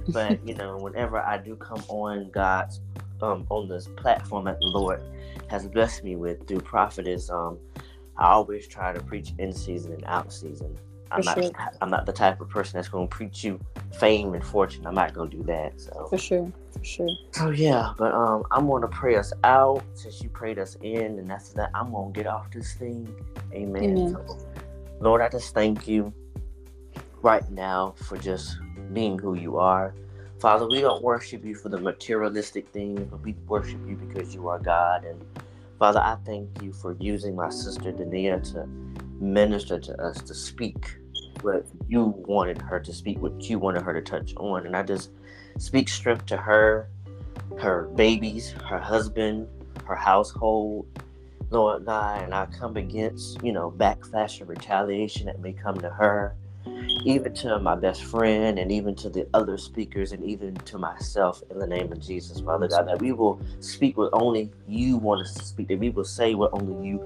But 0.10 0.46
you 0.48 0.56
know, 0.56 0.78
whenever 0.78 1.20
I 1.20 1.38
do 1.38 1.56
come 1.56 1.84
on 1.90 2.32
God's 2.32 2.82
um, 3.22 3.46
on 3.50 3.68
this 3.68 3.88
platform 3.98 4.46
that 4.46 4.60
the 4.60 4.68
Lord 4.68 5.02
has 5.48 5.68
blessed 5.68 6.04
me 6.04 6.16
with 6.16 6.48
through 6.48 6.62
prophetess, 6.62 7.30
um, 7.30 7.58
I 8.18 8.28
always 8.30 8.68
try 8.68 8.94
to 8.94 9.00
preach 9.02 9.34
in 9.38 9.54
season 9.54 9.94
and 9.94 10.04
out 10.06 10.34
season. 10.34 10.78
I'm 11.12 11.24
not 11.24 11.42
sure. 11.42 11.52
I'm 11.82 11.90
not 11.90 12.06
the 12.06 12.12
type 12.12 12.42
of 12.42 12.50
person 12.50 12.78
that's 12.78 12.90
gonna 12.90 13.08
preach 13.08 13.44
you 13.44 13.60
fame 13.94 14.34
and 14.34 14.44
fortune. 14.44 14.86
I'm 14.86 14.96
not 14.96 15.14
gonna 15.14 15.30
do 15.30 15.44
that. 15.44 15.80
So 15.80 16.08
for 16.10 16.18
sure, 16.18 16.52
for 16.72 16.84
sure. 16.84 17.10
So 17.32 17.50
yeah, 17.50 17.94
but 17.98 18.14
um, 18.14 18.44
I'm 18.52 18.68
gonna 18.68 18.88
pray 18.88 19.16
us 19.16 19.32
out 19.44 19.84
since 19.94 20.22
you 20.22 20.30
prayed 20.30 20.60
us 20.60 20.76
in, 20.82 21.20
and 21.20 21.32
after 21.32 21.54
that, 21.56 21.72
I'm 21.74 21.92
gonna 21.92 22.12
get 22.12 22.28
off 22.28 22.52
this 22.52 22.74
thing. 22.74 23.14
Amen. 23.54 23.84
Amen. 23.84 24.10
So, 24.10 24.38
Lord, 25.00 25.22
I 25.22 25.30
just 25.30 25.54
thank 25.54 25.88
you 25.88 26.14
right 27.22 27.50
now 27.50 27.96
for 27.98 28.18
just 28.18 28.58
being 28.94 29.18
who 29.18 29.36
you 29.36 29.58
are. 29.58 29.94
Father, 30.40 30.68
we 30.68 30.82
don't 30.82 31.04
worship 31.04 31.44
you 31.44 31.56
for 31.56 31.70
the 31.70 31.80
materialistic 31.80 32.70
things, 32.70 33.02
but 33.10 33.22
we 33.22 33.34
worship 33.48 33.80
you 33.88 33.96
because 33.96 34.36
you 34.36 34.48
are 34.50 34.60
God. 34.60 35.04
And 35.04 35.20
Father, 35.80 36.00
I 36.00 36.16
thank 36.26 36.62
you 36.62 36.74
for 36.74 36.96
using 37.00 37.36
my 37.36 37.50
sister 37.50 37.92
Denia 37.92 38.40
to 38.52 38.68
minister 39.20 39.80
to 39.80 40.00
us, 40.00 40.22
to 40.22 40.36
speak 40.36 40.98
what 41.42 41.66
you 41.88 42.14
wanted 42.28 42.62
her 42.62 42.80
to 42.80 42.94
speak, 42.94 43.20
what 43.20 43.50
you 43.50 43.58
wanted 43.58 43.82
her 43.82 43.94
to 43.94 44.02
touch 44.02 44.36
on. 44.38 44.68
And 44.68 44.76
I 44.76 44.84
just 44.84 45.10
speak 45.58 45.90
strength 45.90 46.28
to 46.28 46.38
her, 46.38 46.88
her 47.58 47.90
babies, 47.96 48.52
her 48.52 48.80
husband, 48.80 49.48
her 49.86 49.96
household, 49.96 50.86
Lord 51.50 51.86
God. 51.86 52.22
And 52.22 52.36
I 52.36 52.46
come 52.46 52.78
against, 52.78 53.42
you 53.44 53.54
know, 53.54 53.74
backlash 53.76 54.40
and 54.40 54.48
retaliation 54.48 55.26
that 55.26 55.40
may 55.40 55.54
come 55.54 55.80
to 55.82 55.90
her 55.90 56.36
even 57.08 57.34
to 57.34 57.58
my 57.60 57.74
best 57.74 58.04
friend 58.04 58.60
and 58.60 58.70
even 58.70 58.94
to 58.94 59.10
the 59.10 59.26
other 59.34 59.58
speakers 59.58 60.12
and 60.12 60.22
even 60.26 60.54
to 60.56 60.78
myself 60.78 61.42
in 61.50 61.58
the 61.58 61.66
name 61.66 61.90
of 61.90 62.02
Jesus, 62.02 62.42
Father 62.42 62.68
God, 62.68 62.86
that 62.90 63.00
we 63.00 63.14
will 63.14 63.40
speak 63.62 63.98
what 63.98 64.10
only 64.12 64.52
you 64.68 64.98
want 64.98 65.22
us 65.22 65.34
to 65.36 65.46
speak, 65.46 65.70
that 65.70 65.80
we 65.80 65.90
will 65.90 66.04
say 66.04 66.36
what 66.36 66.52
only 66.52 66.86
you 66.86 67.00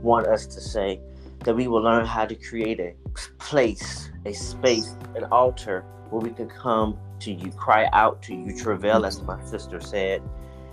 want 0.00 0.26
us 0.26 0.46
to 0.46 0.58
say, 0.58 1.00
that 1.40 1.54
we 1.54 1.68
will 1.68 1.82
learn 1.82 2.06
how 2.06 2.24
to 2.24 2.34
create 2.34 2.80
a 2.80 2.94
place, 3.38 4.10
a 4.24 4.32
space, 4.32 4.96
an 5.16 5.24
altar 5.24 5.84
where 6.08 6.22
we 6.22 6.30
can 6.30 6.48
come 6.48 6.96
to 7.20 7.30
you, 7.30 7.52
cry 7.52 7.90
out 7.92 8.22
to 8.22 8.34
you, 8.34 8.56
travail, 8.56 9.04
as 9.04 9.20
my 9.20 9.38
sister 9.44 9.82
said, 9.82 10.22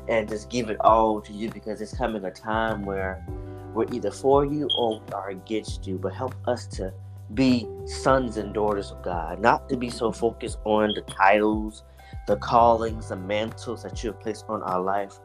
and 0.07 0.29
just 0.29 0.49
give 0.49 0.69
it 0.69 0.77
all 0.79 1.19
to 1.19 1.33
you 1.33 1.49
because 1.49 1.81
it's 1.81 1.97
coming 1.97 2.23
a 2.23 2.31
time 2.31 2.85
where 2.85 3.25
we're 3.73 3.91
either 3.91 4.09
for 4.09 4.45
you 4.45 4.69
or 4.77 5.01
we 5.01 5.13
are 5.13 5.29
against 5.31 5.85
you. 5.85 5.97
But 5.97 6.13
help 6.13 6.33
us 6.47 6.65
to 6.77 6.93
be 7.33 7.67
sons 7.85 8.37
and 8.37 8.53
daughters 8.53 8.91
of 8.91 9.03
God, 9.03 9.39
not 9.39 9.69
to 9.69 9.77
be 9.77 9.89
so 9.89 10.11
focused 10.11 10.57
on 10.65 10.93
the 10.95 11.01
titles, 11.01 11.83
the 12.27 12.37
callings, 12.37 13.09
the 13.09 13.15
mantles 13.15 13.83
that 13.83 14.03
you 14.03 14.11
have 14.11 14.19
placed 14.19 14.45
on 14.49 14.63
our 14.63 14.81
life, 14.81 15.19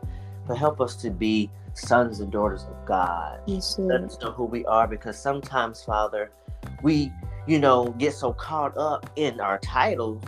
but 0.47 0.57
help 0.57 0.81
us 0.81 0.97
to 0.97 1.11
be 1.11 1.51
sons 1.73 2.21
and 2.21 2.31
daughters 2.31 2.65
of 2.65 2.87
God. 2.87 3.41
Yes, 3.47 3.79
Let 3.79 4.03
us 4.03 4.19
know 4.21 4.33
who 4.33 4.45
we 4.45 4.65
are 4.67 4.87
because 4.87 5.19
sometimes, 5.19 5.83
Father, 5.83 6.31
we, 6.83 7.13
you 7.47 7.59
know, 7.59 7.95
get 7.99 8.15
so 8.15 8.33
caught 8.33 8.77
up 8.77 9.11
in 9.17 9.41
our 9.41 9.59
titles 9.59 10.23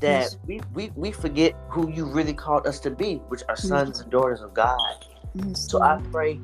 that 0.00 0.22
yes. 0.22 0.38
we, 0.46 0.60
we, 0.74 0.90
we 0.96 1.12
forget 1.12 1.54
who 1.68 1.90
you 1.90 2.06
really 2.06 2.34
called 2.34 2.66
us 2.66 2.80
to 2.80 2.90
be, 2.90 3.16
which 3.28 3.42
are 3.48 3.56
sons 3.56 3.90
yes. 3.90 4.00
and 4.00 4.10
daughters 4.10 4.40
of 4.40 4.54
God. 4.54 4.78
so 5.52 5.82
I 5.82 6.00
pray 6.10 6.40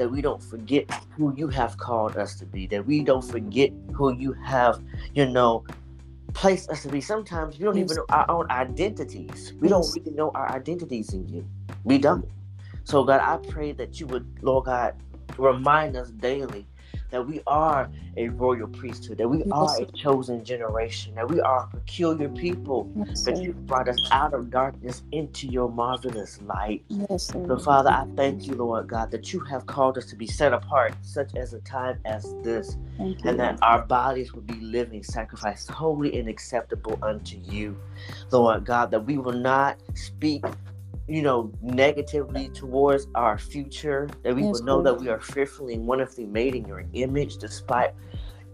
that 0.00 0.10
we 0.10 0.22
don't 0.22 0.42
forget 0.42 0.90
who 1.10 1.34
you 1.36 1.46
have 1.46 1.76
called 1.76 2.16
us 2.16 2.34
to 2.34 2.46
be, 2.46 2.66
that 2.66 2.86
we 2.86 3.04
don't 3.04 3.22
forget 3.22 3.70
who 3.92 4.14
you 4.14 4.32
have, 4.32 4.82
you 5.12 5.26
know, 5.26 5.62
placed 6.32 6.70
us 6.70 6.84
to 6.84 6.88
be. 6.88 7.02
Sometimes 7.02 7.58
we 7.58 7.66
don't 7.66 7.76
yes. 7.76 7.84
even 7.84 7.96
know 7.96 8.06
our 8.08 8.30
own 8.30 8.50
identities. 8.50 9.52
We 9.60 9.68
yes. 9.68 9.72
don't 9.72 9.94
really 9.94 10.16
know 10.16 10.30
our 10.30 10.50
identities 10.52 11.12
in 11.12 11.28
you. 11.28 11.46
We 11.84 11.98
don't. 11.98 12.26
So, 12.84 13.04
God, 13.04 13.20
I 13.20 13.36
pray 13.46 13.72
that 13.72 14.00
you 14.00 14.06
would, 14.06 14.26
Lord 14.40 14.64
God, 14.64 14.94
remind 15.36 15.98
us 15.98 16.08
daily 16.08 16.66
that 17.10 17.26
we 17.26 17.40
are 17.46 17.90
a 18.16 18.28
royal 18.28 18.68
priesthood, 18.68 19.18
that 19.18 19.28
we 19.28 19.44
are 19.50 19.80
a 19.80 19.84
chosen 19.92 20.44
generation, 20.44 21.14
that 21.14 21.28
we 21.28 21.40
are 21.40 21.68
a 21.72 21.76
peculiar 21.76 22.28
people, 22.28 22.90
yes, 22.96 23.24
that 23.24 23.42
you 23.42 23.52
brought 23.52 23.88
us 23.88 23.98
out 24.10 24.34
of 24.34 24.50
darkness 24.50 25.02
into 25.12 25.46
your 25.46 25.70
marvelous 25.70 26.40
light. 26.42 26.82
Yes, 26.88 27.32
so, 27.32 27.58
Father, 27.58 27.90
I 27.90 28.06
thank 28.16 28.46
you, 28.46 28.54
Lord 28.54 28.88
God, 28.88 29.10
that 29.10 29.32
you 29.32 29.40
have 29.40 29.66
called 29.66 29.98
us 29.98 30.06
to 30.06 30.16
be 30.16 30.26
set 30.26 30.52
apart, 30.52 30.94
such 31.02 31.34
as 31.36 31.52
a 31.54 31.60
time 31.60 31.98
as 32.04 32.34
this, 32.42 32.76
thank 32.98 33.18
and 33.24 33.32
you. 33.32 33.36
that 33.36 33.58
our 33.62 33.82
bodies 33.82 34.32
will 34.32 34.42
be 34.42 34.60
living 34.60 35.02
sacrifice, 35.02 35.66
holy 35.66 36.18
and 36.18 36.28
acceptable 36.28 36.98
unto 37.02 37.36
you, 37.36 37.76
Lord 38.30 38.64
God, 38.64 38.90
that 38.90 39.04
we 39.04 39.18
will 39.18 39.32
not 39.32 39.78
speak 39.94 40.44
you 41.10 41.22
know, 41.22 41.52
negatively 41.60 42.48
towards 42.50 43.08
our 43.16 43.36
future, 43.36 44.08
that 44.22 44.34
we 44.34 44.42
will 44.42 44.62
know 44.62 44.80
that 44.80 44.94
we 44.94 45.08
are 45.08 45.20
fearfully 45.20 45.74
and 45.74 45.84
wonderfully 45.84 46.24
made 46.24 46.54
in 46.54 46.64
your 46.66 46.84
image, 46.92 47.38
despite 47.38 47.92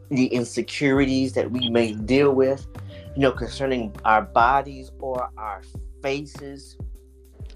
the 0.08 0.26
insecurities 0.26 1.34
that 1.34 1.50
we 1.50 1.68
may 1.68 1.92
deal 1.92 2.32
with, 2.32 2.66
you 3.14 3.20
know, 3.20 3.30
concerning 3.30 3.94
our 4.06 4.22
bodies 4.22 4.90
or 5.00 5.30
our 5.36 5.62
faces 6.02 6.78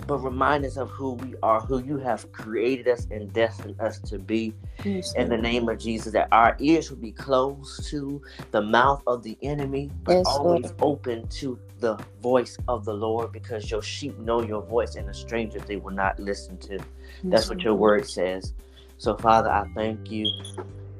but 0.07 0.19
remind 0.19 0.65
us 0.65 0.77
of 0.77 0.91
who 0.91 1.13
we 1.13 1.35
are, 1.43 1.61
who 1.61 1.83
you 1.83 1.99
have 1.99 2.31
created 2.33 2.89
us 2.89 3.07
and 3.11 3.33
destined 3.33 3.79
us 3.81 4.01
to 4.01 4.19
be. 4.19 4.55
Yes, 4.85 5.15
in 5.15 5.29
the 5.29 5.37
name 5.37 5.69
of 5.69 5.79
Jesus, 5.79 6.13
that 6.13 6.29
our 6.33 6.57
ears 6.59 6.91
will 6.91 6.99
be 6.99 7.13
closed 7.13 7.89
to 7.91 8.21
the 8.51 8.63
mouth 8.63 9.03
of 9.07 9.23
the 9.23 9.37
enemy, 9.43 9.91
but 10.05 10.17
yes, 10.17 10.27
always 10.27 10.65
Lord. 10.65 10.77
open 10.81 11.29
to 11.29 11.59
the 11.81 11.99
voice 12.23 12.59
of 12.69 12.85
the 12.85 12.95
Lord, 12.95 13.33
because 13.33 13.71
your 13.71 13.83
sheep 13.83 14.19
know 14.19 14.43
your 14.43 14.63
voice, 14.63 14.97
and 14.97 15.09
a 15.09 15.15
stranger 15.15 15.59
they 15.61 15.77
will 15.77 15.93
not 15.95 16.19
listen 16.19 16.59
to. 16.59 16.79
That's 17.25 17.49
what 17.49 17.63
your 17.63 17.75
word 17.75 18.09
says. 18.09 18.55
So, 18.99 19.17
Father, 19.17 19.51
I 19.51 19.65
thank 19.75 20.11
you. 20.11 20.27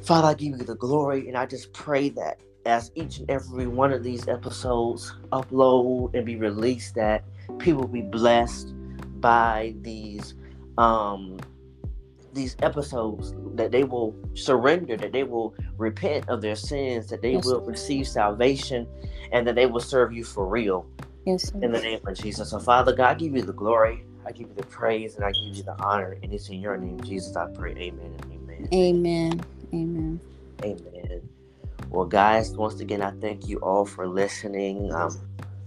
Father, 0.03 0.29
I 0.29 0.35
give 0.35 0.59
you 0.59 0.65
the 0.65 0.77
glory, 0.77 1.29
and 1.29 1.37
I 1.37 1.47
just 1.47 1.73
pray 1.73 2.09
that 2.11 2.41
as 2.67 2.91
each 2.95 3.19
and 3.19 3.31
every 3.31 3.67
one 3.67 3.93
of 3.93 4.03
these 4.03 4.29
episodes 4.29 5.13
upload 5.33 6.15
and 6.15 6.25
be 6.27 6.37
released, 6.37 6.95
that 6.95 7.25
people 7.59 7.83
will 7.83 7.89
be 7.89 8.03
blessed 8.03 8.75
by 9.21 9.75
these 9.83 10.35
um 10.79 11.39
these 12.33 12.57
episodes 12.63 13.35
that 13.55 13.71
they 13.73 13.85
will 13.85 14.15
surrender 14.35 14.97
that 14.97 15.13
they 15.13 15.25
will 15.25 15.55
repent 15.79 16.29
of 16.29 16.41
their 16.41 16.57
sins 16.57 17.07
that 17.09 17.23
they 17.23 17.33
yes. 17.33 17.45
will 17.45 17.61
receive 17.63 18.07
salvation 18.07 18.87
and 19.33 19.47
that 19.47 19.55
they 19.55 19.67
will 19.67 19.81
serve 19.81 20.13
you 20.13 20.25
for 20.25 20.47
real 20.47 20.87
yes 21.27 21.51
in 21.63 21.73
the 21.73 21.81
name 21.81 22.01
of 22.07 22.17
jesus 22.17 22.51
so 22.51 22.59
father 22.59 22.95
god 22.95 23.19
give 23.19 23.35
you 23.35 23.43
the 23.43 23.53
glory 23.53 24.05
I 24.27 24.33
give 24.33 24.49
you 24.49 24.55
the 24.55 24.67
praise 24.67 25.17
and 25.17 25.25
I 25.25 25.33
give 25.33 25.57
you 25.57 25.63
the 25.63 25.77
honor. 25.83 26.17
And 26.23 26.33
it's 26.33 26.49
in 26.49 26.61
your 26.61 26.77
name, 26.77 27.01
Jesus, 27.03 27.35
I 27.37 27.47
pray. 27.47 27.73
Amen 27.73 28.15
and 28.21 28.33
amen. 28.33 28.69
Amen. 28.73 29.45
Amen. 29.73 30.21
Amen. 30.63 31.29
Well, 31.89 32.07
guys, 32.07 32.53
once 32.53 32.81
again, 32.81 33.03
I 33.03 33.11
thank 33.13 33.49
you 33.49 33.59
all 33.59 33.85
for 33.85 34.07
listening. 34.07 34.93
Um, 34.93 35.19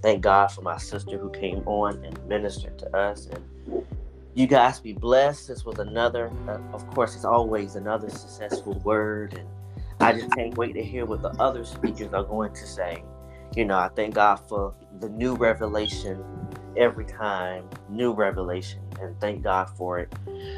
thank 0.01 0.21
God 0.21 0.47
for 0.47 0.61
my 0.61 0.77
sister 0.77 1.17
who 1.17 1.29
came 1.31 1.67
on 1.67 2.03
and 2.05 2.27
ministered 2.27 2.77
to 2.79 2.95
us. 2.95 3.27
And 3.27 3.85
you 4.35 4.47
guys 4.47 4.79
be 4.79 4.93
blessed. 4.93 5.47
This 5.47 5.65
was 5.65 5.79
another, 5.79 6.31
uh, 6.47 6.57
of 6.73 6.87
course, 6.91 7.15
it's 7.15 7.25
always 7.25 7.75
another 7.75 8.09
successful 8.09 8.73
word. 8.79 9.35
And 9.35 9.47
I 9.99 10.13
just 10.13 10.35
can't 10.35 10.57
wait 10.57 10.73
to 10.73 10.83
hear 10.83 11.05
what 11.05 11.21
the 11.21 11.29
other 11.41 11.63
speakers 11.63 12.13
are 12.13 12.23
going 12.23 12.53
to 12.53 12.67
say. 12.67 13.03
You 13.55 13.65
know, 13.65 13.77
I 13.77 13.89
thank 13.89 14.15
God 14.15 14.37
for 14.47 14.73
the 14.99 15.09
new 15.09 15.35
revelation 15.35 16.23
every 16.75 17.05
time, 17.05 17.69
new 17.89 18.11
revelation, 18.11 18.79
and 18.99 19.19
thank 19.21 19.43
God 19.43 19.69
for 19.77 19.99
it. 19.99 20.11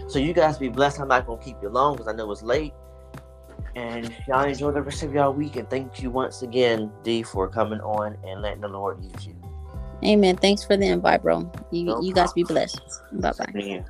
So 0.08 0.20
you 0.20 0.34
guys 0.34 0.58
be 0.58 0.70
blessed. 0.70 1.02
I'm 1.02 1.10
not 1.10 1.28
gonna 1.28 1.42
keep 1.42 1.58
you 1.62 1.70
long 1.70 1.96
because 1.96 2.08
I 2.08 2.14
know 2.14 2.32
it's 2.32 2.44
late. 2.44 2.74
And 3.76 4.10
y'all 4.26 4.46
enjoy 4.46 4.72
the 4.72 4.82
rest 4.82 5.04
of 5.04 5.14
y'all 5.14 5.34
week. 5.34 5.58
And 5.58 5.70
thank 5.70 6.02
you 6.02 6.10
once 6.10 6.42
again, 6.42 6.90
D, 7.04 7.24
for 7.24 7.50
coming 7.50 7.82
on 7.82 8.18
and 8.26 8.42
letting 8.42 8.62
the 8.62 8.70
Lord 8.70 9.04
use 9.04 9.28
you. 9.28 9.36
Amen. 10.06 10.38
Thanks 10.38 10.64
for 10.64 10.78
the 10.78 10.88
invite, 10.88 11.24
bro. 11.24 11.52
You, 11.72 11.86
No 11.86 12.02
you 12.02 12.14
guys 12.14 12.34
be 12.34 12.44
blessed. 12.44 12.82
Bye 13.14 13.34
bye. 13.38 13.84